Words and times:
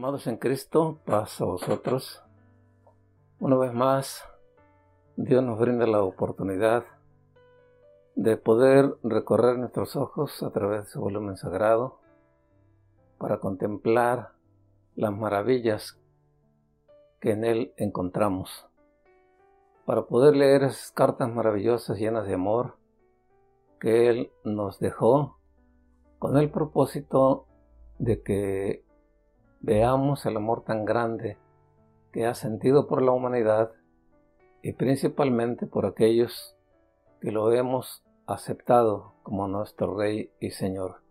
Amados 0.00 0.26
en 0.28 0.38
Cristo, 0.38 0.98
paz 1.04 1.42
a 1.42 1.44
vosotros. 1.44 2.22
Una 3.38 3.58
vez 3.58 3.74
más, 3.74 4.24
Dios 5.16 5.44
nos 5.44 5.58
brinda 5.58 5.86
la 5.86 6.02
oportunidad 6.02 6.84
de 8.14 8.38
poder 8.38 8.96
recorrer 9.02 9.58
nuestros 9.58 9.96
ojos 9.96 10.42
a 10.42 10.50
través 10.52 10.84
de 10.84 10.90
su 10.90 11.02
volumen 11.02 11.36
sagrado 11.36 12.00
para 13.18 13.40
contemplar 13.40 14.30
las 14.96 15.12
maravillas 15.12 16.00
que 17.20 17.32
en 17.32 17.44
él 17.44 17.74
encontramos, 17.76 18.70
para 19.84 20.06
poder 20.06 20.34
leer 20.34 20.62
esas 20.62 20.92
cartas 20.92 21.30
maravillosas 21.30 21.98
llenas 21.98 22.26
de 22.26 22.32
amor 22.32 22.78
que 23.78 24.08
él 24.08 24.32
nos 24.44 24.78
dejó 24.78 25.36
con 26.18 26.38
el 26.38 26.50
propósito 26.50 27.44
de 27.98 28.22
que 28.22 28.89
veamos 29.60 30.26
el 30.26 30.36
amor 30.36 30.64
tan 30.64 30.84
grande 30.84 31.38
que 32.12 32.26
ha 32.26 32.34
sentido 32.34 32.86
por 32.86 33.02
la 33.02 33.12
humanidad 33.12 33.72
y 34.62 34.72
principalmente 34.72 35.66
por 35.66 35.86
aquellos 35.86 36.56
que 37.20 37.30
lo 37.30 37.52
hemos 37.52 38.04
aceptado 38.26 39.14
como 39.22 39.48
nuestro 39.48 39.96
Rey 39.96 40.32
y 40.40 40.50
Señor. 40.50 41.02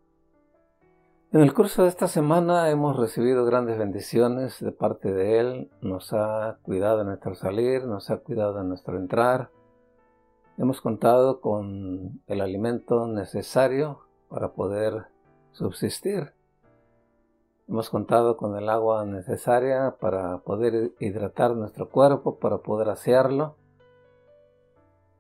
En 1.32 1.42
el 1.42 1.54
curso 1.54 1.84
de 1.84 1.90
esta 1.90 2.08
semana 2.08 2.72
hemos 2.72 2.98
recibido 2.98 3.46
grandes 3.46 3.78
bendiciones 3.78 4.60
de 4.60 4.72
parte 4.72 5.14
de 5.14 5.40
Él, 5.40 5.72
nos 5.82 6.12
ha 6.12 6.58
cuidado 6.64 7.02
en 7.02 7.08
nuestro 7.08 7.36
salir, 7.36 7.86
nos 7.86 8.10
ha 8.10 8.18
cuidado 8.18 8.60
en 8.62 8.70
nuestro 8.70 8.98
entrar, 8.98 9.52
hemos 10.58 10.82
contado 10.82 11.40
con 11.40 12.22
el 12.26 12.42
alimento 12.42 13.08
necesario 13.08 14.00
para 14.28 14.54
poder 14.54 15.06
subsistir 15.52 16.34
Hemos 17.70 17.92
contado 17.92 18.36
con 18.36 18.58
el 18.58 18.68
agua 18.68 19.06
necesaria 19.06 19.96
para 20.02 20.40
poder 20.40 20.92
hidratar 21.00 21.56
nuestro 21.56 21.88
cuerpo, 21.88 22.40
para 22.40 22.58
poder 22.58 22.90
asearlo, 22.90 23.58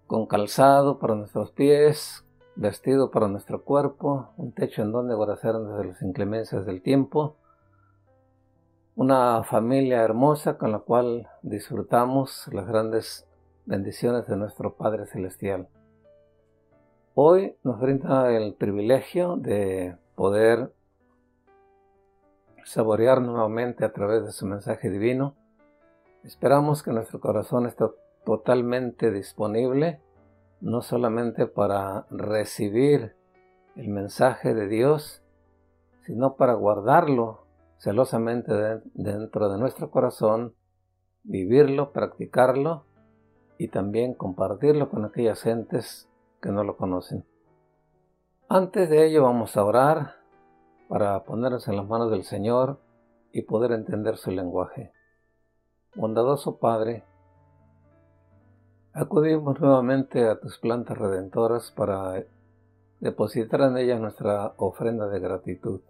con 0.08 0.25
calzado 0.25 0.97
para 0.97 1.14
nuestros 1.14 1.52
pies, 1.52 2.25
vestido 2.55 3.11
para 3.11 3.27
nuestro 3.27 3.64
cuerpo, 3.64 4.30
un 4.38 4.52
techo 4.52 4.81
en 4.81 4.92
donde 4.92 5.14
guarecernos 5.14 5.77
de 5.77 5.86
las 5.89 6.02
inclemencias 6.02 6.66
del 6.66 6.81
tiempo, 6.81 7.36
una 8.95 9.44
familia 9.44 10.02
hermosa 10.02 10.58
con 10.58 10.72
la 10.72 10.80
cual 10.80 11.27
disfrutamos 11.44 12.50
las 12.52 12.66
grandes 12.66 13.27
bendiciones 13.67 14.25
de 14.25 14.38
nuestro 14.38 14.73
Padre 14.73 15.05
Celestial. 15.05 15.67
Hoy 17.14 17.55
nos 17.61 17.80
brinda 17.80 18.36
el 18.36 18.55
privilegio 18.55 19.36
de 19.38 19.95
poder 20.16 20.73
saborear 22.70 23.20
nuevamente 23.20 23.84
a 23.84 23.94
través 23.94 24.23
de 24.23 24.31
su 24.31 24.45
mensaje 24.45 24.92
divino. 24.92 25.36
Esperamos 26.23 26.84
que 26.84 26.92
nuestro 26.92 27.20
corazón 27.20 27.66
esté 27.66 27.86
totalmente 28.23 29.09
disponible, 29.09 30.03
no 30.61 30.84
solamente 30.84 31.48
para 31.48 32.06
recibir 32.11 33.16
el 33.76 33.88
mensaje 33.88 34.53
de 34.53 34.67
Dios, 34.67 35.23
sino 36.06 36.36
para 36.36 36.53
guardarlo 36.53 37.48
celosamente 37.80 38.53
dentro 38.94 39.50
de 39.50 39.58
nuestro 39.58 39.89
corazón, 39.89 40.54
vivirlo, 41.23 41.92
practicarlo 41.92 42.86
y 43.58 43.70
también 43.70 44.14
compartirlo 44.14 44.92
con 44.92 45.06
aquellas 45.06 45.42
gentes 45.42 46.08
que 46.39 46.52
no 46.52 46.64
lo 46.64 46.78
conocen. 46.78 47.26
Antes 48.48 48.92
de 48.92 49.08
ello 49.08 49.23
vamos 49.23 49.58
a 49.58 49.64
orar 49.64 50.19
para 50.90 51.23
ponernos 51.23 51.68
en 51.68 51.78
las 51.78 51.88
manos 51.88 52.09
del 52.09 52.23
Señor 52.23 52.80
y 53.32 53.44
poder 53.44 53.73
entender 53.73 54.18
su 54.18 54.32
lenguaje. 54.32 54.92
Bondadoso 55.94 56.58
Padre, 56.58 57.04
acudimos 58.92 59.62
nuevamente 59.62 60.28
a 60.28 60.40
tus 60.40 60.58
plantas 60.58 60.98
redentoras 60.98 61.72
para 61.72 62.26
depositar 62.99 63.61
en 63.61 63.78
ellas 63.78 64.02
nuestra 64.02 64.55
ofrenda 64.58 65.08
de 65.08 65.20
gratitud. 65.20 65.82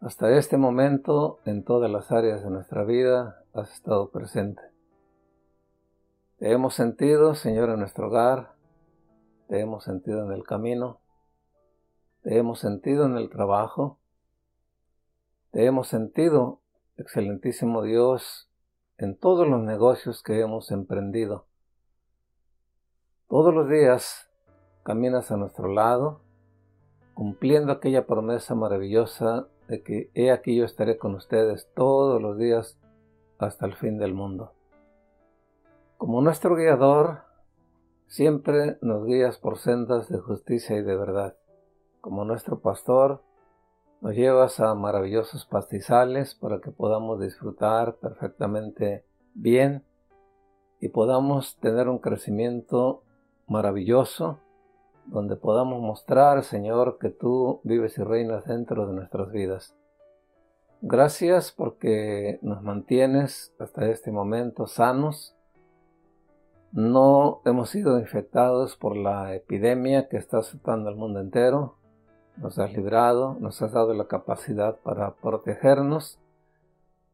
Hasta 0.00 0.30
este 0.30 0.56
momento, 0.56 1.40
en 1.44 1.64
todas 1.64 1.90
las 1.90 2.12
áreas 2.12 2.44
de 2.44 2.50
nuestra 2.50 2.84
vida, 2.84 3.42
has 3.52 3.72
estado 3.72 4.10
presente. 4.10 4.62
Te 6.38 6.52
hemos 6.52 6.74
sentido, 6.74 7.34
Señor, 7.34 7.70
en 7.70 7.80
nuestro 7.80 8.06
hogar, 8.06 8.52
te 9.48 9.58
hemos 9.58 9.82
sentido 9.82 10.24
en 10.24 10.32
el 10.32 10.44
camino, 10.44 11.00
te 12.22 12.36
hemos 12.36 12.60
sentido 12.60 13.06
en 13.06 13.16
el 13.16 13.30
trabajo, 13.30 13.98
te 15.50 15.64
hemos 15.64 15.88
sentido, 15.88 16.60
excelentísimo 16.96 17.82
Dios, 17.82 18.50
en 18.98 19.16
todos 19.16 19.48
los 19.48 19.62
negocios 19.62 20.22
que 20.22 20.40
hemos 20.40 20.70
emprendido. 20.70 21.46
Todos 23.28 23.54
los 23.54 23.68
días 23.68 24.30
caminas 24.82 25.30
a 25.30 25.36
nuestro 25.36 25.68
lado, 25.68 26.20
cumpliendo 27.14 27.72
aquella 27.72 28.06
promesa 28.06 28.54
maravillosa 28.54 29.48
de 29.68 29.82
que 29.82 30.10
he 30.14 30.30
aquí 30.30 30.56
yo 30.56 30.64
estaré 30.64 30.98
con 30.98 31.14
ustedes 31.14 31.68
todos 31.74 32.20
los 32.20 32.36
días 32.38 32.78
hasta 33.38 33.66
el 33.66 33.74
fin 33.74 33.98
del 33.98 34.14
mundo. 34.14 34.52
Como 35.96 36.20
nuestro 36.20 36.56
guiador, 36.56 37.22
siempre 38.06 38.78
nos 38.82 39.06
guías 39.06 39.38
por 39.38 39.58
sendas 39.58 40.08
de 40.08 40.18
justicia 40.18 40.76
y 40.76 40.82
de 40.82 40.96
verdad 40.96 41.36
como 42.00 42.24
nuestro 42.24 42.60
pastor, 42.60 43.22
nos 44.00 44.14
llevas 44.14 44.60
a 44.60 44.74
maravillosos 44.74 45.44
pastizales 45.44 46.34
para 46.34 46.60
que 46.60 46.70
podamos 46.70 47.20
disfrutar 47.20 47.96
perfectamente 47.96 49.04
bien 49.34 49.84
y 50.80 50.88
podamos 50.88 51.58
tener 51.58 51.88
un 51.88 51.98
crecimiento 51.98 53.02
maravilloso 53.46 54.38
donde 55.04 55.36
podamos 55.36 55.82
mostrar, 55.82 56.42
Señor, 56.44 56.98
que 56.98 57.10
tú 57.10 57.60
vives 57.64 57.98
y 57.98 58.02
reinas 58.02 58.46
dentro 58.46 58.86
de 58.86 58.94
nuestras 58.94 59.30
vidas. 59.30 59.76
Gracias 60.80 61.52
porque 61.52 62.38
nos 62.40 62.62
mantienes 62.62 63.54
hasta 63.58 63.90
este 63.90 64.10
momento 64.10 64.66
sanos. 64.66 65.36
No 66.72 67.42
hemos 67.44 67.68
sido 67.68 67.98
infectados 67.98 68.76
por 68.76 68.96
la 68.96 69.34
epidemia 69.34 70.08
que 70.08 70.16
está 70.16 70.38
azotando 70.38 70.88
el 70.88 70.96
mundo 70.96 71.20
entero 71.20 71.79
nos 72.36 72.58
has 72.58 72.72
librado, 72.72 73.36
nos 73.40 73.60
has 73.62 73.72
dado 73.72 73.94
la 73.94 74.06
capacidad 74.06 74.78
para 74.80 75.14
protegernos, 75.16 76.18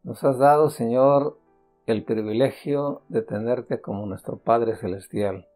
nos 0.05 0.23
has 0.25 0.39
dado, 0.39 0.71
Señor, 0.71 1.37
el 1.87 2.05
privilegio 2.05 3.03
de 3.09 3.23
tenerte 3.23 3.81
como 3.81 4.07
nuestro 4.07 4.39
Padre 4.39 4.77
Celestial, 4.77 5.47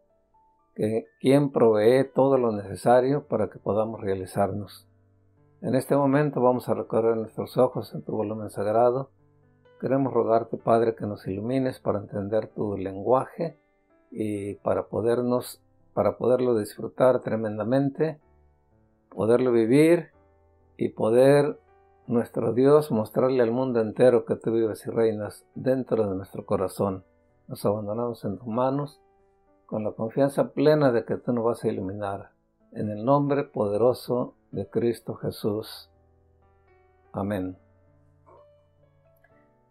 que 0.75 1.05
quien 1.19 1.51
provee 1.51 2.09
todo 2.13 2.37
lo 2.37 2.51
necesario 2.51 3.27
para 3.27 3.49
que 3.49 3.59
podamos 3.59 4.01
realizarnos. 4.01 4.87
En 5.61 5.75
este 5.75 5.95
momento 5.95 6.41
vamos 6.41 6.69
a 6.69 6.73
recorrer 6.73 7.17
nuestros 7.17 7.57
ojos 7.57 7.93
en 7.93 8.01
tu 8.03 8.13
volumen 8.13 8.49
sagrado. 8.49 9.11
Queremos 9.79 10.13
rogarte, 10.13 10.57
Padre, 10.57 10.95
que 10.95 11.05
nos 11.05 11.27
ilumines 11.27 11.79
para 11.79 11.99
entender 11.99 12.47
tu 12.47 12.77
lenguaje 12.77 13.57
y 14.09 14.55
para 14.55 14.87
podernos, 14.87 15.61
para 15.93 16.17
poderlo 16.17 16.57
disfrutar 16.57 17.21
tremendamente 17.21 18.19
poderlo 19.11 19.51
vivir 19.51 20.09
y 20.77 20.89
poder 20.89 21.59
nuestro 22.07 22.53
Dios 22.53 22.91
mostrarle 22.91 23.43
al 23.43 23.51
mundo 23.51 23.79
entero 23.79 24.25
que 24.25 24.35
tú 24.35 24.51
vives 24.51 24.85
y 24.87 24.89
reinas 24.89 25.45
dentro 25.53 26.09
de 26.09 26.15
nuestro 26.15 26.45
corazón. 26.45 27.03
Nos 27.47 27.65
abandonamos 27.65 28.23
en 28.25 28.37
tus 28.37 28.47
manos 28.47 28.99
con 29.65 29.83
la 29.83 29.91
confianza 29.91 30.51
plena 30.51 30.91
de 30.91 31.05
que 31.05 31.17
tú 31.17 31.33
nos 31.33 31.43
vas 31.43 31.63
a 31.63 31.67
iluminar. 31.67 32.31
En 32.71 32.89
el 32.89 33.05
nombre 33.05 33.43
poderoso 33.43 34.33
de 34.51 34.67
Cristo 34.69 35.15
Jesús. 35.15 35.89
Amén. 37.11 37.57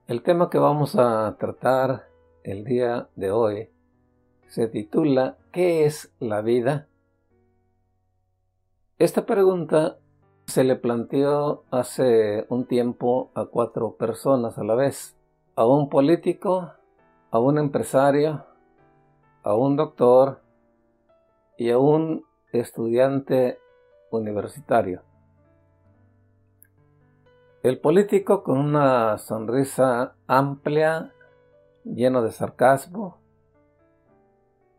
El 0.06 0.22
tema 0.22 0.50
que 0.50 0.58
vamos 0.58 0.96
a 0.96 1.34
tratar 1.38 2.04
el 2.42 2.64
día 2.64 3.08
de 3.16 3.30
hoy 3.30 3.70
se 4.48 4.68
titula 4.68 5.36
¿Qué 5.52 5.84
es 5.84 6.12
la 6.18 6.42
vida? 6.42 6.89
Esta 9.00 9.24
pregunta 9.24 9.96
se 10.44 10.62
le 10.62 10.76
planteó 10.76 11.64
hace 11.70 12.44
un 12.50 12.66
tiempo 12.66 13.30
a 13.34 13.46
cuatro 13.46 13.96
personas 13.96 14.58
a 14.58 14.62
la 14.62 14.74
vez, 14.74 15.16
a 15.56 15.64
un 15.64 15.88
político, 15.88 16.72
a 17.30 17.38
un 17.38 17.56
empresario, 17.56 18.44
a 19.42 19.54
un 19.54 19.76
doctor 19.76 20.42
y 21.56 21.70
a 21.70 21.78
un 21.78 22.26
estudiante 22.52 23.58
universitario. 24.10 25.00
El 27.62 27.80
político 27.80 28.42
con 28.42 28.58
una 28.58 29.16
sonrisa 29.16 30.14
amplia, 30.26 31.14
lleno 31.84 32.20
de 32.20 32.32
sarcasmo, 32.32 33.16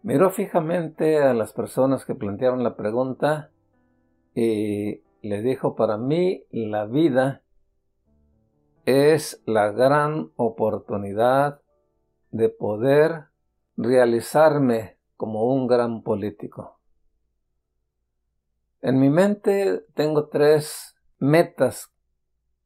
miró 0.04 0.30
fijamente 0.30 1.24
a 1.24 1.34
las 1.34 1.54
personas 1.54 2.06
que 2.06 2.14
plantearon 2.14 2.64
la 2.64 2.76
pregunta 2.76 3.50
y 4.34 5.04
le 5.22 5.42
dijo, 5.42 5.76
para 5.76 5.98
mí 5.98 6.46
la 6.52 6.86
vida 6.86 7.44
es 8.86 9.42
la 9.46 9.72
gran 9.72 10.32
oportunidad 10.36 11.62
de 12.32 12.50
poder 12.50 13.26
realizarme 13.78 14.98
como 15.18 15.46
un 15.46 15.68
gran 15.68 16.02
político. 16.02 16.80
En 18.82 19.00
mi 19.00 19.10
mente 19.10 19.86
tengo 19.94 20.30
tres 20.30 20.96
metas 21.20 21.94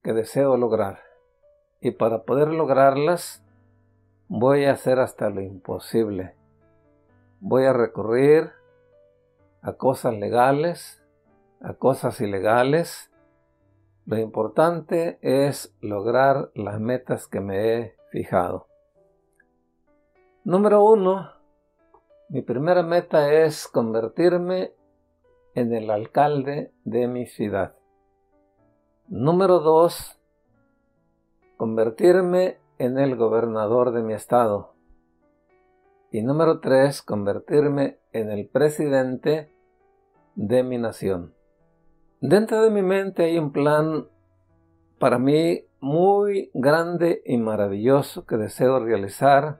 que 0.01 0.13
deseo 0.13 0.55
lograr 0.55 0.99
y 1.81 1.91
para 1.91 2.23
poder 2.23 2.49
lograrlas 2.49 3.43
voy 4.27 4.65
a 4.65 4.71
hacer 4.71 4.99
hasta 4.99 5.29
lo 5.29 5.41
imposible. 5.41 6.35
Voy 7.41 7.65
a 7.65 7.73
recurrir 7.73 8.51
a 9.61 9.73
cosas 9.73 10.13
legales, 10.13 11.04
a 11.61 11.73
cosas 11.73 12.21
ilegales. 12.21 13.11
Lo 14.05 14.17
importante 14.17 15.17
es 15.21 15.75
lograr 15.81 16.51
las 16.55 16.79
metas 16.79 17.27
que 17.27 17.39
me 17.39 17.73
he 17.73 17.95
fijado. 18.11 18.67
Número 20.43 20.83
uno, 20.83 21.31
mi 22.29 22.41
primera 22.41 22.81
meta 22.81 23.31
es 23.33 23.67
convertirme 23.67 24.73
en 25.53 25.73
el 25.73 25.89
alcalde 25.89 26.71
de 26.83 27.07
mi 27.07 27.27
ciudad. 27.27 27.75
Número 29.07 29.59
dos, 29.59 30.19
convertirme 31.57 32.57
en 32.79 32.97
el 32.97 33.15
gobernador 33.15 33.91
de 33.91 34.01
mi 34.01 34.13
estado. 34.13 34.73
Y 36.11 36.23
número 36.23 36.59
tres, 36.61 37.03
convertirme 37.03 37.99
en 38.11 38.31
el 38.31 38.47
presidente 38.47 39.51
de 40.33 40.63
mi 40.63 40.79
nación. 40.79 41.34
Dentro 42.21 42.63
de 42.63 42.69
mi 42.69 42.81
mente 42.81 43.23
hay 43.23 43.37
un 43.37 43.51
plan 43.51 44.07
para 44.99 45.19
mí 45.19 45.65
muy 45.79 46.49
grande 46.53 47.21
y 47.25 47.37
maravilloso 47.37 48.25
que 48.25 48.37
deseo 48.37 48.79
realizar 48.79 49.59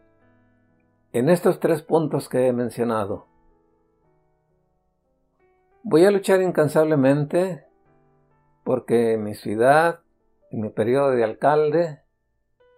en 1.12 1.30
estos 1.30 1.60
tres 1.60 1.82
puntos 1.82 2.30
que 2.30 2.48
he 2.48 2.54
mencionado. 2.54 3.28
Voy 5.84 6.06
a 6.06 6.12
luchar 6.12 6.42
incansablemente 6.42 7.66
porque 8.64 9.18
mi 9.18 9.36
ciudad, 9.36 10.00
en 10.50 10.62
mi 10.62 10.70
periodo 10.70 11.12
de 11.12 11.24
alcalde, 11.24 12.02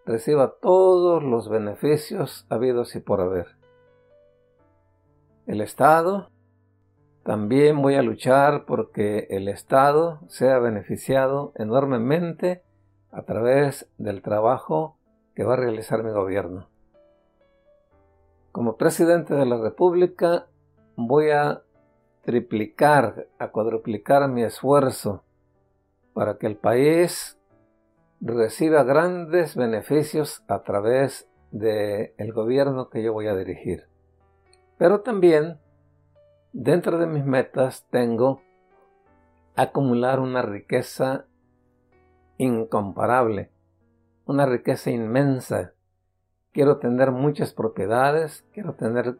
reciba 0.05 0.55
todos 0.59 1.23
los 1.23 1.49
beneficios 1.49 2.45
habidos 2.49 2.95
y 2.95 2.99
por 2.99 3.21
haber. 3.21 3.47
El 5.45 5.61
Estado, 5.61 6.29
también 7.27 7.81
voy 7.81 7.95
a 7.95 8.03
luchar 8.03 8.63
porque 8.63 9.27
el 9.31 9.49
Estado 9.49 10.21
sea 10.29 10.59
beneficiado 10.59 11.51
enormemente 11.55 12.63
a 13.11 13.23
través 13.23 13.91
del 13.97 14.21
trabajo 14.21 14.95
que 15.35 15.43
va 15.43 15.55
a 15.55 15.57
realizar 15.57 16.05
mi 16.05 16.11
gobierno. 16.11 16.69
Como 18.53 18.77
presidente 18.77 19.33
de 19.35 19.45
la 19.45 19.57
República 19.57 20.47
voy 20.95 21.31
a 21.31 21.63
triplicar, 22.21 23.27
a 23.39 23.49
cuadruplicar 23.49 24.29
mi 24.29 24.43
esfuerzo 24.43 25.25
para 26.13 26.37
que 26.37 26.47
el 26.47 26.55
país 26.55 27.37
reciba 28.21 28.83
grandes 28.83 29.57
beneficios 29.57 30.45
a 30.47 30.63
través 30.63 31.29
del 31.51 32.13
el 32.17 32.31
gobierno 32.31 32.89
que 32.89 33.03
yo 33.03 33.11
voy 33.11 33.27
a 33.27 33.35
dirigir. 33.35 33.89
Pero 34.77 35.01
también 35.01 35.59
dentro 36.53 36.97
de 36.97 37.07
mis 37.07 37.25
metas 37.25 37.85
tengo 37.89 38.41
acumular 39.55 40.19
una 40.19 40.41
riqueza 40.41 41.25
incomparable, 42.37 43.51
una 44.25 44.45
riqueza 44.45 44.91
inmensa 44.91 45.73
quiero 46.57 46.79
tener 46.79 47.11
muchas 47.11 47.53
propiedades, 47.53 48.43
quiero 48.51 48.73
tener 48.73 49.19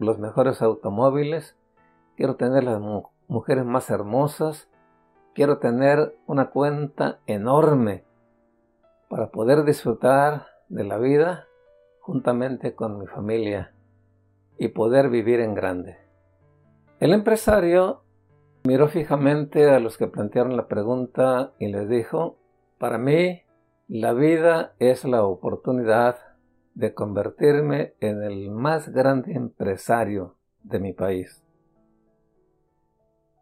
los 0.00 0.18
mejores 0.18 0.62
automóviles, 0.62 1.56
quiero 2.16 2.34
tener 2.34 2.64
las 2.64 2.80
mujeres 3.28 3.64
más 3.64 3.88
hermosas, 3.88 4.68
quiero 5.32 5.58
tener 5.58 6.18
una 6.26 6.50
cuenta 6.50 7.20
enorme 7.28 8.02
para 9.08 9.30
poder 9.30 9.62
disfrutar 9.62 10.46
de 10.68 10.82
la 10.82 10.98
vida 10.98 11.46
juntamente 12.00 12.74
con 12.74 12.98
mi 12.98 13.06
familia 13.06 13.72
y 14.58 14.66
poder 14.66 15.08
vivir 15.08 15.38
en 15.38 15.54
grande. 15.54 16.01
El 17.02 17.12
empresario 17.14 18.04
miró 18.62 18.86
fijamente 18.86 19.68
a 19.68 19.80
los 19.80 19.98
que 19.98 20.06
plantearon 20.06 20.56
la 20.56 20.68
pregunta 20.68 21.52
y 21.58 21.66
les 21.66 21.88
dijo, 21.88 22.38
para 22.78 22.96
mí 22.96 23.42
la 23.88 24.12
vida 24.12 24.76
es 24.78 25.04
la 25.04 25.24
oportunidad 25.24 26.16
de 26.74 26.94
convertirme 26.94 27.94
en 27.98 28.22
el 28.22 28.52
más 28.52 28.90
grande 28.90 29.32
empresario 29.32 30.36
de 30.62 30.78
mi 30.78 30.92
país. 30.92 31.44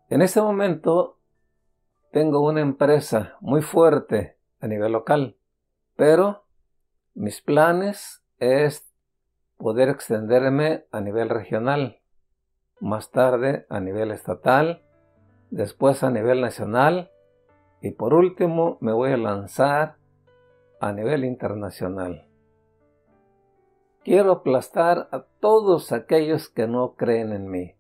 En 0.09 0.23
este 0.23 0.41
momento 0.41 1.19
tengo 2.13 2.41
una 2.41 2.63
empresa 2.63 3.37
muy 3.43 3.61
fuerte 3.61 4.39
a 4.61 4.69
nivel 4.69 4.93
local, 4.93 5.37
pero 5.97 6.47
mis 7.13 7.43
planes 7.43 8.25
es 8.39 8.91
poder 9.59 9.91
extenderme 9.91 10.87
a 10.93 11.03
nivel 11.03 11.29
regional, 11.29 12.00
más 12.81 13.11
tarde 13.11 13.67
a 13.69 13.81
nivel 13.81 14.11
estatal, 14.11 14.83
después 15.51 16.03
a 16.03 16.11
nivel 16.11 16.41
nacional 16.41 17.11
y 17.81 17.93
por 17.93 18.15
último 18.15 18.79
me 18.81 18.93
voy 18.93 19.13
a 19.13 19.17
lanzar 19.17 19.97
a 20.81 20.93
nivel 20.93 21.25
internacional. 21.25 22.27
Quiero 24.03 24.33
aplastar 24.33 25.09
a 25.13 25.27
todos 25.41 25.93
aquellos 25.93 26.49
que 26.49 26.67
no 26.67 26.95
creen 26.95 27.33
en 27.33 27.51
mí, 27.51 27.75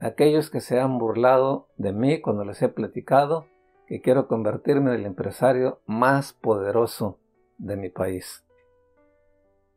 aquellos 0.00 0.50
que 0.50 0.60
se 0.60 0.80
han 0.80 0.98
burlado 0.98 1.68
de 1.76 1.92
mí 1.92 2.20
cuando 2.20 2.44
les 2.44 2.62
he 2.62 2.68
platicado 2.68 3.46
que 3.86 4.00
quiero 4.00 4.26
convertirme 4.26 4.94
en 4.94 5.00
el 5.00 5.06
empresario 5.06 5.80
más 5.86 6.32
poderoso 6.32 7.18
de 7.58 7.76
mi 7.76 7.90
país. 7.90 8.44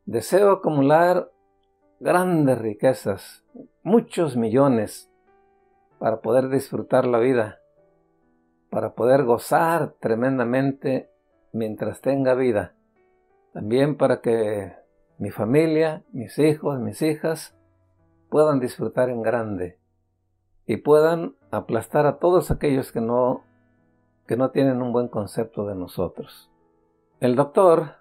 Deseo 0.06 0.50
acumular 0.52 1.30
grandes 2.00 2.58
riquezas, 2.58 3.44
muchos 3.82 4.36
millones, 4.36 5.10
para 5.98 6.20
poder 6.20 6.48
disfrutar 6.48 7.06
la 7.06 7.18
vida, 7.18 7.60
para 8.70 8.94
poder 8.94 9.24
gozar 9.24 9.94
tremendamente 9.98 11.10
mientras 11.52 12.00
tenga 12.00 12.34
vida, 12.34 12.74
también 13.52 13.96
para 13.96 14.20
que 14.20 14.74
mi 15.18 15.30
familia, 15.30 16.04
mis 16.12 16.38
hijos, 16.38 16.78
mis 16.78 17.02
hijas, 17.02 17.56
puedan 18.30 18.60
disfrutar 18.60 19.10
en 19.10 19.22
grande 19.22 19.78
y 20.66 20.76
puedan 20.76 21.34
aplastar 21.50 22.06
a 22.06 22.18
todos 22.18 22.50
aquellos 22.50 22.92
que 22.92 23.00
no, 23.00 23.42
que 24.26 24.36
no 24.36 24.50
tienen 24.50 24.82
un 24.82 24.92
buen 24.92 25.08
concepto 25.08 25.66
de 25.66 25.74
nosotros. 25.74 26.50
El 27.20 27.34
doctor 27.34 27.96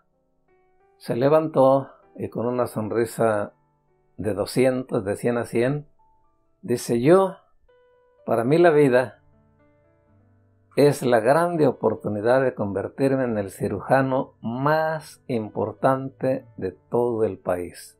se 0.97 1.15
levantó 1.15 1.89
y 2.15 2.29
con 2.29 2.45
una 2.45 2.67
sonrisa 2.67 3.53
de 4.17 4.33
200, 4.33 5.05
de 5.05 5.15
100 5.15 5.37
a 5.37 5.45
100, 5.45 5.87
dice 6.61 7.01
yo, 7.01 7.37
para 8.25 8.43
mí 8.43 8.57
la 8.57 8.71
vida 8.71 9.21
es 10.75 11.01
la 11.01 11.19
grande 11.19 11.65
oportunidad 11.65 12.41
de 12.43 12.53
convertirme 12.53 13.23
en 13.23 13.37
el 13.37 13.49
cirujano 13.49 14.35
más 14.41 15.23
importante 15.27 16.45
de 16.57 16.71
todo 16.71 17.23
el 17.23 17.39
país. 17.39 17.97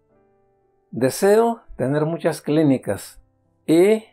Deseo 0.92 1.62
tener 1.76 2.06
muchas 2.06 2.42
clínicas 2.42 3.22
y 3.66 4.04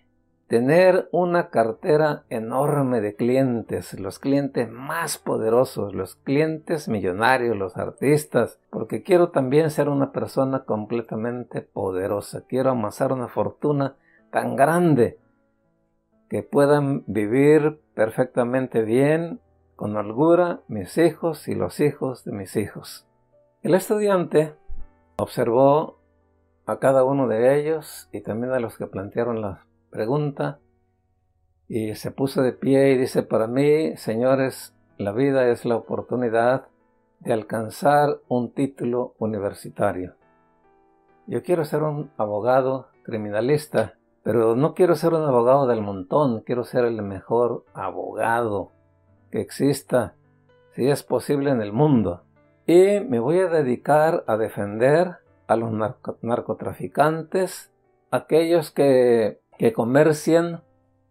tener 0.54 1.08
una 1.10 1.48
cartera 1.48 2.22
enorme 2.30 3.00
de 3.00 3.16
clientes, 3.16 3.98
los 3.98 4.20
clientes 4.20 4.70
más 4.70 5.18
poderosos, 5.18 5.96
los 5.96 6.14
clientes 6.14 6.86
millonarios, 6.86 7.56
los 7.56 7.76
artistas, 7.76 8.60
porque 8.70 9.02
quiero 9.02 9.30
también 9.30 9.70
ser 9.70 9.88
una 9.88 10.12
persona 10.12 10.60
completamente 10.60 11.60
poderosa, 11.60 12.44
quiero 12.46 12.70
amasar 12.70 13.12
una 13.12 13.26
fortuna 13.26 13.96
tan 14.30 14.54
grande 14.54 15.18
que 16.28 16.44
puedan 16.44 17.02
vivir 17.08 17.80
perfectamente 17.94 18.82
bien, 18.82 19.40
con 19.74 19.96
holgura, 19.96 20.60
mis 20.68 20.98
hijos 20.98 21.48
y 21.48 21.56
los 21.56 21.80
hijos 21.80 22.24
de 22.24 22.30
mis 22.30 22.54
hijos. 22.54 23.08
El 23.64 23.74
estudiante 23.74 24.54
observó 25.16 25.98
a 26.64 26.78
cada 26.78 27.02
uno 27.02 27.26
de 27.26 27.58
ellos 27.58 28.08
y 28.12 28.20
también 28.20 28.52
a 28.52 28.60
los 28.60 28.78
que 28.78 28.86
plantearon 28.86 29.40
la 29.40 29.66
pregunta 29.94 30.58
y 31.68 31.94
se 31.94 32.10
puso 32.10 32.42
de 32.42 32.52
pie 32.52 32.90
y 32.90 32.98
dice, 32.98 33.22
para 33.22 33.46
mí, 33.46 33.96
señores, 33.96 34.74
la 34.98 35.12
vida 35.12 35.48
es 35.48 35.64
la 35.64 35.76
oportunidad 35.76 36.66
de 37.20 37.32
alcanzar 37.32 38.18
un 38.28 38.52
título 38.52 39.14
universitario. 39.18 40.16
Yo 41.26 41.42
quiero 41.42 41.64
ser 41.64 41.82
un 41.82 42.10
abogado 42.18 42.88
criminalista 43.04 43.94
pero 44.24 44.56
no 44.56 44.74
quiero 44.74 44.96
ser 44.96 45.12
un 45.12 45.22
abogado 45.22 45.66
del 45.66 45.82
montón, 45.82 46.40
quiero 46.40 46.64
ser 46.64 46.86
el 46.86 47.02
mejor 47.02 47.66
abogado 47.74 48.72
que 49.30 49.40
exista. 49.40 50.16
si 50.74 50.88
es 50.88 51.04
posible 51.04 51.50
en 51.50 51.60
el 51.60 51.72
mundo. 51.72 52.24
Y 52.66 53.00
me 53.00 53.20
voy 53.20 53.38
a 53.38 53.46
dedicar 53.46 54.24
a 54.26 54.36
defender 54.38 55.18
a 55.46 55.56
los 55.56 55.70
narcotraficantes, 56.22 57.70
aquellos 58.10 58.70
que, 58.72 59.40
que 59.58 59.72
comercian 59.72 60.62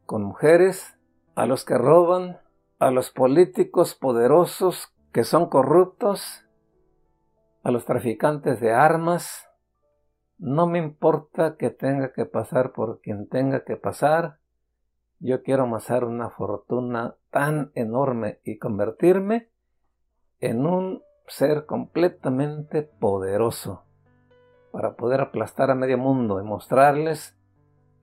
con 0.06 0.24
mujeres, 0.24 0.98
a 1.36 1.46
los 1.46 1.66
que 1.66 1.78
roban, 1.78 2.40
a 2.80 2.92
los 2.92 3.12
políticos 3.12 3.96
poderosos 3.96 4.94
que 5.12 5.24
son 5.24 5.50
corruptos, 5.50 6.46
a 7.64 7.72
los 7.72 7.86
traficantes 7.86 8.60
de 8.60 8.74
armas. 8.74 9.48
No 10.38 10.68
me 10.68 10.80
importa 10.80 11.56
que 11.56 11.70
tenga 11.70 12.12
que 12.12 12.26
pasar 12.26 12.74
por 12.74 13.00
quien 13.00 13.28
tenga 13.28 13.64
que 13.64 13.78
pasar. 13.78 14.40
Yo 15.20 15.42
quiero 15.44 15.64
amasar 15.64 16.04
una 16.04 16.30
fortuna 16.30 17.16
tan 17.30 17.72
enorme 17.76 18.40
y 18.44 18.58
convertirme 18.58 19.50
en 20.40 20.66
un 20.66 21.02
ser 21.28 21.66
completamente 21.66 22.84
poderoso 22.84 23.86
para 24.72 24.96
poder 24.96 25.22
aplastar 25.22 25.72
a 25.72 25.76
medio 25.76 25.98
mundo 25.98 26.42
y 26.42 26.44
mostrarles 26.44 27.38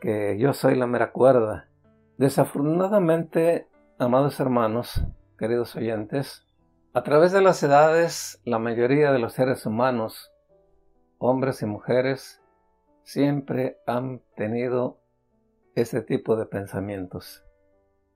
que 0.01 0.39
yo 0.39 0.53
soy 0.53 0.75
la 0.75 0.87
mera 0.87 1.13
cuerda. 1.13 1.69
Desafortunadamente, 2.19 3.69
amados 3.99 4.41
hermanos, 4.41 5.05
queridos 5.39 5.77
oyentes, 5.77 6.47
a 6.93 7.03
través 7.03 7.33
de 7.33 7.43
las 7.43 7.63
edades, 7.63 8.41
la 8.45 8.59
mayoría 8.59 9.13
de 9.13 9.19
los 9.19 9.35
seres 9.35 9.65
humanos, 9.67 10.33
hombres 11.19 11.63
y 11.63 11.67
mujeres, 11.67 12.43
siempre 13.03 13.79
han 13.87 14.23
tenido 14.37 15.01
ese 15.75 16.03
tipo 16.03 16.37
de 16.37 16.47
pensamientos. 16.47 17.45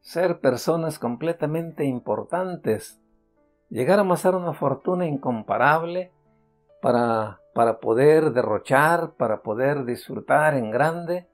Ser 0.00 0.40
personas 0.40 0.98
completamente 0.98 1.84
importantes 1.84 3.00
llegar 3.70 3.98
a 3.98 4.02
amasar 4.02 4.36
una 4.36 4.54
fortuna 4.54 5.06
incomparable 5.06 6.12
para, 6.80 7.40
para 7.54 7.80
poder 7.80 8.32
derrochar, 8.32 9.14
para 9.16 9.42
poder 9.42 9.84
disfrutar 9.84 10.54
en 10.54 10.70
grande, 10.70 11.28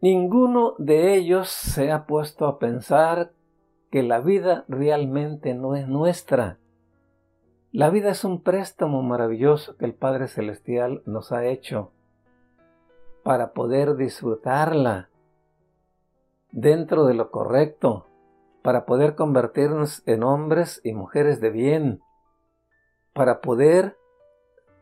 ninguno 0.00 0.74
de 0.78 1.14
ellos 1.14 1.48
se 1.48 1.90
ha 1.92 2.06
puesto 2.06 2.46
a 2.46 2.58
pensar 2.58 3.32
que 3.90 4.02
la 4.02 4.20
vida 4.20 4.64
realmente 4.68 5.54
no 5.54 5.76
es 5.76 5.88
nuestra. 5.88 6.58
La 7.72 7.90
vida 7.90 8.10
es 8.10 8.24
un 8.24 8.42
préstamo 8.42 9.02
maravilloso 9.02 9.76
que 9.76 9.84
el 9.84 9.94
Padre 9.94 10.28
Celestial 10.28 11.02
nos 11.06 11.32
ha 11.32 11.44
hecho 11.44 11.92
para 13.22 13.52
poder 13.52 13.96
disfrutarla 13.96 15.08
dentro 16.52 17.06
de 17.06 17.14
lo 17.14 17.30
correcto, 17.30 18.06
para 18.62 18.86
poder 18.86 19.14
convertirnos 19.14 20.02
en 20.06 20.22
hombres 20.22 20.80
y 20.84 20.92
mujeres 20.92 21.40
de 21.40 21.50
bien, 21.50 22.00
para 23.12 23.40
poder 23.40 23.96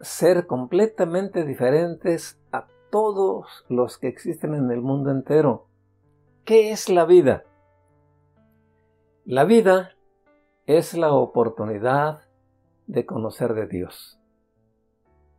ser 0.00 0.47
completamente 0.47 1.44
diferentes 1.44 2.38
a 2.52 2.66
todos 2.95 3.65
los 3.69 3.99
que 3.99 4.07
existen 4.07 4.55
en 4.55 4.71
el 4.71 4.81
mundo 4.81 5.11
entero. 5.11 5.67
¿Qué 6.45 6.71
es 6.71 6.89
la 6.89 7.05
vida? 7.05 7.43
La 9.25 9.43
vida 9.43 9.97
es 10.67 10.95
la 10.95 11.13
oportunidad 11.13 12.21
de 12.87 13.05
conocer 13.05 13.55
de 13.55 13.67
Dios. 13.67 14.21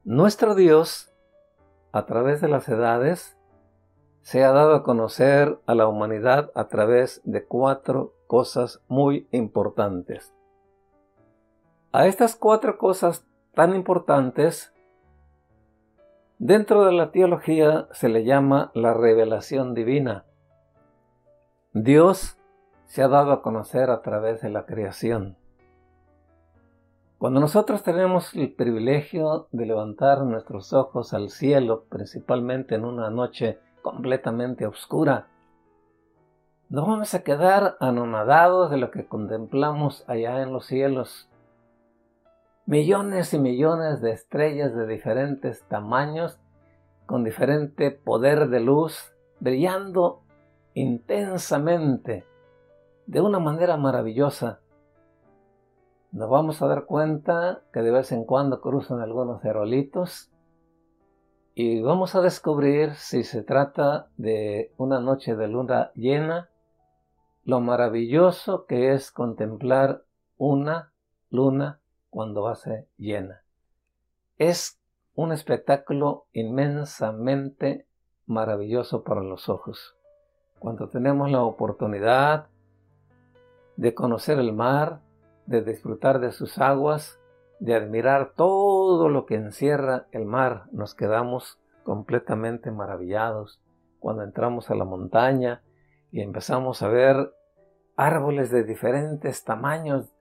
Nuestro 0.04 0.54
Dios, 0.54 1.14
a 1.94 2.06
través 2.06 2.42
de 2.42 2.50
las 2.50 2.68
edades, 2.68 3.38
se 4.22 4.44
ha 4.44 4.52
dado 4.52 4.76
a 4.76 4.84
conocer 4.84 5.58
a 5.66 5.76
la 5.76 5.88
humanidad 5.88 6.52
a 6.56 6.68
través 6.68 7.22
de 7.24 7.46
cuatro 7.46 8.16
cosas 8.28 8.84
muy 8.90 9.30
importantes. 9.32 10.36
A 11.94 12.06
estas 12.06 12.36
cuatro 12.36 12.78
cosas 12.78 13.26
tan 13.54 13.74
importantes, 13.76 14.75
dentro 16.40 16.86
de 16.86 16.92
la 16.92 17.12
teología 17.12 17.88
se 17.92 18.10
le 18.10 18.24
llama 18.24 18.72
la 18.74 18.94
revelación 18.94 19.74
divina. 19.74 20.26
Dios 21.74 22.38
se 22.86 23.04
ha 23.04 23.08
dado 23.08 23.32
a 23.32 23.42
conocer 23.42 23.90
a 23.90 24.02
través 24.02 24.42
de 24.42 24.50
la 24.50 24.66
creación. 24.66 25.38
Cuando 27.18 27.40
nosotros 27.40 27.82
tenemos 27.84 28.34
el 28.36 28.54
privilegio 28.54 29.48
de 29.52 29.66
levantar 29.66 30.24
nuestros 30.24 30.74
ojos 30.74 31.14
al 31.14 31.30
cielo, 31.30 31.86
principalmente 31.90 32.76
en 32.76 32.86
una 32.86 33.10
noche 33.10 33.60
completamente 33.82 34.68
oscura, 34.68 35.28
no 36.68 36.86
vamos 36.86 37.14
a 37.14 37.24
quedar 37.24 37.78
anonadados 37.80 38.70
de 38.72 38.78
lo 38.78 38.92
que 38.92 39.08
contemplamos 39.08 40.04
allá 40.08 40.42
en 40.42 40.52
los 40.52 40.66
cielos. 40.66 41.30
Millones 42.68 43.32
y 43.36 43.38
millones 43.38 44.02
de 44.02 44.12
estrellas 44.12 44.74
de 44.74 44.88
diferentes 44.88 45.64
tamaños, 45.68 46.40
con 47.06 47.24
diferente 47.24 47.92
poder 47.92 48.50
de 48.50 48.60
luz, 48.60 49.14
brillando 49.40 50.24
intensamente, 50.74 52.26
de 53.06 53.22
una 53.22 53.38
manera 53.38 53.78
maravillosa. 53.78 54.62
Nos 56.12 56.28
vamos 56.28 56.64
a 56.64 56.68
dar 56.68 56.86
cuenta 56.86 57.62
que 57.72 57.84
de 57.84 57.92
vez 57.92 58.12
en 58.12 58.26
cuando 58.26 58.62
cruzan 58.62 59.00
algunos 59.00 59.46
aerolitos 59.46 60.32
y 61.54 61.84
vamos 61.84 62.16
a 62.16 62.22
descubrir 62.22 62.96
si 62.96 63.24
se 63.24 63.44
trata 63.44 64.10
de 64.18 64.74
una 64.78 65.00
noche 65.00 65.36
de 65.36 65.48
luna 65.48 65.92
llena 65.94 66.50
lo 67.44 67.60
maravilloso 67.60 68.66
que 68.66 68.94
es 68.94 69.12
contemplar 69.12 70.04
una 70.38 70.92
luna 71.30 71.80
cuando 72.16 72.56
ser 72.56 72.88
llena. 72.96 73.44
Es 74.38 74.80
un 75.16 75.34
espectáculo 75.34 76.28
inmensamente 76.32 77.88
maravilloso 78.26 79.04
para 79.04 79.20
los 79.20 79.50
ojos. 79.50 79.98
Cuando 80.58 80.88
tenemos 80.88 81.30
la 81.30 81.44
oportunidad 81.44 82.48
de 83.76 83.94
conocer 83.94 84.40
el 84.40 84.54
mar, 84.54 85.02
de 85.46 85.62
disfrutar 85.62 86.22
de 86.22 86.32
sus 86.32 86.58
aguas, 86.58 87.20
de 87.60 87.76
admirar 87.76 88.32
todo 88.34 89.10
lo 89.10 89.26
que 89.26 89.36
encierra 89.36 90.08
el 90.14 90.24
mar, 90.24 90.68
nos 90.72 90.96
quedamos 90.96 91.60
completamente 91.84 92.72
maravillados. 92.72 93.62
Cuando 94.00 94.24
entramos 94.24 94.70
a 94.70 94.76
la 94.76 94.86
montaña 94.86 95.64
y 96.14 96.22
empezamos 96.22 96.82
a 96.82 96.88
ver 96.88 97.34
árboles 97.98 98.52
de 98.52 98.64
diferentes 98.64 99.44
tamaños, 99.44 100.15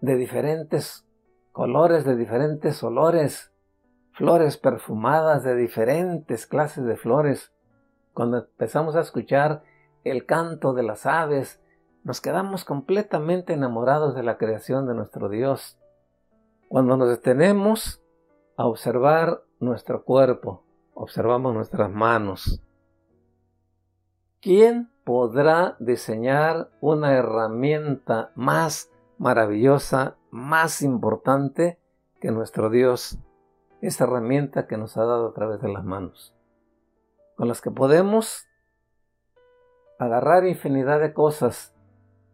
de 0.00 0.16
diferentes 0.16 1.06
colores, 1.52 2.04
de 2.04 2.16
diferentes 2.16 2.82
olores, 2.82 3.52
flores 4.12 4.56
perfumadas 4.56 5.44
de 5.44 5.54
diferentes 5.56 6.46
clases 6.46 6.84
de 6.84 6.96
flores. 6.96 7.52
Cuando 8.12 8.38
empezamos 8.38 8.96
a 8.96 9.00
escuchar 9.00 9.62
el 10.04 10.26
canto 10.26 10.72
de 10.72 10.82
las 10.82 11.06
aves, 11.06 11.62
nos 12.04 12.20
quedamos 12.20 12.64
completamente 12.64 13.52
enamorados 13.52 14.14
de 14.14 14.22
la 14.22 14.38
creación 14.38 14.86
de 14.86 14.94
nuestro 14.94 15.28
Dios. 15.28 15.78
Cuando 16.68 16.96
nos 16.96 17.08
detenemos 17.08 18.02
a 18.56 18.66
observar 18.66 19.42
nuestro 19.58 20.04
cuerpo, 20.04 20.64
observamos 20.94 21.54
nuestras 21.54 21.90
manos, 21.90 22.62
¿Quién 24.42 24.90
podrá 25.04 25.76
diseñar 25.80 26.70
una 26.80 27.12
herramienta 27.12 28.32
más 28.34 28.90
maravillosa, 29.20 30.16
más 30.30 30.80
importante 30.80 31.78
que 32.22 32.30
nuestro 32.30 32.70
Dios? 32.70 33.18
Esa 33.82 34.04
herramienta 34.04 34.66
que 34.66 34.78
nos 34.78 34.96
ha 34.96 35.04
dado 35.04 35.28
a 35.28 35.34
través 35.34 35.60
de 35.60 35.68
las 35.68 35.84
manos, 35.84 36.34
con 37.36 37.46
las 37.46 37.60
que 37.60 37.70
podemos 37.70 38.48
agarrar 39.98 40.46
infinidad 40.46 41.00
de 41.00 41.12
cosas, 41.12 41.74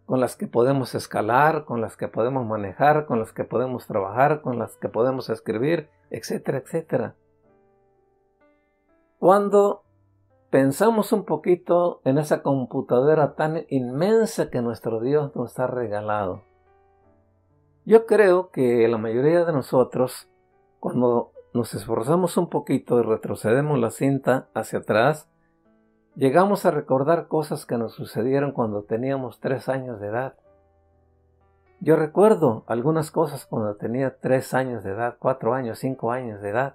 con 0.07 0.21
las 0.21 0.37
que 0.37 0.47
podemos 0.47 0.95
escalar, 0.95 1.65
con 1.65 1.81
las 1.81 1.97
que 1.97 2.07
podemos 2.07 2.47
manejar, 2.47 3.07
con 3.07 3.19
las 3.19 3.33
que 3.33 3.43
podemos 3.43 3.89
trabajar, 3.89 4.41
con 4.41 4.61
las 4.61 4.77
que 4.77 4.89
podemos 4.89 5.29
escribir, 5.29 5.91
etcétera, 6.11 6.59
etcétera. 6.59 7.17
Cuando 9.19 9.83
pensamos 10.51 11.13
un 11.13 11.25
poquito 11.25 12.01
en 12.05 12.19
esa 12.19 12.45
computadora 12.45 13.35
tan 13.35 13.65
inmensa 13.71 14.51
que 14.51 14.63
nuestro 14.63 15.01
Dios 15.01 15.35
nos 15.35 15.59
ha 15.59 15.67
regalado. 15.67 16.43
Yo 17.87 18.05
creo 18.05 18.51
que 18.51 18.89
la 18.89 18.99
mayoría 18.99 19.45
de 19.45 19.53
nosotros, 19.53 20.29
cuando 20.81 21.31
nos 21.55 21.73
esforzamos 21.73 22.37
un 22.37 22.51
poquito 22.51 22.99
y 22.99 23.05
retrocedemos 23.05 23.79
la 23.79 23.93
cinta 23.93 24.49
hacia 24.55 24.81
atrás, 24.81 25.29
llegamos 26.17 26.67
a 26.67 26.73
recordar 26.73 27.29
cosas 27.29 27.65
que 27.65 27.79
nos 27.79 27.95
sucedieron 27.95 28.51
cuando 28.51 28.83
teníamos 28.83 29.39
tres 29.39 29.69
años 29.69 30.01
de 30.01 30.09
edad. 30.09 30.35
Yo 31.79 31.95
recuerdo 31.95 32.65
algunas 32.67 33.13
cosas 33.13 33.47
cuando 33.47 33.77
tenía 33.77 34.17
tres 34.19 34.53
años 34.53 34.83
de 34.83 34.91
edad, 34.91 35.15
cuatro 35.21 35.55
años, 35.55 35.79
cinco 35.79 36.11
años 36.11 36.43
de 36.43 36.49
edad. 36.49 36.75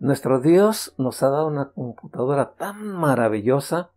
Nuestro 0.00 0.40
Dios 0.40 0.96
nos 0.98 1.22
ha 1.22 1.30
dado 1.30 1.46
una 1.46 1.70
computadora 1.70 2.54
tan 2.54 2.84
maravillosa 2.88 3.92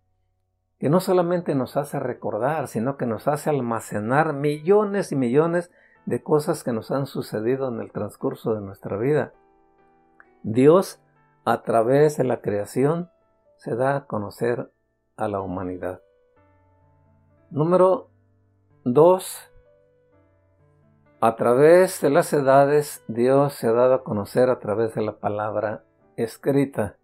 que 0.79 0.89
no 0.89 1.01
solamente 1.01 1.55
nos 1.55 1.75
hace 1.75 1.99
recordar, 1.99 2.67
sino 2.67 2.95
que 2.97 3.05
nos 3.05 3.27
hace 3.27 3.49
almacenar 3.49 4.33
millones 4.33 5.11
y 5.11 5.15
millones 5.17 5.71
de 6.05 6.23
cosas 6.23 6.63
que 6.63 6.71
nos 6.71 6.89
han 6.89 7.05
sucedido 7.05 7.67
en 7.67 7.81
el 7.81 7.91
transcurso 7.91 8.55
de 8.55 8.61
nuestra 8.61 8.97
vida. 8.97 9.33
Dios, 10.43 11.01
a 11.43 11.63
través 11.63 12.17
de 12.17 12.23
la 12.23 12.41
creación, 12.41 13.11
se 13.57 13.75
da 13.75 13.97
a 13.97 14.05
conocer 14.05 14.71
a 15.17 15.27
la 15.27 15.41
humanidad. 15.41 16.01
Número 17.51 18.09
2. 18.85 19.51
A 21.19 21.35
través 21.35 21.99
de 21.99 22.09
las 22.09 22.31
edades, 22.31 23.03
Dios 23.09 23.53
se 23.53 23.67
ha 23.67 23.73
dado 23.73 23.95
a 23.95 24.03
conocer 24.05 24.49
a 24.49 24.59
través 24.59 24.95
de 24.95 25.01
la 25.01 25.19
palabra 25.19 25.83
escrita, 26.15 26.95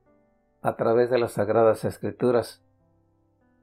a 0.62 0.77
través 0.77 1.10
de 1.10 1.17
las 1.17 1.34
sagradas 1.34 1.84
escrituras. 1.84 2.64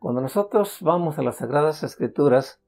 Cuando 0.03 0.21
nosotros 0.21 0.79
vamos 0.81 1.21
a 1.21 1.23
las 1.23 1.37
sagradas 1.37 1.85
escrituras, 1.85 2.61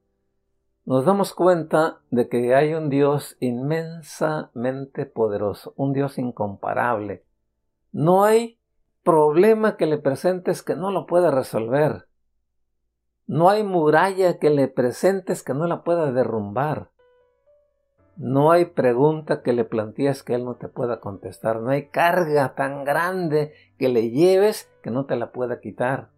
nos 0.85 1.03
damos 1.03 1.33
cuenta 1.33 1.99
de 2.09 2.29
que 2.29 2.55
hay 2.55 2.73
un 2.73 2.89
Dios 2.89 3.35
inmensamente 3.41 5.05
poderoso, 5.05 5.73
un 5.75 5.91
Dios 5.91 6.17
incomparable. 6.17 7.25
No 7.91 8.23
hay 8.23 8.57
problema 9.03 9.75
que 9.75 9.85
le 9.85 9.97
presentes 9.97 10.63
que 10.63 10.77
no 10.77 10.91
lo 10.91 11.07
pueda 11.07 11.29
resolver. 11.29 12.07
No 13.27 13.49
hay 13.49 13.65
muralla 13.65 14.39
que 14.39 14.49
le 14.49 14.69
presentes 14.69 15.43
que 15.43 15.53
no 15.53 15.67
la 15.67 15.83
pueda 15.83 16.13
derrumbar. 16.13 16.91
No 18.15 18.53
hay 18.53 18.63
pregunta 18.63 19.43
que 19.43 19.51
le 19.51 19.65
plantees 19.65 20.23
que 20.23 20.35
él 20.35 20.45
no 20.45 20.55
te 20.55 20.69
pueda 20.69 21.01
contestar. 21.01 21.59
No 21.59 21.71
hay 21.71 21.87
carga 21.89 22.55
tan 22.55 22.85
grande 22.85 23.51
que 23.77 23.89
le 23.89 24.09
lleves 24.11 24.71
que 24.81 24.89
no 24.89 25.05
te 25.05 25.17
la 25.17 25.33
pueda 25.33 25.59
quitar. 25.59 26.14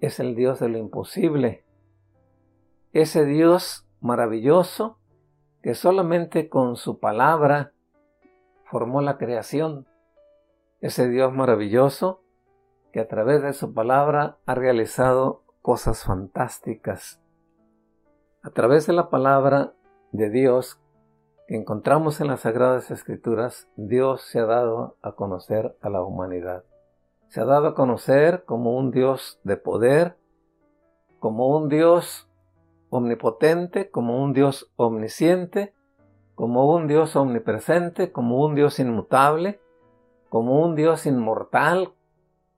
Es 0.00 0.20
el 0.20 0.36
Dios 0.36 0.60
de 0.60 0.68
lo 0.68 0.78
imposible. 0.78 1.64
Ese 2.92 3.24
Dios 3.24 3.86
maravilloso 4.00 4.98
que 5.62 5.74
solamente 5.74 6.48
con 6.48 6.76
su 6.76 7.00
palabra 7.00 7.72
formó 8.64 9.02
la 9.02 9.18
creación. 9.18 9.86
Ese 10.80 11.08
Dios 11.08 11.32
maravilloso 11.32 12.22
que 12.92 13.00
a 13.00 13.08
través 13.08 13.42
de 13.42 13.52
su 13.52 13.74
palabra 13.74 14.38
ha 14.46 14.54
realizado 14.54 15.42
cosas 15.62 16.04
fantásticas. 16.04 17.20
A 18.42 18.50
través 18.50 18.86
de 18.86 18.92
la 18.92 19.10
palabra 19.10 19.74
de 20.12 20.30
Dios 20.30 20.80
que 21.48 21.56
encontramos 21.56 22.20
en 22.20 22.28
las 22.28 22.40
Sagradas 22.40 22.90
Escrituras, 22.90 23.68
Dios 23.76 24.22
se 24.22 24.38
ha 24.38 24.46
dado 24.46 24.96
a 25.02 25.12
conocer 25.12 25.76
a 25.80 25.88
la 25.88 26.02
humanidad. 26.02 26.64
Se 27.28 27.40
ha 27.40 27.44
dado 27.44 27.68
a 27.68 27.74
conocer 27.74 28.44
como 28.44 28.76
un 28.76 28.90
Dios 28.90 29.38
de 29.44 29.56
poder, 29.56 30.16
como 31.18 31.48
un 31.56 31.68
Dios 31.68 32.28
omnipotente, 32.90 33.90
como 33.90 34.22
un 34.22 34.32
Dios 34.32 34.72
omnisciente, 34.76 35.74
como 36.34 36.72
un 36.72 36.86
Dios 36.86 37.16
omnipresente, 37.16 38.12
como 38.12 38.44
un 38.44 38.54
Dios 38.54 38.78
inmutable, 38.78 39.60
como 40.30 40.64
un 40.64 40.74
Dios 40.74 41.04
inmortal, 41.04 41.92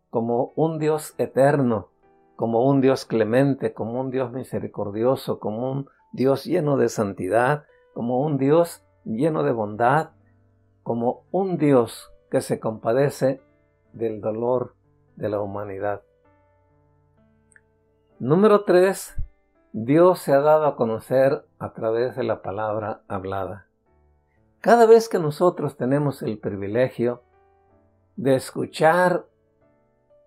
como 0.08 0.52
un 0.54 0.78
Dios 0.78 1.14
eterno, 1.18 1.88
como 2.36 2.64
un 2.64 2.80
Dios 2.80 3.04
clemente, 3.04 3.74
como 3.74 4.00
un 4.00 4.10
Dios 4.10 4.32
misericordioso, 4.32 5.40
como 5.40 5.72
un 5.72 5.88
Dios 6.12 6.44
lleno 6.44 6.76
de 6.76 6.88
santidad, 6.88 7.64
como 7.92 8.20
un 8.20 8.38
Dios 8.38 8.84
lleno 9.04 9.42
de 9.42 9.52
bondad, 9.52 10.10
como 10.82 11.24
un 11.32 11.56
Dios 11.58 12.12
que 12.30 12.40
se 12.40 12.60
compadece 12.60 13.40
del 13.92 14.20
dolor 14.20 14.74
de 15.16 15.28
la 15.28 15.40
humanidad. 15.40 16.02
Número 18.18 18.64
3. 18.64 19.16
Dios 19.72 20.18
se 20.18 20.32
ha 20.32 20.40
dado 20.40 20.66
a 20.66 20.76
conocer 20.76 21.46
a 21.58 21.72
través 21.72 22.16
de 22.16 22.24
la 22.24 22.42
palabra 22.42 23.02
hablada. 23.08 23.66
Cada 24.60 24.86
vez 24.86 25.08
que 25.08 25.18
nosotros 25.18 25.76
tenemos 25.76 26.22
el 26.22 26.38
privilegio 26.38 27.22
de 28.16 28.34
escuchar 28.34 29.26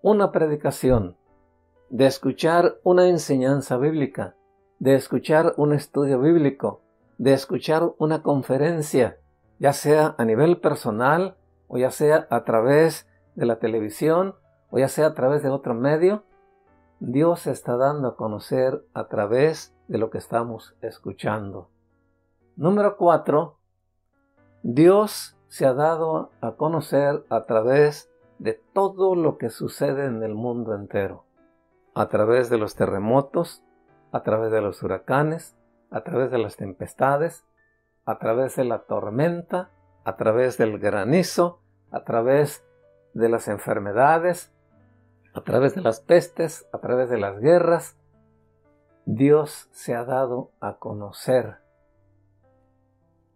una 0.02 0.32
predicación, 0.32 1.16
de 1.90 2.06
escuchar 2.06 2.78
una 2.82 3.08
enseñanza 3.08 3.76
bíblica, 3.76 4.34
de 4.80 4.96
escuchar 4.96 5.54
un 5.56 5.72
estudio 5.72 6.20
bíblico, 6.20 6.82
de 7.18 7.32
escuchar 7.32 7.92
una 7.98 8.22
conferencia, 8.22 9.18
ya 9.58 9.72
sea 9.72 10.14
a 10.18 10.24
nivel 10.24 10.58
personal 10.58 11.36
o 11.68 11.78
ya 11.78 11.90
sea 11.90 12.26
a 12.30 12.44
través 12.44 13.08
de 13.34 13.46
la 13.46 13.58
televisión 13.58 14.36
o 14.70 14.78
ya 14.78 14.88
sea 14.88 15.06
a 15.06 15.14
través 15.14 15.42
de 15.42 15.50
otro 15.50 15.74
medio, 15.74 16.24
Dios 17.00 17.40
se 17.40 17.52
está 17.52 17.76
dando 17.76 18.08
a 18.08 18.16
conocer 18.16 18.84
a 18.94 19.08
través 19.08 19.74
de 19.88 19.98
lo 19.98 20.10
que 20.10 20.18
estamos 20.18 20.76
escuchando. 20.80 21.68
Número 22.56 22.96
4. 22.96 23.56
Dios 24.62 25.36
se 25.48 25.66
ha 25.66 25.74
dado 25.74 26.30
a 26.40 26.52
conocer 26.52 27.24
a 27.28 27.44
través 27.44 28.10
de 28.38 28.54
todo 28.72 29.14
lo 29.14 29.38
que 29.38 29.50
sucede 29.50 30.06
en 30.06 30.22
el 30.22 30.34
mundo 30.34 30.74
entero, 30.74 31.24
a 31.94 32.08
través 32.08 32.50
de 32.50 32.58
los 32.58 32.74
terremotos, 32.74 33.62
a 34.10 34.22
través 34.22 34.50
de 34.50 34.60
los 34.60 34.82
huracanes, 34.82 35.56
a 35.90 36.02
través 36.02 36.30
de 36.30 36.38
las 36.38 36.56
tempestades, 36.56 37.44
a 38.04 38.18
través 38.18 38.56
de 38.56 38.64
la 38.64 38.80
tormenta, 38.80 39.70
a 40.04 40.16
través 40.16 40.58
del 40.58 40.78
granizo, 40.78 41.60
a 41.90 42.04
través 42.04 42.64
de 43.14 43.28
las 43.28 43.48
enfermedades, 43.48 44.52
a 45.32 45.42
través 45.42 45.74
de 45.74 45.80
las 45.80 46.00
pestes, 46.00 46.68
a 46.72 46.78
través 46.78 47.08
de 47.08 47.18
las 47.18 47.40
guerras, 47.40 47.96
Dios 49.06 49.68
se 49.72 49.94
ha 49.94 50.04
dado 50.04 50.52
a 50.60 50.78
conocer. 50.78 51.56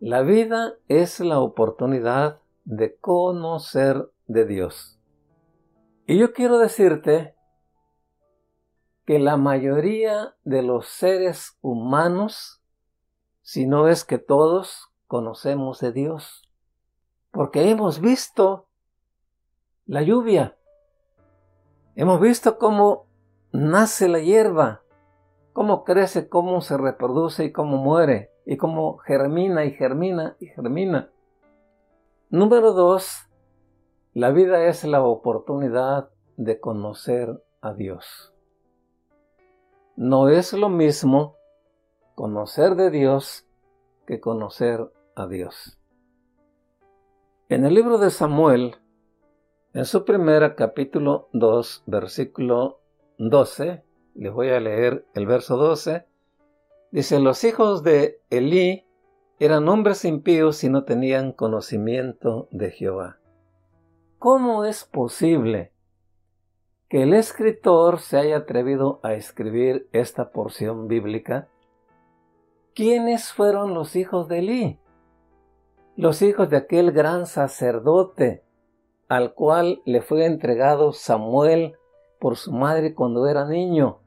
La 0.00 0.22
vida 0.22 0.74
es 0.86 1.18
la 1.20 1.40
oportunidad 1.40 2.40
de 2.64 2.96
conocer 2.96 4.10
de 4.26 4.46
Dios. 4.46 5.00
Y 6.06 6.18
yo 6.18 6.32
quiero 6.32 6.58
decirte 6.58 7.34
que 9.04 9.18
la 9.18 9.36
mayoría 9.36 10.36
de 10.44 10.62
los 10.62 10.86
seres 10.86 11.58
humanos, 11.62 12.62
si 13.42 13.66
no 13.66 13.88
es 13.88 14.04
que 14.04 14.18
todos, 14.18 14.92
conocemos 15.06 15.80
de 15.80 15.92
Dios, 15.92 16.48
porque 17.32 17.70
hemos 17.70 18.00
visto 18.00 18.67
la 19.88 20.02
lluvia, 20.02 20.54
hemos 21.96 22.20
visto 22.20 22.58
cómo 22.58 23.06
nace 23.52 24.06
la 24.06 24.20
hierba, 24.20 24.82
cómo 25.54 25.82
crece, 25.82 26.28
cómo 26.28 26.60
se 26.60 26.76
reproduce 26.76 27.46
y 27.46 27.52
cómo 27.52 27.78
muere, 27.78 28.30
y 28.44 28.58
cómo 28.58 28.98
germina 28.98 29.64
y 29.64 29.72
germina 29.72 30.36
y 30.40 30.46
germina. 30.48 31.10
Número 32.28 32.74
dos, 32.74 33.30
la 34.12 34.30
vida 34.30 34.66
es 34.66 34.84
la 34.84 35.02
oportunidad 35.02 36.10
de 36.36 36.60
conocer 36.60 37.42
a 37.62 37.72
Dios. 37.72 38.34
No 39.96 40.28
es 40.28 40.52
lo 40.52 40.68
mismo 40.68 41.36
conocer 42.14 42.74
de 42.74 42.90
Dios 42.90 43.46
que 44.06 44.20
conocer 44.20 44.92
a 45.16 45.26
Dios. 45.26 45.80
En 47.48 47.64
el 47.64 47.72
libro 47.72 47.96
de 47.96 48.10
Samuel, 48.10 48.76
en 49.74 49.84
su 49.84 50.04
primera 50.04 50.54
capítulo 50.54 51.28
2, 51.32 51.84
versículo 51.86 52.80
12, 53.18 53.82
les 54.14 54.32
voy 54.32 54.48
a 54.48 54.60
leer 54.60 55.06
el 55.14 55.26
verso 55.26 55.56
12, 55.56 56.06
dice, 56.90 57.20
los 57.20 57.44
hijos 57.44 57.82
de 57.82 58.20
Elí 58.30 58.86
eran 59.38 59.68
hombres 59.68 60.04
impíos 60.04 60.64
y 60.64 60.68
no 60.68 60.84
tenían 60.84 61.32
conocimiento 61.32 62.48
de 62.50 62.70
Jehová. 62.70 63.18
¿Cómo 64.18 64.64
es 64.64 64.84
posible 64.84 65.72
que 66.88 67.02
el 67.02 67.12
escritor 67.12 68.00
se 68.00 68.16
haya 68.16 68.38
atrevido 68.38 68.98
a 69.02 69.12
escribir 69.12 69.88
esta 69.92 70.30
porción 70.30 70.88
bíblica, 70.88 71.48
¿quiénes 72.74 73.32
fueron 73.32 73.74
los 73.74 73.94
hijos 73.94 74.28
de 74.28 74.38
Elí? 74.38 74.78
Los 75.96 76.22
hijos 76.22 76.48
de 76.48 76.56
aquel 76.56 76.92
gran 76.92 77.26
sacerdote 77.26 78.47
al 79.08 79.34
cual 79.34 79.82
le 79.84 80.02
fue 80.02 80.26
entregado 80.26 80.92
Samuel 80.92 81.76
por 82.20 82.36
su 82.36 82.52
madre 82.52 82.94
cuando 82.94 83.26
era 83.28 83.46
niño. 83.46 84.00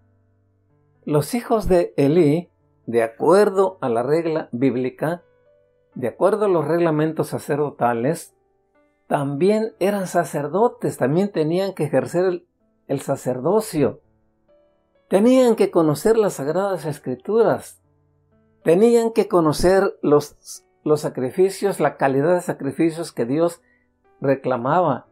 Los 1.03 1.33
hijos 1.33 1.67
de 1.67 1.93
Elí, 1.97 2.49
de 2.85 3.03
acuerdo 3.03 3.77
a 3.81 3.89
la 3.89 4.03
regla 4.03 4.49
bíblica, 4.51 5.23
de 5.95 6.07
acuerdo 6.07 6.45
a 6.45 6.49
los 6.49 6.67
reglamentos 6.67 7.29
sacerdotales, 7.29 8.35
también 9.07 9.73
eran 9.79 10.07
sacerdotes, 10.07 10.97
también 10.97 11.31
tenían 11.31 11.73
que 11.73 11.83
ejercer 11.83 12.25
el 12.25 12.47
el 12.91 12.99
sacerdocio. 12.99 14.01
Tenían 15.07 15.55
que 15.55 15.71
conocer 15.71 16.17
las 16.17 16.33
sagradas 16.33 16.85
escrituras. 16.85 17.81
Tenían 18.63 19.13
que 19.13 19.29
conocer 19.29 19.97
los, 20.01 20.65
los 20.83 20.99
sacrificios, 20.99 21.79
la 21.79 21.95
calidad 21.95 22.35
de 22.35 22.41
sacrificios 22.41 23.13
que 23.13 23.25
Dios 23.25 23.61
reclamaba. 24.21 25.07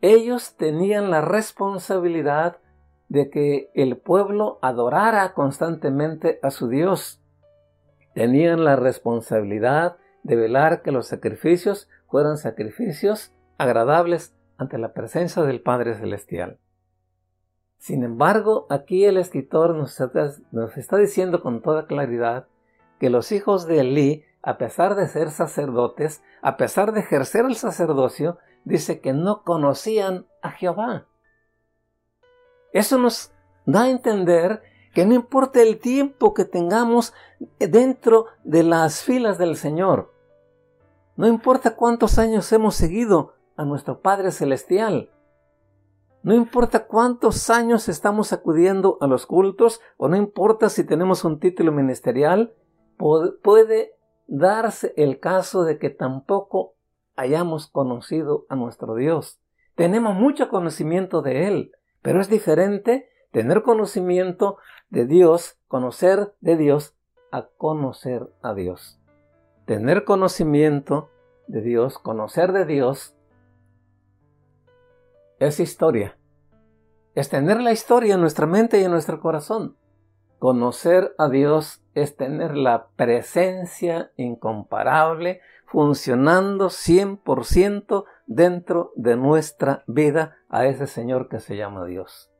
Ellos 0.00 0.56
tenían 0.56 1.10
la 1.10 1.22
responsabilidad 1.22 2.58
de 3.08 3.30
que 3.30 3.70
el 3.74 3.96
pueblo 3.96 4.58
adorara 4.60 5.32
constantemente 5.32 6.38
a 6.42 6.50
su 6.50 6.68
Dios. 6.68 7.22
Tenían 8.14 8.64
la 8.64 8.76
responsabilidad 8.76 9.96
de 10.22 10.36
velar 10.36 10.82
que 10.82 10.92
los 10.92 11.06
sacrificios 11.06 11.88
fueran 12.08 12.36
sacrificios 12.36 13.32
agradables 13.56 14.36
ante 14.56 14.78
la 14.78 14.92
presencia 14.92 15.42
del 15.42 15.60
Padre 15.60 15.94
Celestial. 15.94 16.58
Sin 17.78 18.02
embargo, 18.02 18.66
aquí 18.70 19.04
el 19.04 19.18
escritor 19.18 19.74
nos 19.74 20.00
está, 20.00 20.96
diciendo 20.96 21.42
con 21.42 21.60
toda 21.60 21.86
claridad 21.86 22.46
que 22.98 23.10
los 23.10 23.30
hijos 23.30 23.66
de 23.66 23.80
Elí, 23.80 24.24
a 24.44 24.58
pesar 24.58 24.94
de 24.94 25.08
ser 25.08 25.30
sacerdotes, 25.30 26.22
a 26.42 26.56
pesar 26.58 26.92
de 26.92 27.00
ejercer 27.00 27.46
el 27.46 27.56
sacerdocio, 27.56 28.38
dice 28.64 29.00
que 29.00 29.14
no 29.14 29.42
conocían 29.42 30.26
a 30.42 30.50
Jehová. 30.50 31.06
Eso 32.72 32.98
nos 32.98 33.32
da 33.64 33.84
a 33.84 33.90
entender 33.90 34.62
que 34.92 35.06
no 35.06 35.14
importa 35.14 35.62
el 35.62 35.78
tiempo 35.78 36.34
que 36.34 36.44
tengamos 36.44 37.14
dentro 37.58 38.26
de 38.44 38.62
las 38.62 39.02
filas 39.02 39.38
del 39.38 39.56
Señor, 39.56 40.12
no 41.16 41.26
importa 41.26 41.76
cuántos 41.76 42.18
años 42.18 42.52
hemos 42.52 42.74
seguido 42.74 43.34
a 43.56 43.64
nuestro 43.64 44.00
Padre 44.00 44.30
Celestial, 44.30 45.10
no 46.22 46.34
importa 46.34 46.86
cuántos 46.86 47.50
años 47.50 47.88
estamos 47.88 48.32
acudiendo 48.32 48.98
a 49.00 49.06
los 49.06 49.26
cultos 49.26 49.80
o 49.96 50.08
no 50.08 50.16
importa 50.16 50.68
si 50.68 50.84
tenemos 50.84 51.24
un 51.24 51.38
título 51.38 51.70
ministerial, 51.70 52.54
puede 52.96 53.94
darse 54.26 54.92
el 54.96 55.20
caso 55.20 55.64
de 55.64 55.78
que 55.78 55.90
tampoco 55.90 56.74
hayamos 57.16 57.68
conocido 57.68 58.46
a 58.48 58.56
nuestro 58.56 58.94
Dios. 58.94 59.40
Tenemos 59.74 60.14
mucho 60.14 60.48
conocimiento 60.48 61.22
de 61.22 61.46
Él, 61.48 61.72
pero 62.02 62.20
es 62.20 62.28
diferente 62.28 63.08
tener 63.32 63.62
conocimiento 63.62 64.58
de 64.90 65.06
Dios, 65.06 65.58
conocer 65.68 66.34
de 66.40 66.56
Dios, 66.56 66.94
a 67.30 67.48
conocer 67.56 68.28
a 68.42 68.54
Dios. 68.54 69.00
Tener 69.66 70.04
conocimiento 70.04 71.10
de 71.46 71.60
Dios, 71.62 71.98
conocer 71.98 72.52
de 72.52 72.64
Dios, 72.64 73.16
es 75.40 75.60
historia. 75.60 76.16
Es 77.14 77.28
tener 77.28 77.60
la 77.60 77.72
historia 77.72 78.14
en 78.14 78.20
nuestra 78.20 78.46
mente 78.46 78.80
y 78.80 78.84
en 78.84 78.90
nuestro 78.90 79.20
corazón. 79.20 79.76
Conocer 80.38 81.14
a 81.18 81.28
Dios 81.28 81.83
es 81.94 82.16
tener 82.16 82.56
la 82.56 82.88
presencia 82.96 84.10
incomparable 84.16 85.40
funcionando 85.66 86.66
100% 86.68 88.04
dentro 88.26 88.92
de 88.96 89.16
nuestra 89.16 89.84
vida 89.86 90.36
a 90.48 90.66
ese 90.66 90.86
Señor 90.86 91.28
que 91.28 91.40
se 91.40 91.56
llama 91.56 91.84
Dios. 91.84 92.30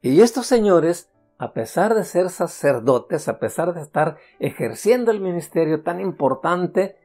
Y 0.00 0.20
estos 0.20 0.46
señores, 0.46 1.10
a 1.38 1.52
pesar 1.52 1.94
de 1.94 2.04
ser 2.04 2.30
sacerdotes, 2.30 3.28
a 3.28 3.38
pesar 3.38 3.74
de 3.74 3.82
estar 3.82 4.16
ejerciendo 4.38 5.10
el 5.10 5.20
ministerio 5.20 5.82
tan 5.82 6.00
importante, 6.00 6.96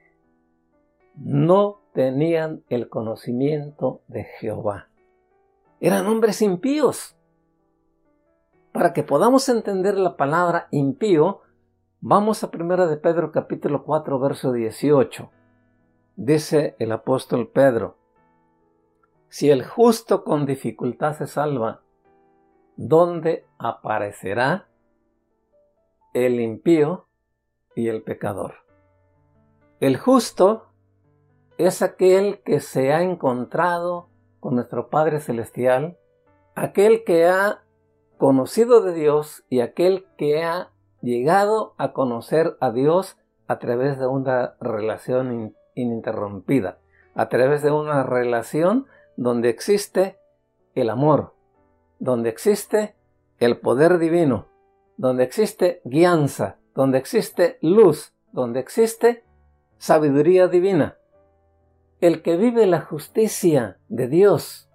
no 1.16 1.82
tenían 1.94 2.64
el 2.70 2.90
conocimiento 2.90 4.02
de 4.08 4.24
Jehová. 4.40 4.90
Eran 5.80 6.08
hombres 6.08 6.42
impíos. 6.42 7.18
Para 8.74 8.92
que 8.92 9.04
podamos 9.04 9.48
entender 9.50 10.00
la 10.00 10.18
palabra 10.18 10.68
impío, 10.72 11.42
vamos 12.02 12.44
a 12.44 12.50
1 12.52 12.88
de 12.88 12.98
Pedro 12.98 13.32
capítulo 13.32 13.84
4 13.84 14.18
verso 14.18 14.52
18. 14.52 15.30
Dice 16.16 16.76
el 16.80 16.92
apóstol 16.92 17.50
Pedro, 17.50 18.00
si 19.30 19.52
el 19.52 19.64
justo 19.64 20.24
con 20.24 20.48
dificultad 20.48 21.14
se 21.14 21.28
salva, 21.28 21.84
¿dónde 22.76 23.46
aparecerá 23.60 24.68
el 26.16 26.40
impío 26.40 27.06
y 27.76 27.90
el 27.90 28.02
pecador? 28.02 28.56
El 29.82 29.98
justo 29.98 30.70
es 31.60 31.84
aquel 31.84 32.42
que 32.42 32.60
se 32.60 32.92
ha 32.92 33.04
encontrado 33.04 34.10
con 34.40 34.56
nuestro 34.56 34.90
Padre 34.90 35.20
Celestial, 35.20 36.00
aquel 36.56 37.04
que 37.04 37.28
ha 37.28 37.64
conocido 38.24 38.80
de 38.80 38.94
Dios 38.94 39.44
y 39.50 39.60
aquel 39.60 40.06
que 40.18 40.46
ha 40.46 40.72
llegado 41.02 41.76
a 41.78 41.92
conocer 41.92 42.56
a 42.62 42.72
Dios 42.72 43.18
a 43.48 43.60
través 43.60 44.00
de 44.00 44.08
una 44.08 44.56
relación 44.62 45.54
ininterrumpida, 45.76 46.80
a 47.16 47.28
través 47.28 47.64
de 47.64 47.72
una 47.72 48.02
relación 48.04 48.88
donde 49.18 49.50
existe 49.50 50.20
el 50.74 50.90
amor, 50.90 51.34
donde 52.00 52.30
existe 52.30 52.96
el 53.40 53.60
poder 53.60 53.98
divino, 53.98 54.48
donde 54.96 55.26
existe 55.26 55.82
guianza, 55.84 56.60
donde 56.76 57.00
existe 57.00 57.58
luz, 57.60 58.14
donde 58.32 58.62
existe 58.62 59.26
sabiduría 59.80 60.48
divina. 60.48 60.98
El 62.00 62.22
que 62.22 62.38
vive 62.38 62.68
la 62.68 62.80
justicia 62.80 63.80
de 63.90 64.08
Dios, 64.08 64.70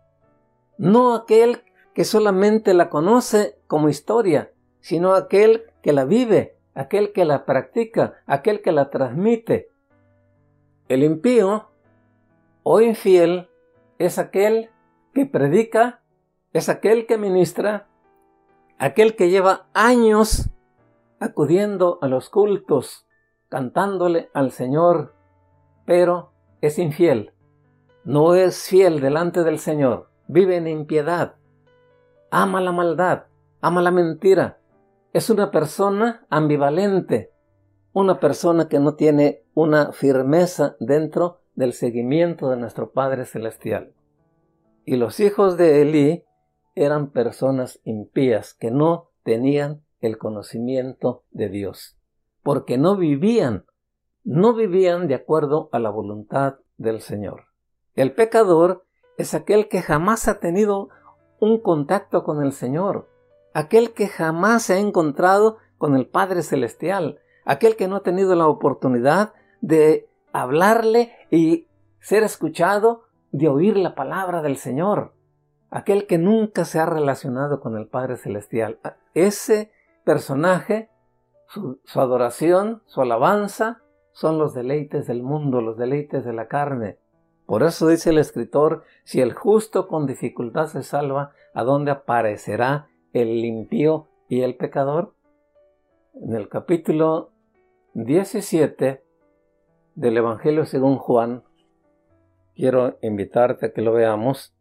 no 0.76 1.14
aquel 1.14 1.62
que 1.98 2.04
solamente 2.04 2.74
la 2.74 2.90
conoce 2.90 3.58
como 3.66 3.88
historia, 3.88 4.52
sino 4.78 5.14
aquel 5.14 5.64
que 5.82 5.92
la 5.92 6.04
vive, 6.04 6.56
aquel 6.72 7.12
que 7.12 7.24
la 7.24 7.44
practica, 7.44 8.22
aquel 8.24 8.62
que 8.62 8.70
la 8.70 8.88
transmite. 8.88 9.72
El 10.86 11.02
impío 11.02 11.70
o 12.62 12.80
infiel 12.80 13.48
es 13.98 14.20
aquel 14.20 14.70
que 15.12 15.26
predica, 15.26 16.00
es 16.52 16.68
aquel 16.68 17.04
que 17.04 17.18
ministra, 17.18 17.88
aquel 18.78 19.16
que 19.16 19.28
lleva 19.28 19.66
años 19.74 20.50
acudiendo 21.18 21.98
a 22.00 22.06
los 22.06 22.30
cultos, 22.30 23.08
cantándole 23.48 24.30
al 24.34 24.52
Señor, 24.52 25.16
pero 25.84 26.30
es 26.60 26.78
infiel, 26.78 27.32
no 28.04 28.36
es 28.36 28.68
fiel 28.68 29.00
delante 29.00 29.42
del 29.42 29.58
Señor, 29.58 30.10
vive 30.28 30.58
en 30.58 30.68
impiedad, 30.68 31.37
ama 32.30 32.60
la 32.60 32.72
maldad, 32.72 33.24
ama 33.60 33.82
la 33.82 33.90
mentira, 33.90 34.58
es 35.12 35.30
una 35.30 35.50
persona 35.50 36.26
ambivalente, 36.28 37.32
una 37.92 38.20
persona 38.20 38.68
que 38.68 38.78
no 38.78 38.94
tiene 38.94 39.42
una 39.54 39.92
firmeza 39.92 40.76
dentro 40.80 41.40
del 41.54 41.72
seguimiento 41.72 42.50
de 42.50 42.56
nuestro 42.56 42.92
Padre 42.92 43.24
Celestial. 43.24 43.94
Y 44.84 44.96
los 44.96 45.20
hijos 45.20 45.56
de 45.56 45.82
Elí 45.82 46.24
eran 46.74 47.10
personas 47.10 47.80
impías 47.84 48.54
que 48.54 48.70
no 48.70 49.10
tenían 49.24 49.82
el 50.00 50.18
conocimiento 50.18 51.24
de 51.30 51.48
Dios, 51.48 51.98
porque 52.42 52.78
no 52.78 52.96
vivían, 52.96 53.64
no 54.22 54.54
vivían 54.54 55.08
de 55.08 55.16
acuerdo 55.16 55.68
a 55.72 55.78
la 55.78 55.90
voluntad 55.90 56.58
del 56.76 57.00
Señor. 57.00 57.46
El 57.94 58.14
pecador 58.14 58.84
es 59.16 59.34
aquel 59.34 59.68
que 59.68 59.82
jamás 59.82 60.28
ha 60.28 60.38
tenido 60.38 60.90
un 61.40 61.60
contacto 61.60 62.24
con 62.24 62.42
el 62.42 62.52
Señor, 62.52 63.08
aquel 63.54 63.92
que 63.92 64.08
jamás 64.08 64.64
se 64.64 64.74
ha 64.74 64.78
encontrado 64.78 65.58
con 65.78 65.96
el 65.96 66.06
Padre 66.06 66.42
Celestial, 66.42 67.20
aquel 67.44 67.76
que 67.76 67.88
no 67.88 67.96
ha 67.96 68.02
tenido 68.02 68.34
la 68.34 68.46
oportunidad 68.46 69.32
de 69.60 70.08
hablarle 70.32 71.12
y 71.30 71.66
ser 72.00 72.22
escuchado, 72.22 73.04
de 73.30 73.48
oír 73.48 73.76
la 73.76 73.94
palabra 73.94 74.42
del 74.42 74.56
Señor, 74.56 75.12
aquel 75.70 76.06
que 76.06 76.18
nunca 76.18 76.64
se 76.64 76.78
ha 76.78 76.86
relacionado 76.86 77.60
con 77.60 77.76
el 77.76 77.86
Padre 77.86 78.16
Celestial. 78.16 78.78
Ese 79.14 79.70
personaje, 80.04 80.90
su, 81.48 81.78
adoración, 81.94 82.82
su 82.86 83.02
alabanza, 83.02 83.82
son 84.12 84.38
los 84.38 84.54
deleites 84.54 85.06
del 85.06 85.22
mundo, 85.22 85.60
los 85.60 85.76
deleites 85.76 86.24
de 86.24 86.32
la 86.32 86.48
carne. 86.48 86.98
Por 87.48 87.62
eso 87.62 87.88
dice 87.88 88.10
el 88.10 88.18
escritor, 88.18 88.84
si 89.04 89.22
el 89.22 89.32
justo 89.32 89.88
con 89.88 90.06
dificultad 90.06 90.66
se 90.66 90.82
salva, 90.82 91.32
¿a 91.54 91.64
dónde 91.64 91.90
aparecerá 91.90 92.90
el 93.14 93.40
limpio 93.40 94.06
y 94.28 94.42
el 94.42 94.54
pecador? 94.54 95.14
En 96.12 96.34
el 96.34 96.50
capítulo 96.50 97.30
17 97.94 99.02
del 99.94 100.16
Evangelio 100.18 100.66
según 100.66 100.98
Juan, 100.98 101.42
quiero 102.54 102.98
invitarte 103.00 103.64
a 103.64 103.72
que 103.72 103.80
lo 103.80 103.94
veamos. 103.94 104.54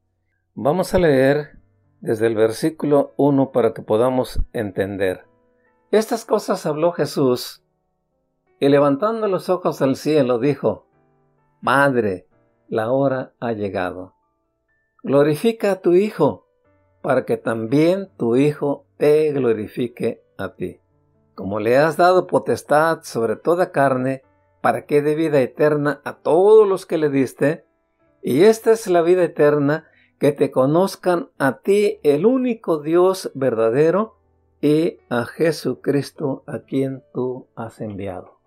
Vamos 0.54 0.93
a 0.93 1.00
leer 1.00 1.60
desde 2.00 2.28
el 2.28 2.36
versículo 2.36 3.12
1 3.17 3.52
para 3.52 3.73
que 3.73 3.82
podamos 3.82 4.39
entender. 4.54 5.26
Estas 5.91 6.23
cosas 6.23 6.65
habló 6.65 6.93
Jesús 6.93 7.65
y 8.62 8.69
levantando 8.69 9.28
los 9.28 9.50
ojos 9.50 9.82
al 9.82 9.97
cielo 9.97 10.39
dijo, 10.39 10.88
Padre, 11.62 12.28
la 12.69 12.91
hora 12.91 13.34
ha 13.39 13.53
llegado. 13.53 14.13
Glorifica 15.03 15.71
a 15.71 15.82
tu 15.82 15.93
Hijo, 15.93 16.47
para 17.01 17.25
que 17.25 17.38
también 17.38 18.10
tu 18.17 18.36
Hijo 18.36 18.86
te 18.97 19.32
glorifique 19.32 20.23
a 20.38 20.56
ti. 20.56 20.80
Como 21.36 21.60
le 21.60 21.77
has 21.77 21.97
dado 21.97 22.27
potestad 22.27 23.03
sobre 23.03 23.36
toda 23.36 23.71
carne, 23.71 24.23
para 24.62 24.86
que 24.86 25.01
dé 25.01 25.15
vida 25.15 25.39
eterna 25.39 26.01
a 26.03 26.17
todos 26.17 26.67
los 26.67 26.86
que 26.86 26.97
le 26.97 27.10
diste, 27.10 27.65
y 28.21 28.43
esta 28.43 28.71
es 28.71 28.88
la 28.88 29.01
vida 29.01 29.23
eterna, 29.23 29.88
que 30.19 30.32
te 30.32 30.51
conozcan 30.51 31.30
a 31.38 31.60
ti, 31.60 31.99
el 32.03 32.25
único 32.25 32.80
Dios 32.80 33.32
verdadero, 33.36 34.17
y 34.60 34.97
a 35.10 35.25
Jesucristo 35.25 36.43
a 36.47 36.60
quien 36.60 37.03
tú 37.13 37.47
has 37.56 37.80
enviado. 37.80 38.39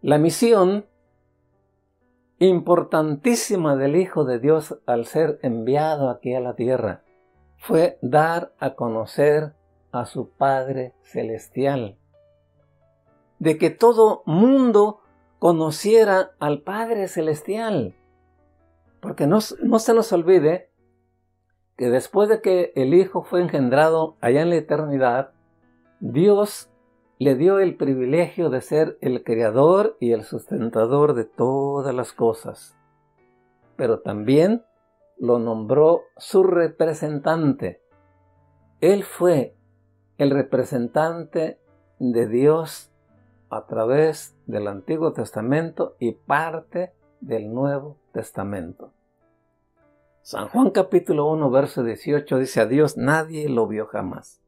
La 0.00 0.16
misión 0.16 0.86
importantísima 2.40 3.76
del 3.76 3.96
Hijo 3.96 4.24
de 4.24 4.38
Dios 4.38 4.80
al 4.86 5.04
ser 5.04 5.38
enviado 5.42 6.08
aquí 6.08 6.34
a 6.34 6.40
la 6.40 6.56
tierra 6.56 7.04
fue 7.58 7.98
dar 8.00 8.54
a 8.58 8.74
conocer 8.74 9.52
a 9.92 10.06
su 10.06 10.30
Padre 10.30 10.94
Celestial. 11.02 11.98
De 13.38 13.58
que 13.58 13.68
todo 13.68 14.22
mundo 14.24 15.00
conociera 15.38 16.32
al 16.38 16.62
Padre 16.62 17.08
Celestial. 17.08 17.94
Porque 19.00 19.26
no, 19.26 19.38
no 19.62 19.78
se 19.78 19.94
nos 19.94 20.12
olvide 20.12 20.70
que 21.76 21.90
después 21.90 22.30
de 22.30 22.40
que 22.40 22.72
el 22.74 22.94
Hijo 22.94 23.22
fue 23.22 23.42
engendrado 23.42 24.16
allá 24.22 24.40
en 24.40 24.50
la 24.50 24.56
eternidad, 24.56 25.32
Dios 26.00 26.69
le 27.20 27.34
dio 27.34 27.58
el 27.58 27.76
privilegio 27.76 28.48
de 28.48 28.62
ser 28.62 28.96
el 29.02 29.22
creador 29.24 29.98
y 30.00 30.12
el 30.12 30.24
sustentador 30.24 31.12
de 31.12 31.26
todas 31.26 31.94
las 31.94 32.14
cosas. 32.14 32.74
Pero 33.76 34.00
también 34.00 34.64
lo 35.18 35.38
nombró 35.38 36.00
su 36.16 36.44
representante. 36.44 37.82
Él 38.80 39.04
fue 39.04 39.54
el 40.16 40.30
representante 40.30 41.60
de 41.98 42.26
Dios 42.26 42.90
a 43.50 43.66
través 43.66 44.34
del 44.46 44.66
Antiguo 44.66 45.12
Testamento 45.12 45.96
y 45.98 46.12
parte 46.12 46.94
del 47.20 47.52
Nuevo 47.52 47.98
Testamento. 48.12 48.94
San 50.22 50.48
Juan 50.48 50.70
capítulo 50.70 51.26
1, 51.26 51.50
verso 51.50 51.82
18 51.82 52.38
dice 52.38 52.62
a 52.62 52.66
Dios 52.66 52.96
nadie 52.96 53.50
lo 53.50 53.66
vio 53.66 53.84
jamás. 53.84 54.39